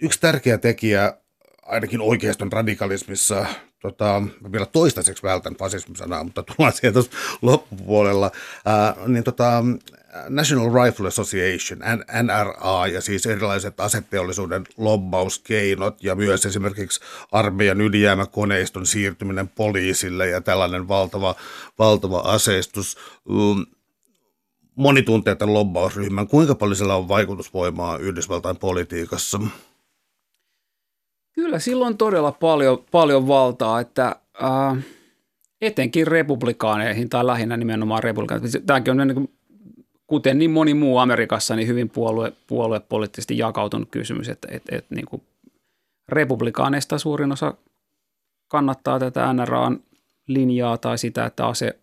yksi 0.00 0.20
tärkeä 0.20 0.58
tekijä 0.58 1.14
ainakin 1.62 2.00
oikeiston 2.00 2.52
radikalismissa, 2.52 3.46
tota, 3.80 4.22
vielä 4.52 4.66
toistaiseksi 4.66 5.22
vältän 5.22 5.54
fasismin 5.54 5.96
sanaa, 5.96 6.24
mutta 6.24 6.42
tullaan 6.42 6.72
tuossa 6.92 7.12
loppupuolella, 7.42 8.30
ää, 8.64 8.96
niin 9.06 9.24
tota, 9.24 9.64
National 10.28 10.84
Rifle 10.84 11.08
Association, 11.08 11.78
NRA, 12.22 12.86
ja 12.86 13.00
siis 13.00 13.26
erilaiset 13.26 13.80
asetteollisuuden 13.80 14.64
lobbauskeinot 14.76 16.04
ja 16.04 16.14
myös 16.14 16.46
esimerkiksi 16.46 17.00
armeijan 17.32 17.80
ylijäämäkoneiston 17.80 18.86
siirtyminen 18.86 19.48
poliisille 19.48 20.28
ja 20.28 20.40
tällainen 20.40 20.88
valtava, 20.88 21.34
valtava 21.78 22.18
aseistus. 22.18 22.96
Mm, 23.28 23.66
moni 24.74 25.02
tuntee 25.02 25.34
tämän 25.34 25.54
lobbausryhmän. 25.54 26.28
Kuinka 26.28 26.54
paljon 26.54 26.76
sillä 26.76 26.96
on 26.96 27.08
vaikutusvoimaa 27.08 27.98
Yhdysvaltain 27.98 28.56
politiikassa? 28.56 29.40
Kyllä 31.32 31.58
silloin 31.58 31.96
todella 31.96 32.32
paljon, 32.32 32.84
paljon 32.90 33.28
valtaa, 33.28 33.80
että 33.80 34.16
äh, 34.42 34.84
etenkin 35.60 36.06
republikaaneihin 36.06 37.08
tai 37.08 37.26
lähinnä 37.26 37.56
nimenomaan 37.56 38.02
republikaaneihin. 38.02 38.66
Tämäkin 38.66 39.00
on 39.00 39.06
niin 39.08 39.14
kuin, 39.14 39.28
kuten 40.06 40.38
niin 40.38 40.50
moni 40.50 40.74
muu 40.74 40.98
Amerikassa, 40.98 41.56
niin 41.56 41.68
hyvin 41.68 41.90
puolue, 41.90 42.32
puoluepoliittisesti 42.46 43.38
jakautunut 43.38 43.88
kysymys, 43.90 44.28
että 44.28 44.48
et, 44.50 44.62
et, 44.70 44.84
niin 44.90 45.06
kuin 45.06 45.22
republikaaneista 46.08 46.98
suurin 46.98 47.32
osa 47.32 47.54
kannattaa 48.48 48.98
tätä 48.98 49.32
NRAn 49.32 49.80
linjaa 50.26 50.78
tai 50.78 50.98
sitä, 50.98 51.26
että 51.26 51.46
ase, 51.46 51.78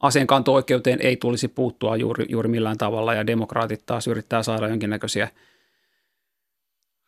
aseenkanto-oikeuteen 0.00 0.98
ei 1.02 1.16
tulisi 1.16 1.48
puuttua 1.48 1.96
juuri, 1.96 2.26
juuri 2.28 2.48
millään 2.48 2.78
tavalla 2.78 3.14
ja 3.14 3.26
demokraatit 3.26 3.82
taas 3.86 4.06
yrittää 4.06 4.42
saada 4.42 4.68
jonkinnäköisiä– 4.68 5.28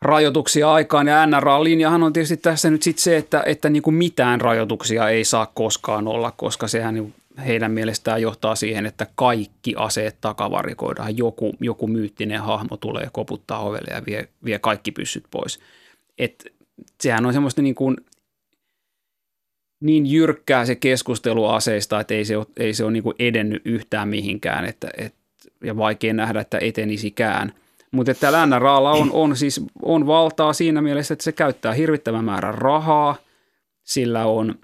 rajoituksia 0.04 0.72
aikaan. 0.72 1.06
Ja 1.08 1.26
NRA-linjahan 1.26 2.02
on 2.02 2.12
tietysti 2.12 2.36
tässä 2.36 2.70
nyt 2.70 2.82
sitten 2.82 3.02
se, 3.02 3.16
että, 3.16 3.42
että 3.46 3.68
niin 3.68 3.82
kuin 3.82 3.94
mitään 3.94 4.40
rajoituksia 4.40 5.08
ei 5.08 5.24
saa 5.24 5.46
koskaan 5.54 6.08
olla, 6.08 6.32
koska 6.36 6.68
sehän 6.68 6.94
niin 6.94 7.14
heidän 7.46 7.72
mielestään 7.72 8.22
johtaa 8.22 8.54
siihen, 8.54 8.86
että 8.86 9.06
kaikki 9.14 9.74
aseet 9.76 10.20
takavarikoidaan. 10.20 11.16
Joku, 11.16 11.54
joku 11.60 11.86
myyttinen 11.86 12.40
hahmo 12.40 12.76
tulee 12.76 13.08
koputtaa 13.12 13.58
ovelle 13.58 13.94
ja 13.94 14.02
vie, 14.06 14.28
vie 14.44 14.58
kaikki 14.58 14.92
pyssyt 14.92 15.24
pois. 15.30 15.60
Et 16.18 16.54
sehän 17.00 17.26
on 17.26 17.32
semmoista 17.32 17.62
niin, 17.62 17.74
kuin, 17.74 17.96
niin 19.80 20.06
jyrkkää 20.06 20.66
se 20.66 20.74
keskustelu 20.74 21.46
aseista, 21.46 22.00
että 22.00 22.14
ei 22.14 22.24
se 22.24 22.36
ole, 22.36 22.46
ei 22.56 22.74
se 22.74 22.84
ole 22.84 22.92
niin 22.92 23.02
kuin 23.02 23.16
edennyt 23.18 23.62
yhtään 23.64 24.08
mihinkään 24.08 24.64
että, 24.64 24.88
et, 24.98 25.14
ja 25.64 25.76
vaikea 25.76 26.14
nähdä, 26.14 26.40
että 26.40 26.58
etenisikään– 26.60 27.52
mutta 27.94 28.12
että 28.12 28.46
NRAlla 28.46 28.92
on, 28.92 29.12
on, 29.12 29.36
siis, 29.36 29.60
on 29.82 30.06
valtaa 30.06 30.52
siinä 30.52 30.82
mielessä, 30.82 31.14
että 31.14 31.24
se 31.24 31.32
käyttää 31.32 31.72
hirvittävän 31.72 32.24
määrän 32.24 32.54
rahaa, 32.54 33.16
sillä 33.84 34.26
on 34.26 34.54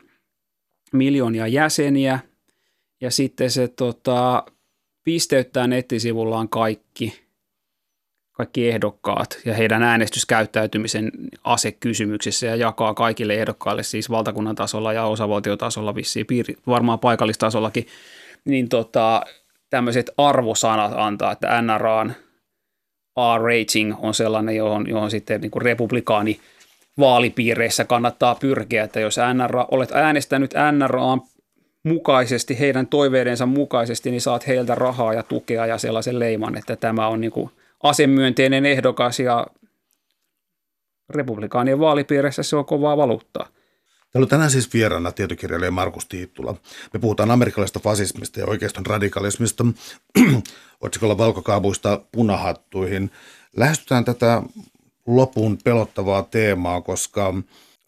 miljoonia 0.92 1.46
jäseniä 1.46 2.18
ja 3.00 3.10
sitten 3.10 3.50
se 3.50 3.68
tota, 3.68 4.44
pisteyttää 5.04 5.66
nettisivullaan 5.66 6.48
kaikki, 6.48 7.20
kaikki 8.32 8.68
ehdokkaat 8.68 9.40
ja 9.44 9.54
heidän 9.54 9.82
äänestyskäyttäytymisen 9.82 11.12
asekysymyksissä 11.44 12.46
ja 12.46 12.56
jakaa 12.56 12.94
kaikille 12.94 13.34
ehdokkaille 13.34 13.82
siis 13.82 14.10
valtakunnan 14.10 14.54
tasolla 14.54 14.92
ja 14.92 15.04
osavaltiotasolla 15.04 15.94
vissiin, 15.94 16.26
piiri, 16.26 16.56
varmaan 16.66 16.98
paikallistasollakin, 16.98 17.86
niin 18.44 18.68
tota, 18.68 19.22
tämmöiset 19.70 20.10
arvosanat 20.16 20.92
antaa, 20.96 21.32
että 21.32 21.62
NRAn– 21.62 22.14
A-rating 23.16 23.94
on 23.98 24.14
sellainen, 24.14 24.56
johon, 24.56 24.88
johon 24.88 25.10
sitten 25.10 25.40
niin 25.40 25.50
kuin 25.50 25.62
republikaani 25.62 26.40
vaalipiireissä 26.98 27.84
kannattaa 27.84 28.34
pyrkiä, 28.34 28.84
että 28.84 29.00
jos 29.00 29.16
NRA, 29.34 29.66
olet 29.70 29.92
äänestänyt 29.92 30.54
NRA 30.72 31.18
mukaisesti, 31.82 32.58
heidän 32.58 32.86
toiveidensa 32.86 33.46
mukaisesti, 33.46 34.10
niin 34.10 34.20
saat 34.20 34.46
heiltä 34.46 34.74
rahaa 34.74 35.14
ja 35.14 35.22
tukea 35.22 35.66
ja 35.66 35.78
sellaisen 35.78 36.18
leiman, 36.18 36.58
että 36.58 36.76
tämä 36.76 37.08
on 37.08 37.20
niin 37.20 37.32
kuin 37.32 37.50
asemyönteinen 37.82 38.66
ehdokas 38.66 39.20
ja 39.20 39.46
republikaanien 41.10 41.80
vaalipiireissä 41.80 42.42
se 42.42 42.56
on 42.56 42.64
kovaa 42.64 42.96
valuuttaa. 42.96 43.48
Täällä 44.12 44.24
on 44.24 44.28
tänään 44.28 44.50
siis 44.50 44.72
vieraana 44.72 45.12
tietokirjailija 45.12 45.70
Markus 45.70 46.06
Tiittula. 46.06 46.54
Me 46.92 47.00
puhutaan 47.00 47.30
amerikkalaisesta 47.30 47.80
fasismista 47.80 48.40
ja 48.40 48.46
oikeiston 48.46 48.86
radikalismista 48.86 49.64
otsikolla 50.80 51.18
valkokaavuista 51.18 52.00
punahattuihin. 52.12 53.10
Lähestytään 53.56 54.04
tätä 54.04 54.42
lopun 55.06 55.58
pelottavaa 55.64 56.22
teemaa, 56.22 56.80
koska 56.80 57.34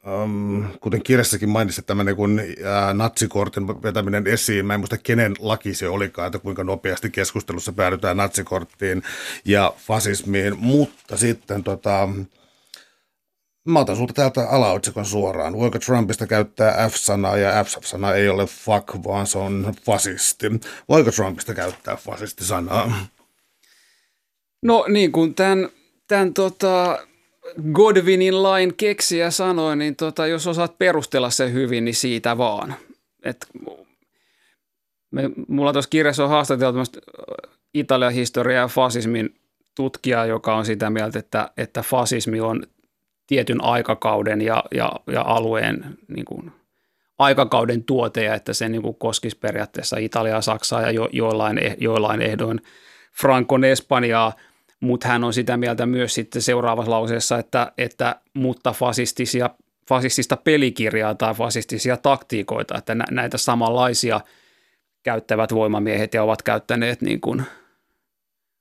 Um, 0.06 0.64
kuten 0.80 1.02
kirjassakin 1.02 1.48
mainitsit, 1.48 1.86
tämmöinen 1.86 2.16
kuin 2.16 2.40
ää, 2.64 2.94
natsikortin 2.94 3.68
vetäminen 3.68 4.26
esiin. 4.26 4.66
Mä 4.66 4.74
en 4.74 4.80
muista, 4.80 4.98
kenen 4.98 5.34
laki 5.38 5.74
se 5.74 5.88
olikaan, 5.88 6.26
että 6.26 6.38
kuinka 6.38 6.64
nopeasti 6.64 7.10
keskustelussa 7.10 7.72
päädytään 7.72 8.16
natsikorttiin 8.16 9.02
ja 9.44 9.74
fasismiin. 9.78 10.58
Mutta 10.58 11.16
sitten 11.16 11.64
tota, 11.64 12.08
Mä 13.64 13.80
otan 13.80 13.96
sulta 13.96 14.12
täältä 14.12 14.48
alaotsikon 14.48 15.04
suoraan. 15.04 15.58
Voiko 15.58 15.78
Trumpista 15.78 16.26
käyttää 16.26 16.88
F-sanaa 16.88 17.36
ja 17.36 17.64
F-sana 17.64 18.14
ei 18.14 18.28
ole 18.28 18.46
fuck, 18.46 19.04
vaan 19.04 19.26
se 19.26 19.38
on 19.38 19.74
fasisti. 19.86 20.46
Voiko 20.88 21.10
Trumpista 21.10 21.54
käyttää 21.54 21.96
fasistisanaa? 21.96 22.92
No 24.62 24.84
niin 24.88 25.12
kuin 25.12 25.34
tämän, 25.34 25.68
tämän 26.08 26.34
tota 26.34 27.06
Godwinin 27.72 28.42
lain 28.42 28.74
keksiä 28.76 29.30
sanoi, 29.30 29.76
niin 29.76 29.96
tota, 29.96 30.26
jos 30.26 30.46
osaat 30.46 30.78
perustella 30.78 31.30
se 31.30 31.52
hyvin, 31.52 31.84
niin 31.84 31.94
siitä 31.94 32.38
vaan. 32.38 32.74
Et 33.22 33.46
me, 35.10 35.30
mulla 35.48 35.72
tuossa 35.72 35.88
kirjassa 35.88 36.24
on 36.24 36.30
haastateltu 36.30 36.78
Italian 37.74 38.12
historiaa 38.12 38.62
ja 38.62 38.68
fasismin 38.68 39.34
tutkija, 39.74 40.26
joka 40.26 40.56
on 40.56 40.64
sitä 40.64 40.90
mieltä, 40.90 41.18
että, 41.18 41.50
että 41.56 41.82
fasismi 41.82 42.40
on 42.40 42.62
tietyn 43.26 43.64
aikakauden 43.64 44.40
ja, 44.40 44.64
ja, 44.74 44.92
ja 45.12 45.22
alueen 45.22 45.98
niin 46.08 46.24
kuin, 46.24 46.52
aikakauden 47.18 47.84
tuote 47.84 48.24
ja 48.24 48.34
että 48.34 48.52
se 48.52 48.68
niin 48.68 48.82
kuin 48.82 48.94
koskisi 48.94 49.38
periaatteessa 49.38 49.96
Italiaa, 49.96 50.40
Saksaa 50.40 50.82
ja 50.82 50.90
jo, 50.90 51.08
joillain, 51.12 51.58
eh, 51.58 51.76
joillain 51.80 52.22
ehdoin 52.22 52.60
Frankon 53.20 53.64
Espanjaa, 53.64 54.32
mutta 54.82 55.08
hän 55.08 55.24
on 55.24 55.32
sitä 55.32 55.56
mieltä 55.56 55.86
myös 55.86 56.14
sitten 56.14 56.42
seuraavassa 56.42 56.90
lauseessa, 56.90 57.38
että, 57.38 57.72
että 57.78 58.20
mutta 58.34 58.72
fasistisia, 58.72 59.50
fasistista 59.88 60.36
pelikirjaa 60.36 61.14
tai 61.14 61.34
fasistisia 61.34 61.96
taktiikoita, 61.96 62.78
että 62.78 62.94
näitä 63.10 63.38
samanlaisia 63.38 64.20
käyttävät 65.02 65.54
voimamiehet 65.54 66.14
ja 66.14 66.22
ovat 66.22 66.42
käyttäneet 66.42 67.00
niin 67.00 67.20
kuin 67.20 67.42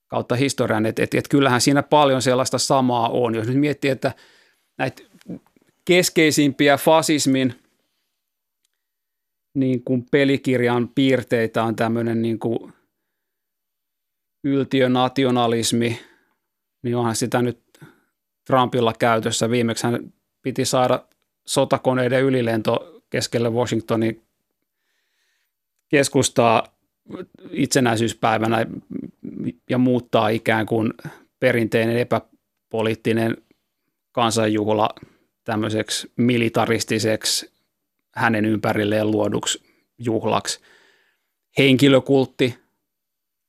kautta 0.07 0.36
historian, 0.36 0.86
että, 0.86 1.03
että, 1.03 1.17
että 1.17 1.30
kyllähän 1.30 1.61
siinä 1.61 1.84
paljon 1.84 2.22
sellaista 2.22 2.57
samaa 2.57 3.09
on. 3.09 3.36
Jos 3.36 3.47
nyt 3.47 3.59
miettii, 3.59 3.91
että– 3.91 4.11
näitä 4.82 5.03
keskeisimpiä 5.86 6.78
fasismin 6.78 7.55
niin 9.53 9.84
kuin 9.84 10.05
pelikirjan 10.11 10.89
piirteitä 10.89 11.63
on 11.63 11.76
tämmöinen 11.76 12.22
niin 12.22 12.39
kuin 12.39 12.74
yltiönationalismi, 14.43 15.99
niin 16.82 16.95
onhan 16.95 17.15
sitä 17.15 17.41
nyt 17.41 17.59
Trumpilla 18.47 18.93
käytössä. 18.99 19.49
Viimeksi 19.49 19.88
hän 19.88 20.13
piti 20.41 20.65
saada 20.65 21.05
sotakoneiden 21.45 22.23
ylilento 22.23 23.01
keskelle 23.09 23.49
Washingtonin 23.49 24.21
keskustaa 25.89 26.75
itsenäisyyspäivänä 27.51 28.65
ja 29.69 29.77
muuttaa 29.77 30.29
ikään 30.29 30.65
kuin 30.65 30.93
perinteinen 31.39 31.97
epäpoliittinen 31.97 33.38
kansanjuhla 34.11 34.89
tämmöiseksi 35.43 36.11
militaristiseksi 36.17 37.51
hänen 38.15 38.45
ympärilleen 38.45 39.11
luoduksi 39.11 39.63
juhlaksi. 39.97 40.59
Henkilökultti, 41.57 42.57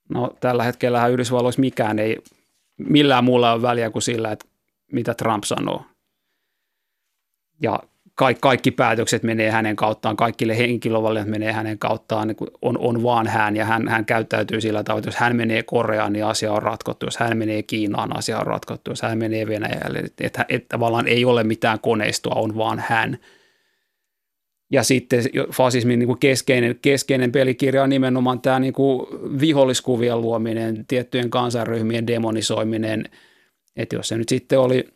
no 0.09 0.37
tällä 0.41 0.65
hetkellä 0.65 1.09
Yhdysvalloissa 1.09 1.61
mikään 1.61 1.99
ei, 1.99 2.19
millään 2.89 3.25
muulla 3.25 3.53
ole 3.53 3.63
väliä 3.63 3.91
kuin 3.91 4.03
sillä, 4.03 4.33
että 4.33 4.47
mitä 4.93 5.15
Trump 5.15 5.45
sanoo. 5.45 5.85
Ja 7.63 7.79
kaikki, 8.15 8.41
kaikki 8.41 8.71
päätökset 8.71 9.23
menee 9.23 9.51
hänen 9.51 9.77
kauttaan, 9.77 10.17
kaikille 10.17 10.59
henkilövalinnat 10.59 11.29
menee 11.29 11.53
hänen 11.53 11.79
kauttaan, 11.79 12.29
niin 12.29 12.37
on, 12.63 12.79
on 12.79 13.03
vaan 13.03 13.27
hän 13.27 13.57
ja 13.57 13.65
hän, 13.65 13.89
hän 13.89 14.05
käyttäytyy 14.05 14.61
sillä 14.61 14.85
tavalla, 14.85 14.99
että 14.99 15.09
jos 15.09 15.17
hän 15.17 15.37
menee 15.37 15.63
Koreaan, 15.63 16.13
niin 16.13 16.25
asia 16.25 16.53
on 16.53 16.63
ratkottu, 16.63 17.07
jos 17.07 17.17
hän 17.17 17.37
menee 17.37 17.63
Kiinaan, 17.63 18.17
asia 18.17 18.39
on 18.39 18.47
ratkottu, 18.47 18.91
jos 18.91 19.03
hän 19.03 19.19
menee 19.19 19.47
Venäjälle, 19.47 19.99
että, 19.99 20.27
että, 20.27 20.45
että 20.49 20.69
tavallaan 20.69 21.09
ei 21.09 21.25
ole 21.25 21.45
mitään 21.45 21.81
koneistoa, 21.81 22.35
on 22.35 22.57
vaan 22.57 22.85
hän. 22.89 23.19
Ja 24.73 24.83
sitten 24.83 25.25
fasismin 25.53 25.99
niin 25.99 26.07
kuin 26.07 26.19
keskeinen, 26.19 26.79
keskeinen 26.83 27.33
pelikirja 27.33 27.83
on 27.83 27.91
nimenomaan 27.91 28.41
tämä 28.41 28.61
niin 28.61 28.73
kuin 28.73 29.07
viholliskuvien 29.41 30.21
luominen, 30.21 30.85
tiettyjen 30.89 31.31
kansanryhmien 31.31 32.07
demonisoiminen, 32.07 33.05
että 33.77 33.97
jos 33.97 34.09
se 34.09 34.19
nyt 34.19 34.29
sitten 34.29 34.59
oli– 34.59 34.85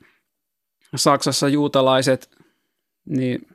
Saksassa 0.97 1.49
juutalaiset, 1.49 2.31
niin 3.09 3.47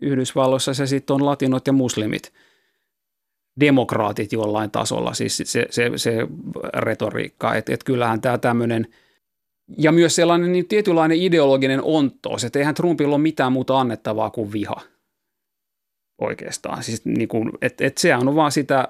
Yhdysvalloissa 0.00 0.74
se 0.74 0.86
sitten 0.86 1.14
on 1.14 1.26
latinot 1.26 1.66
ja 1.66 1.72
muslimit, 1.72 2.32
demokraatit 3.60 4.32
jollain 4.32 4.70
tasolla, 4.70 5.14
siis 5.14 5.36
se, 5.36 5.66
se, 5.70 5.90
se 5.96 6.26
retoriikka, 6.74 7.54
että 7.54 7.74
et 7.74 7.84
kyllähän 7.84 8.20
tämä 8.20 8.38
tämmöinen– 8.38 8.86
ja 9.78 9.92
myös 9.92 10.14
sellainen 10.14 10.52
niin 10.52 10.68
tietynlainen 10.68 11.18
ideologinen 11.18 11.82
onttous, 11.82 12.44
että 12.44 12.58
eihän 12.58 12.74
Trumpilla 12.74 13.14
ole 13.14 13.22
mitään 13.22 13.52
muuta 13.52 13.80
annettavaa 13.80 14.30
kuin 14.30 14.52
viha 14.52 14.80
oikeastaan. 16.18 16.82
Siis 16.82 17.04
niin 17.04 17.28
kuin, 17.28 17.50
et, 17.62 17.80
et 17.80 17.98
se 17.98 18.16
on 18.16 18.34
vaan 18.34 18.52
sitä 18.52 18.88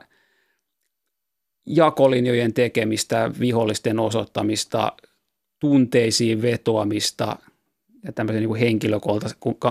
jakolinjojen 1.67 2.55
tekemistä, 2.55 3.31
vihollisten 3.41 3.99
osoittamista, 3.99 4.93
tunteisiin 5.59 6.43
vetoamista 6.43 7.37
ja 8.05 8.13
tämmöisen 8.13 8.41
niin 8.41 8.49
kuin 8.49 8.61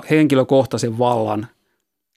henkilökohtaisen, 0.10 0.98
vallan 0.98 1.48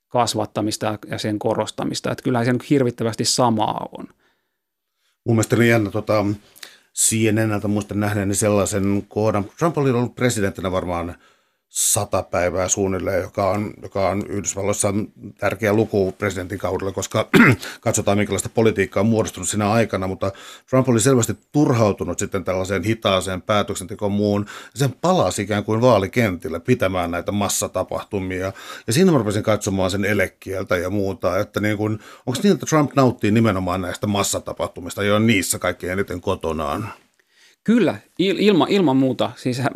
kasvattamista 0.08 0.98
ja 1.10 1.18
sen 1.18 1.38
korostamista. 1.38 2.10
Että 2.10 2.22
kyllähän 2.22 2.46
se 2.46 2.52
hirvittävästi 2.70 3.24
samaa 3.24 3.88
on. 3.98 4.08
Mun 5.24 5.36
mielestä 5.36 5.56
on 5.56 5.66
jännä 5.66 5.90
tota, 5.90 6.24
CNNltä 6.94 7.68
muistan 7.68 8.00
nähneeni 8.00 8.34
sellaisen 8.34 9.04
kohdan. 9.08 9.44
Trump 9.58 9.78
oli 9.78 9.90
ollut 9.90 10.14
presidenttinä 10.14 10.72
varmaan– 10.72 11.14
sata 11.70 12.22
päivää 12.22 12.68
suunnilleen, 12.68 13.22
joka 13.22 13.50
on, 13.50 13.74
joka 13.82 14.08
on 14.08 14.26
Yhdysvalloissa 14.28 14.94
tärkeä 15.38 15.72
luku 15.72 16.12
presidentin 16.12 16.58
kaudella, 16.58 16.92
koska 16.92 17.28
katsotaan 17.80 18.18
minkälaista 18.18 18.48
politiikkaa 18.48 19.00
on 19.00 19.06
muodostunut 19.06 19.48
siinä 19.48 19.70
aikana, 19.70 20.06
mutta 20.06 20.32
Trump 20.70 20.88
oli 20.88 21.00
selvästi 21.00 21.36
turhautunut 21.52 22.18
sitten 22.18 22.44
tällaiseen 22.44 22.84
hitaaseen 22.84 23.42
päätöksentekoon 23.42 24.12
muun. 24.12 24.46
Sen 24.74 24.94
palasi 25.00 25.42
ikään 25.42 25.64
kuin 25.64 25.80
vaalikentillä 25.80 26.60
pitämään 26.60 27.10
näitä 27.10 27.32
massatapahtumia. 27.32 28.52
Ja 28.86 28.92
siinä 28.92 29.12
mä 29.12 29.18
rupesin 29.18 29.42
katsomaan 29.42 29.90
sen 29.90 30.04
elekieltä 30.04 30.76
ja 30.76 30.90
muuta, 30.90 31.38
että 31.38 31.60
niin 31.60 31.76
kuin, 31.76 31.98
onko 32.26 32.40
niin, 32.42 32.54
että 32.54 32.66
Trump 32.66 32.90
nauttii 32.96 33.30
nimenomaan 33.30 33.82
näistä 33.82 34.06
massatapahtumista 34.06 35.04
ja 35.04 35.16
on 35.16 35.26
niissä 35.26 35.58
kaikkein 35.58 35.92
eniten 35.92 36.20
kotonaan? 36.20 36.92
Kyllä, 37.64 37.98
ilma, 38.18 38.66
ilman 38.68 38.96
muuta. 38.96 39.30
Siis 39.36 39.58
hän, 39.58 39.72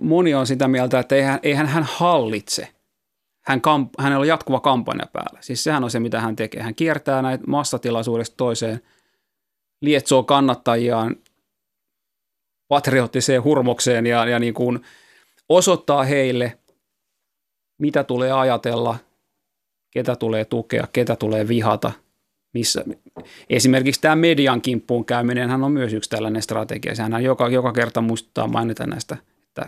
moni 0.00 0.34
on 0.34 0.46
sitä 0.46 0.68
mieltä, 0.68 0.98
että 0.98 1.14
eihän, 1.14 1.38
eihän 1.42 1.66
hän 1.66 1.84
hallitse. 1.92 2.68
Hän 3.44 3.60
kamp, 3.60 3.92
hänellä 3.98 4.20
on 4.20 4.28
jatkuva 4.28 4.60
kampanja 4.60 5.06
päällä. 5.12 5.38
Siis 5.42 5.64
sehän 5.64 5.84
on 5.84 5.90
se, 5.90 6.00
mitä 6.00 6.20
hän 6.20 6.36
tekee. 6.36 6.62
Hän 6.62 6.74
kiertää 6.74 7.22
näitä 7.22 7.44
massatilaisuudesta 7.46 8.36
toiseen, 8.36 8.80
lietsoo 9.82 10.22
kannattajiaan 10.22 11.16
patriottiseen 12.68 13.44
hurmokseen 13.44 14.06
ja, 14.06 14.26
ja 14.26 14.38
niin 14.38 14.54
kuin 14.54 14.80
osoittaa 15.48 16.04
heille, 16.04 16.58
mitä 17.78 18.04
tulee 18.04 18.32
ajatella, 18.32 18.98
ketä 19.90 20.16
tulee 20.16 20.44
tukea, 20.44 20.86
ketä 20.92 21.16
tulee 21.16 21.48
vihata– 21.48 21.92
missä 22.54 22.84
esimerkiksi 23.50 24.00
tämä 24.00 24.16
median 24.16 24.60
kimppuun 24.60 25.04
käyminen 25.04 25.50
on 25.50 25.72
myös 25.72 25.92
yksi 25.92 26.10
tällainen 26.10 26.42
strategia. 26.42 26.94
Sehän 26.94 27.24
joka, 27.24 27.48
joka 27.48 27.72
kerta 27.72 28.00
muistuttaa 28.00 28.46
mainita 28.46 28.86
näistä, 28.86 29.16
että 29.42 29.66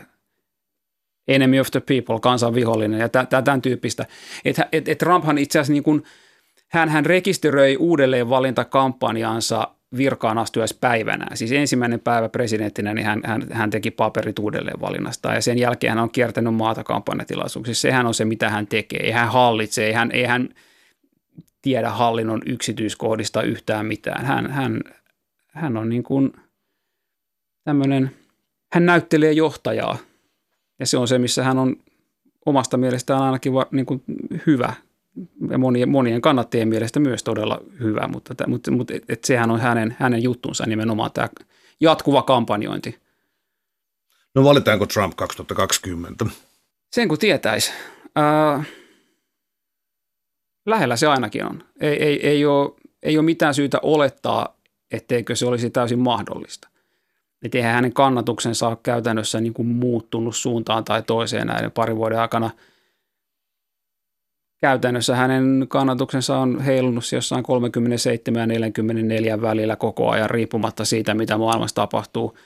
enemy 1.29 1.61
of 1.61 1.71
the 1.71 1.81
people, 1.81 2.21
kansan 2.21 2.55
vihollinen 2.55 3.01
ja 3.01 3.09
tämän 3.09 3.63
tyyppistä. 3.63 4.07
Että 4.45 4.69
et, 4.73 4.89
et 4.89 4.99
Trumphan 4.99 5.39
itse 5.39 5.59
asiassa 5.59 5.73
niin 5.73 5.83
kuin, 5.83 6.03
hän, 6.69 6.89
hän 6.89 7.07
rekisteröi 7.07 7.77
uudelleen 7.77 8.31
valintakampanjaansa 8.31 9.69
virkaan 9.97 10.39
astujaispäivänä. 10.39 11.27
Siis 11.35 11.53
ensimmäinen 11.53 12.01
päivä 12.01 12.29
presidenttinä, 12.29 12.95
niin 12.95 13.07
hän, 13.07 13.21
hän, 13.25 13.47
hän 13.53 13.71
teki 13.71 13.91
paperit 13.91 14.39
uudelleen 14.39 14.81
valinnasta 14.81 15.35
ja 15.35 15.41
sen 15.41 15.59
jälkeen 15.59 15.91
hän 15.95 16.03
on 16.03 16.11
kiertänyt 16.11 16.55
maata 16.55 16.85
kampanjatilaisuuksissa. 16.85 17.83
Sehän 17.83 18.07
on 18.07 18.15
se, 18.15 18.25
mitä 18.25 18.51
hän 18.51 18.67
tekee. 18.67 19.01
Ei 19.01 19.11
hän 19.11 19.33
hallitse, 19.33 19.87
ei 19.87 19.93
hän, 19.93 20.11
ei 20.13 20.25
hän– 20.25 20.49
tiedä 21.63 21.91
hallinnon 21.91 22.43
yksityiskohdista 22.47 23.43
yhtään 23.43 23.87
mitään. 23.87 24.25
Hän, 24.25 24.51
hän, 24.51 24.81
hän 25.47 25.77
on 25.77 25.89
niin 25.89 26.03
kuin 26.03 26.33
tämmöinen, 27.65 28.17
hän 28.73 28.87
näyttelee 28.87 29.33
johtajaa 29.33 29.99
ja 30.79 30.87
se 30.87 30.99
on 30.99 31.09
se, 31.09 31.19
missä 31.19 31.45
hän 31.45 31.59
on 31.59 31.77
omasta 32.47 32.77
mielestään 32.77 33.23
ainakin 33.23 33.55
va, 33.55 33.67
niin 33.71 33.87
kuin 33.87 34.03
hyvä 34.47 34.73
ja 35.51 35.59
monien, 35.59 35.89
monien 35.89 36.21
kannattajien 36.21 36.69
mielestä 36.69 37.01
myös 37.01 37.23
todella 37.23 37.61
hyvä, 37.81 38.09
mutta, 38.09 38.35
mutta, 38.47 38.71
mutta 38.71 38.95
et, 38.95 39.05
et 39.09 39.25
sehän 39.25 39.51
on 39.51 39.61
hänen, 39.61 39.97
hänen 39.99 40.23
juttunsa 40.23 40.67
nimenomaan 40.67 41.13
tämä 41.13 41.29
jatkuva 41.81 42.23
kampanjointi. 42.23 42.99
No 44.35 44.45
valitaanko 44.45 44.87
Trump 44.87 45.17
2020? 45.17 46.27
Sen 46.93 47.09
kun 47.09 47.19
tietäisi. 47.19 47.73
Äh, 48.19 48.67
Lähellä 50.67 50.97
se 50.97 51.07
ainakin 51.07 51.45
on. 51.47 51.63
Ei, 51.81 52.03
ei, 52.03 52.27
ei, 52.29 52.47
ole, 52.47 52.71
ei 53.03 53.19
ole 53.19 53.25
mitään 53.25 53.55
syytä 53.55 53.79
olettaa, 53.83 54.57
etteikö 54.91 55.37
se 55.37 55.47
olisi 55.47 55.71
täysin 55.71 55.99
mahdollista. 55.99 56.69
Että 57.43 57.59
eihän 57.59 57.75
hänen 57.75 57.93
kannatuksensa 57.93 58.69
ole 58.69 58.79
käytännössä 58.83 59.41
niin 59.41 59.55
kuin 59.55 59.69
muuttunut 59.69 60.37
suuntaan 60.37 60.85
tai 60.85 61.03
toiseen 61.03 61.47
näiden 61.47 61.71
parin 61.71 61.97
vuoden 61.97 62.21
aikana. 62.21 62.51
Käytännössä 64.61 65.17
hänen 65.17 65.67
kannatuksensa 65.69 66.39
on 66.39 66.61
heilunut 66.61 67.05
jossain 67.13 67.43
37 67.43 68.41
ja 68.41 68.47
44 68.47 69.43
välillä 69.43 69.77
koko 69.77 70.11
ajan 70.11 70.31
riippumatta 70.31 70.85
siitä, 70.85 71.15
mitä 71.15 71.39
maailmassa 71.39 71.75
tapahtuu. 71.75 72.39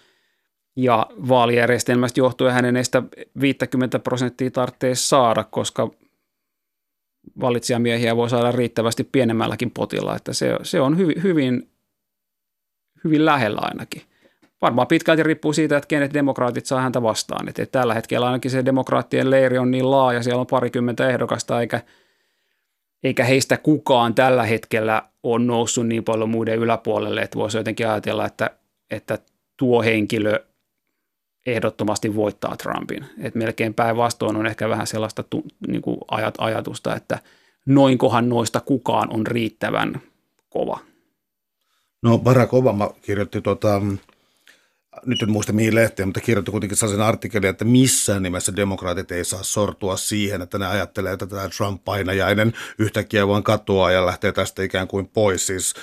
Ja 0.77 1.07
vaalijärjestelmästä 1.29 2.21
johtuen 2.21 2.55
hänen 2.55 2.77
estä 2.77 3.03
50 3.41 3.99
prosenttia 3.99 4.51
tarvitsee 4.51 4.95
saada, 4.95 5.45
koska 5.45 5.91
valitsijamiehiä 7.41 8.17
voi 8.17 8.31
saada 8.31 8.53
riittävästi 8.53 9.05
pienemmälläkin 9.05 9.71
potilla, 9.71 10.17
että 10.17 10.33
se, 10.33 10.57
se 10.63 10.81
on 10.81 10.99
hyvin, 10.99 11.23
hyvin, 11.23 11.69
hyvin 13.05 13.25
lähellä 13.25 13.61
ainakin. 13.63 14.03
Varmaan 14.63 14.89
pitkälti 14.89 15.23
riippuu 15.23 15.53
siitä, 15.53 15.77
että 15.77 15.89
kenet 15.89 16.15
demokraatit 16.15 16.67
saa 16.67 16.81
häntä 16.81 17.03
vastaan. 17.03 17.49
Että 17.49 17.67
tällä 17.67 17.95
hetkellä 17.95 18.27
ainakin 18.27 18.51
se 18.51 18.65
demokraattien 18.65 19.31
leiri 19.31 19.59
on 19.59 19.71
niin 19.71 19.91
laaja, 19.91 20.23
siellä 20.23 20.41
on 20.41 20.47
parikymmentä 20.47 21.09
ehdokasta, 21.09 21.61
eikä, 21.61 21.81
eikä 23.03 23.25
heistä 23.25 23.57
kukaan 23.57 24.15
tällä 24.15 24.43
hetkellä 24.43 25.03
on 25.23 25.47
noussut 25.47 25.87
niin 25.87 26.05
paljon 26.05 26.31
muiden 26.31 26.59
yläpuolelle, 26.59 27.23
että 27.23 27.39
voisi 27.39 27.57
jotenkin 27.57 27.89
ajatella, 27.89 28.27
että, 28.27 28.51
että 28.91 29.19
tuo 29.57 29.83
henkilö 29.83 30.41
ehdottomasti 31.47 32.17
voittaa 32.17 32.57
Trumpin. 32.57 33.05
Et 33.19 33.35
melkein 33.35 33.75
päinvastoin 33.75 34.37
on 34.37 34.47
ehkä 34.47 34.69
vähän 34.69 34.87
sellaista 34.87 35.25
niin 35.69 35.83
kuin 35.83 35.97
ajat, 36.11 36.35
ajatusta, 36.39 36.97
että 36.97 37.19
noinkohan 37.67 38.29
noista 38.29 38.61
kukaan 38.61 39.15
on 39.15 39.27
riittävän 39.27 40.01
kova. 40.49 40.79
No 42.03 42.19
Barack 42.19 42.55
Obama 42.55 42.91
kirjoitti 43.03 43.41
tota, 43.41 43.81
nyt 45.07 45.23
en 45.23 45.31
muista 45.31 45.53
mihin 45.53 45.75
lehteen, 45.75 46.09
mutta 46.09 46.21
kirjoitti 46.21 46.51
kuitenkin 46.51 46.77
sellaisen 46.77 47.07
artikkelin, 47.07 47.51
että 47.51 47.65
missään 47.65 48.23
nimessä 48.23 48.57
demokraatit 48.57 49.13
ei 49.13 49.25
saa 49.25 49.43
sortua 49.43 49.97
siihen, 49.97 50.43
että 50.43 50.59
ne 50.59 50.67
ajattelee, 50.67 51.13
että 51.13 51.27
tämä 51.27 51.49
Trump-painajainen 51.49 52.53
yhtäkkiä 52.79 53.29
vaan 53.29 53.43
katoaa 53.43 53.91
ja 53.91 54.07
lähtee 54.07 54.33
tästä 54.33 54.63
ikään 54.63 54.89
kuin 54.89 55.09
pois. 55.09 55.47
Siis 55.47 55.75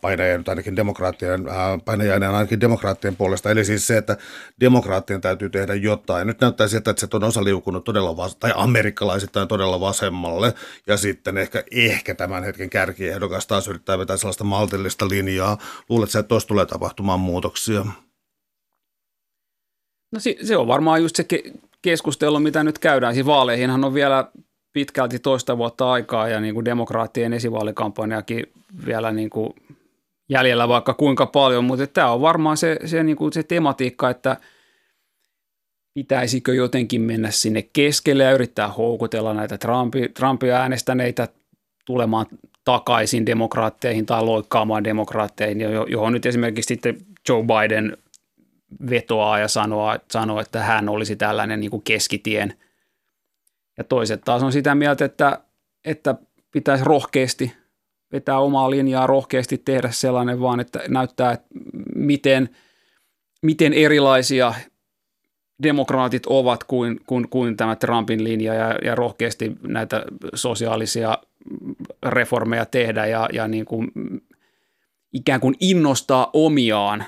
painajainen 0.00 0.44
ainakin 0.48 0.76
demokraattien, 0.76 1.44
painajainen 1.84 2.30
ainakin 2.30 2.60
demokraattien 2.60 3.16
puolesta. 3.16 3.50
Eli 3.50 3.64
siis 3.64 3.86
se, 3.86 3.96
että 3.96 4.16
demokraattien 4.60 5.20
täytyy 5.20 5.50
tehdä 5.50 5.74
jotain. 5.74 6.26
Nyt 6.26 6.40
näyttää 6.40 6.68
siltä, 6.68 6.90
että 6.90 7.00
se 7.00 7.08
on 7.12 7.24
osa 7.24 7.44
liukunut 7.44 7.84
todella, 7.84 8.16
vas- 8.16 8.36
tai 8.36 8.52
amerikkalaisittain 8.56 9.48
todella 9.48 9.80
vasemmalle, 9.80 10.54
ja 10.86 10.96
sitten 10.96 11.38
ehkä, 11.38 11.64
ehkä 11.70 12.14
tämän 12.14 12.44
hetken 12.44 12.70
kärkiehdokas 12.70 13.46
taas 13.46 13.68
yrittää 13.68 13.98
vetää 13.98 14.16
sellaista 14.16 14.44
maltillista 14.44 15.08
linjaa. 15.08 15.58
Luuletko, 15.88 16.18
että 16.18 16.28
tuossa 16.28 16.48
tulee 16.48 16.66
tapahtumaan 16.66 17.20
muutoksia? 17.20 17.84
No 20.12 20.20
se 20.42 20.56
on 20.56 20.66
varmaan 20.66 21.02
just 21.02 21.16
se 21.16 21.26
keskustelu, 21.82 22.40
mitä 22.40 22.64
nyt 22.64 22.78
käydään. 22.78 23.14
Siis 23.14 23.26
vaaleihinhan 23.26 23.84
on 23.84 23.94
vielä 23.94 24.30
pitkälti 24.72 25.18
toista 25.18 25.58
vuotta 25.58 25.92
aikaa 25.92 26.28
ja 26.28 26.40
niin 26.40 26.54
kuin 26.54 26.64
demokraattien 26.64 27.32
esivaalikampanjakin 27.32 28.46
vielä 28.86 29.12
niin 29.12 29.30
kuin 29.30 29.54
jäljellä 30.28 30.68
vaikka 30.68 30.94
kuinka 30.94 31.26
paljon, 31.26 31.64
mutta 31.64 31.86
tämä 31.86 32.10
on 32.10 32.20
varmaan 32.20 32.56
se, 32.56 32.76
se, 32.84 33.02
niin 33.02 33.16
kuin 33.16 33.32
se 33.32 33.42
tematiikka, 33.42 34.10
että 34.10 34.36
pitäisikö 35.94 36.54
jotenkin 36.54 37.00
mennä 37.00 37.30
sinne 37.30 37.62
keskelle 37.72 38.22
ja 38.22 38.32
yrittää 38.32 38.68
houkutella 38.68 39.34
näitä 39.34 39.58
Trumpi, 39.58 40.08
Trumpia 40.08 40.56
äänestäneitä 40.56 41.28
tulemaan 41.84 42.26
takaisin 42.64 43.26
demokraatteihin 43.26 44.06
tai 44.06 44.24
loikkaamaan 44.24 44.84
demokraatteihin, 44.84 45.60
johon 45.88 46.12
nyt 46.12 46.26
esimerkiksi 46.26 46.68
sitten 46.68 46.96
Joe 47.28 47.42
Biden 47.42 47.96
vetoaa 48.90 49.38
ja 49.38 49.48
sanoo, 49.48 49.96
sanoo 50.10 50.40
että 50.40 50.62
hän 50.62 50.88
olisi 50.88 51.16
tällainen 51.16 51.60
niin 51.60 51.70
kuin 51.70 51.82
keskitien. 51.82 52.54
Ja 53.78 53.84
toiset 53.84 54.20
taas 54.24 54.42
on 54.42 54.52
sitä 54.52 54.74
mieltä, 54.74 55.04
että, 55.04 55.40
että 55.84 56.14
pitäisi 56.52 56.84
rohkeasti 56.84 57.52
vetää 58.12 58.38
omaa 58.38 58.70
linjaa, 58.70 59.06
rohkeasti 59.06 59.58
tehdä 59.58 59.90
sellainen 59.90 60.40
vaan, 60.40 60.60
että 60.60 60.80
näyttää, 60.88 61.32
että 61.32 61.46
miten, 61.94 62.48
miten 63.42 63.72
erilaisia 63.72 64.54
demokraatit 65.62 66.26
ovat 66.26 66.64
kuin, 66.64 67.00
kuin, 67.06 67.28
kuin 67.28 67.56
tämä 67.56 67.76
Trumpin 67.76 68.24
linja 68.24 68.54
ja, 68.54 68.78
ja 68.84 68.94
rohkeasti 68.94 69.52
näitä 69.62 70.04
sosiaalisia 70.34 71.18
reformeja 72.06 72.66
tehdä 72.66 73.06
ja, 73.06 73.28
ja 73.32 73.48
niin 73.48 73.64
kuin 73.64 73.90
ikään 75.12 75.40
kuin 75.40 75.54
innostaa 75.60 76.30
omiaan 76.32 77.04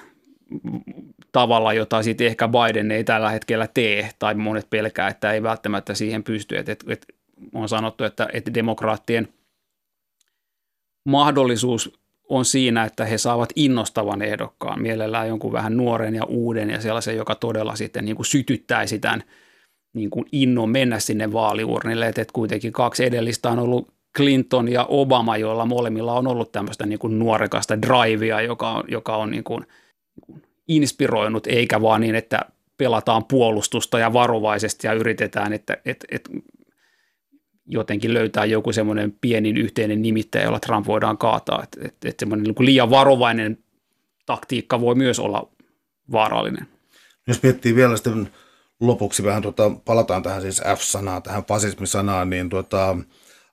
tavalla, 1.34 1.72
jota 1.72 2.02
sitten 2.02 2.26
ehkä 2.26 2.48
Biden 2.48 2.90
ei 2.90 3.04
tällä 3.04 3.30
hetkellä 3.30 3.68
tee, 3.74 4.10
tai 4.18 4.34
monet 4.34 4.70
pelkää, 4.70 5.08
että 5.08 5.32
ei 5.32 5.42
välttämättä 5.42 5.94
siihen 5.94 6.24
pysty. 6.24 6.58
Et, 6.58 6.68
et, 6.68 6.84
et 6.88 7.06
on 7.54 7.68
sanottu, 7.68 8.04
että, 8.04 8.28
että 8.32 8.54
demokraattien 8.54 9.28
mahdollisuus 11.08 11.98
on 12.28 12.44
siinä, 12.44 12.84
että 12.84 13.04
he 13.04 13.18
saavat 13.18 13.52
innostavan 13.56 14.22
ehdokkaan, 14.22 14.82
mielellään 14.82 15.28
jonkun 15.28 15.52
vähän 15.52 15.76
nuoren 15.76 16.14
ja 16.14 16.24
uuden 16.24 16.70
ja 16.70 16.80
sellaisen, 16.80 17.16
joka 17.16 17.34
todella 17.34 17.76
sitten 17.76 18.04
niin 18.04 18.16
kuin 18.16 18.26
sytyttäisi 18.26 18.98
tämän 18.98 19.22
niin 19.94 20.10
kuin 20.10 20.26
innon 20.32 20.70
mennä 20.70 20.98
sinne 20.98 21.32
vaaliurnille, 21.32 22.06
että 22.06 22.24
kuitenkin 22.32 22.72
kaksi 22.72 23.04
edellistä 23.04 23.50
on 23.50 23.58
ollut 23.58 23.88
Clinton 24.16 24.68
ja 24.68 24.86
Obama, 24.88 25.36
joilla 25.36 25.66
molemmilla 25.66 26.12
on 26.12 26.26
ollut 26.26 26.52
tämmöistä 26.52 26.86
niin 26.86 26.98
kuin 26.98 27.18
nuorekasta 27.18 27.82
drivea, 27.82 28.40
joka 28.40 28.70
on, 28.70 28.84
joka 28.88 29.16
on 29.16 29.30
niin 29.30 29.44
kuin 29.44 29.66
inspiroinut, 30.68 31.46
eikä 31.46 31.82
vaan 31.82 32.00
niin, 32.00 32.14
että 32.14 32.40
pelataan 32.76 33.24
puolustusta 33.24 33.98
ja 33.98 34.12
varovaisesti 34.12 34.86
ja 34.86 34.92
yritetään, 34.92 35.52
että, 35.52 35.76
että, 35.84 36.06
että 36.10 36.30
jotenkin 37.66 38.14
löytää 38.14 38.44
joku 38.44 38.72
semmoinen 38.72 39.12
pienin 39.20 39.56
yhteinen 39.56 40.02
nimittäjä, 40.02 40.44
jolla 40.44 40.60
Trump 40.60 40.86
voidaan 40.86 41.18
kaataa. 41.18 41.62
Että, 41.62 41.80
että, 41.84 42.08
että 42.08 42.22
semmoinen 42.22 42.44
niin 42.44 42.66
liian 42.66 42.90
varovainen 42.90 43.58
taktiikka 44.26 44.80
voi 44.80 44.94
myös 44.94 45.18
olla 45.18 45.50
vaarallinen. 46.12 46.66
Jos 47.26 47.42
miettii 47.42 47.74
vielä 47.74 47.96
sitten 47.96 48.30
lopuksi 48.80 49.24
vähän, 49.24 49.42
tuota, 49.42 49.70
palataan 49.84 50.22
tähän 50.22 50.42
siis 50.42 50.62
F-sanaan, 50.76 51.22
tähän 51.22 51.44
fasismisanaan, 51.44 52.30
niin 52.30 52.48
tuota, 52.48 52.96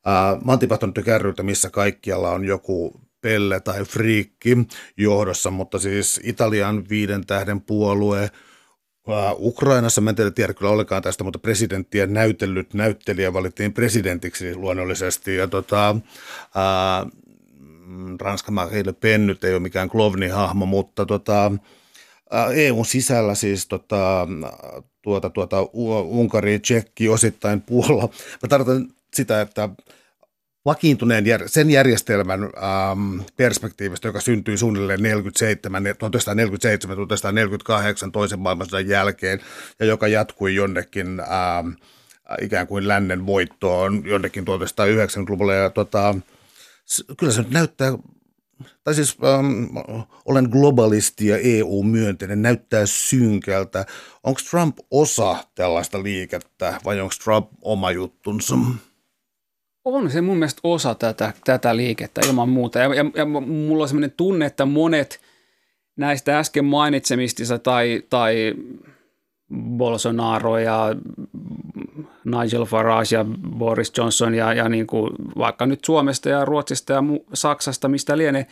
ää, 0.06 0.38
oon 0.82 0.94
kärryiltä, 1.06 1.44
missä 1.44 1.70
kaikkialla 1.70 2.32
on 2.32 2.46
joku 2.46 3.02
pelle 3.22 3.60
tai 3.60 3.86
friikki 3.86 4.58
johdossa, 4.98 5.52
mutta 5.52 5.80
siis 5.80 6.20
Italian 6.24 6.90
viiden 6.90 7.26
tähden 7.26 7.62
puolue, 7.62 8.32
Ukrainassa, 9.38 10.02
mä 10.02 10.10
en 10.10 10.34
tiedä 10.36 10.54
kyllä 10.54 10.72
ollenkaan 10.72 11.02
tästä, 11.02 11.24
mutta 11.24 11.40
presidenttiä 11.40 12.08
näytellyt 12.08 12.74
näyttelijä 12.74 13.34
valittiin 13.34 13.74
presidentiksi 13.74 14.56
luonnollisesti. 14.56 15.36
Ja 15.36 15.48
tota, 15.48 15.96
ää, 16.56 17.06
Ranska 18.22 18.52
Marine 18.52 18.94
Pen 18.94 19.28
nyt 19.28 19.44
ei 19.44 19.54
ole 19.54 19.60
mikään 19.60 19.90
klovni-hahmo, 19.90 20.66
mutta 20.66 21.06
tota, 21.06 21.52
EUn 22.56 22.86
sisällä 22.86 23.36
siis 23.36 23.68
tota, 23.68 24.28
tuota, 25.02 25.30
tuota, 25.30 25.62
Unkari, 26.04 26.60
Tsekki, 26.60 27.10
osittain 27.10 27.62
Puola. 27.62 28.10
Mä 28.42 28.48
tarkoitan 28.50 28.88
sitä, 29.14 29.42
että 29.42 29.70
vakiintuneen 30.66 31.26
sen 31.46 31.70
järjestelmän 31.70 32.44
ähm, 32.44 33.20
perspektiivistä, 33.38 34.08
joka 34.08 34.20
syntyi 34.22 34.58
suunnilleen 34.58 35.04
47, 35.04 35.84
1947-1948 35.86 35.88
toisen 38.12 38.40
maailmansodan 38.40 38.88
jälkeen 38.88 39.40
ja 39.80 39.86
joka 39.86 40.08
jatkui 40.08 40.56
jonnekin 40.56 41.20
ähm, 41.20 41.70
ikään 42.42 42.68
kuin 42.68 42.88
lännen 42.88 43.26
voittoon 43.26 44.06
jonnekin 44.06 44.44
1990-luvulla. 44.44 45.54
Ja 45.54 45.70
tota, 45.70 46.16
kyllä 47.18 47.34
se 47.34 47.42
nyt 47.42 47.52
näyttää, 47.52 47.94
tai 48.84 48.96
siis 48.96 49.18
ähm, 49.24 49.78
olen 50.26 50.50
globalisti 50.52 51.28
ja 51.28 51.38
EU-myönteinen, 51.38 52.42
näyttää 52.42 52.86
synkältä. 52.86 53.86
Onko 54.24 54.42
Trump 54.50 54.78
osa 54.92 55.36
tällaista 55.56 56.04
liikettä 56.04 56.80
vai 56.86 57.00
onko 57.00 57.14
Trump 57.24 57.50
oma 57.62 57.92
juttunsa? 57.92 58.56
On 59.86 60.12
se 60.12 60.22
mun 60.22 60.38
mielestä 60.38 60.62
osa 60.64 60.96
tätä, 60.96 61.34
tätä 61.44 61.76
liikettä 61.76 62.22
ilman 62.28 62.50
muuta. 62.50 62.80
Ja, 62.80 62.96
ja, 62.96 63.06
ja 63.16 63.26
mulla 63.26 63.84
on 63.84 63.88
sellainen 63.88 64.14
tunne, 64.18 64.46
että 64.46 64.66
monet 64.66 65.22
näistä 65.96 66.40
äsken 66.40 66.66
mainitsemistissa 66.66 67.60
tai, 67.60 68.04
tai 68.10 68.54
Bolsonaro 69.54 70.58
ja 70.58 70.96
Nigel 72.26 72.66
Farage 72.66 73.16
ja 73.16 73.26
Boris 73.58 73.92
Johnson 73.98 74.34
ja, 74.34 74.54
ja 74.54 74.70
niin 74.70 74.88
kuin 74.88 75.10
vaikka 75.38 75.66
nyt 75.66 75.86
Suomesta 75.86 76.30
ja 76.30 76.46
Ruotsista 76.46 76.94
ja 76.94 77.04
Saksasta, 77.34 77.88
mistä 77.88 78.18
lienee, 78.18 78.48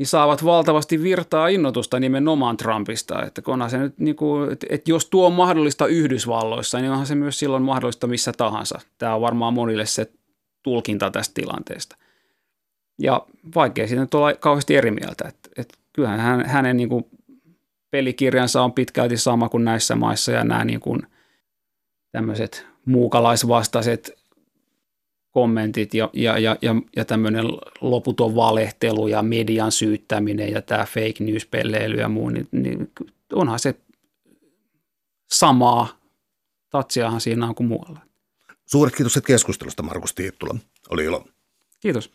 niin 0.00 0.06
saavat 0.06 0.44
valtavasti 0.44 1.02
virtaa 1.02 1.48
innotusta 1.48 2.00
nimenomaan 2.00 2.56
Trumpista. 2.56 3.22
Että 3.22 3.42
onhan 3.46 3.70
se 3.70 3.78
nyt 3.78 3.98
niin 3.98 4.16
kuin, 4.16 4.52
että, 4.52 4.66
että 4.70 4.90
jos 4.90 5.06
tuo 5.06 5.26
on 5.26 5.32
mahdollista 5.32 5.86
Yhdysvalloissa, 5.86 6.78
niin 6.78 6.90
onhan 6.90 7.06
se 7.06 7.14
myös 7.14 7.38
silloin 7.38 7.62
mahdollista 7.62 8.06
missä 8.06 8.32
tahansa. 8.32 8.80
Tämä 8.98 9.14
on 9.14 9.20
varmaan 9.20 9.54
monille 9.54 9.86
se 9.86 10.12
tulkinta 10.62 11.10
tästä 11.10 11.34
tilanteesta. 11.34 11.96
Ja 12.98 13.26
vaikea 13.54 13.86
siitä 13.86 14.02
nyt 14.02 14.14
olla 14.14 14.34
kauheasti 14.34 14.76
eri 14.76 14.90
mieltä. 14.90 15.28
Että, 15.28 15.48
että 15.56 15.78
kyllähän 15.92 16.20
hän, 16.20 16.46
hänen 16.46 16.76
niin 16.76 16.88
kuin 16.88 17.04
pelikirjansa 17.90 18.62
on 18.62 18.72
pitkälti 18.72 19.16
sama 19.16 19.48
kuin 19.48 19.64
näissä 19.64 19.96
maissa 19.96 20.32
ja 20.32 20.44
nämä 20.44 20.64
niin 20.64 20.80
kuin 20.80 21.02
tämmöiset 22.12 22.66
muukalaisvastaiset 22.86 24.19
kommentit 25.30 25.94
ja, 25.94 26.10
ja, 26.12 26.38
ja, 26.38 26.56
ja, 26.62 26.74
ja 26.96 27.04
tämmöinen 27.04 27.44
loputon 27.80 28.34
valehtelu 28.34 29.08
ja 29.08 29.22
median 29.22 29.72
syyttäminen 29.72 30.52
ja 30.52 30.62
tämä 30.62 30.84
fake 30.84 31.24
news-pelleily 31.24 31.96
ja 31.96 32.08
muu, 32.08 32.30
niin, 32.30 32.48
niin 32.52 32.92
onhan 33.32 33.58
se 33.58 33.74
samaa 35.30 35.88
tatsiahan 36.70 37.20
siinä 37.20 37.46
on 37.46 37.54
kuin 37.54 37.66
muualla. 37.66 38.00
Suuret 38.66 38.96
kiitokset 38.96 39.26
keskustelusta, 39.26 39.82
Markus 39.82 40.14
Tiittula. 40.14 40.56
Oli 40.90 41.04
ilo. 41.04 41.24
Kiitos. 41.80 42.12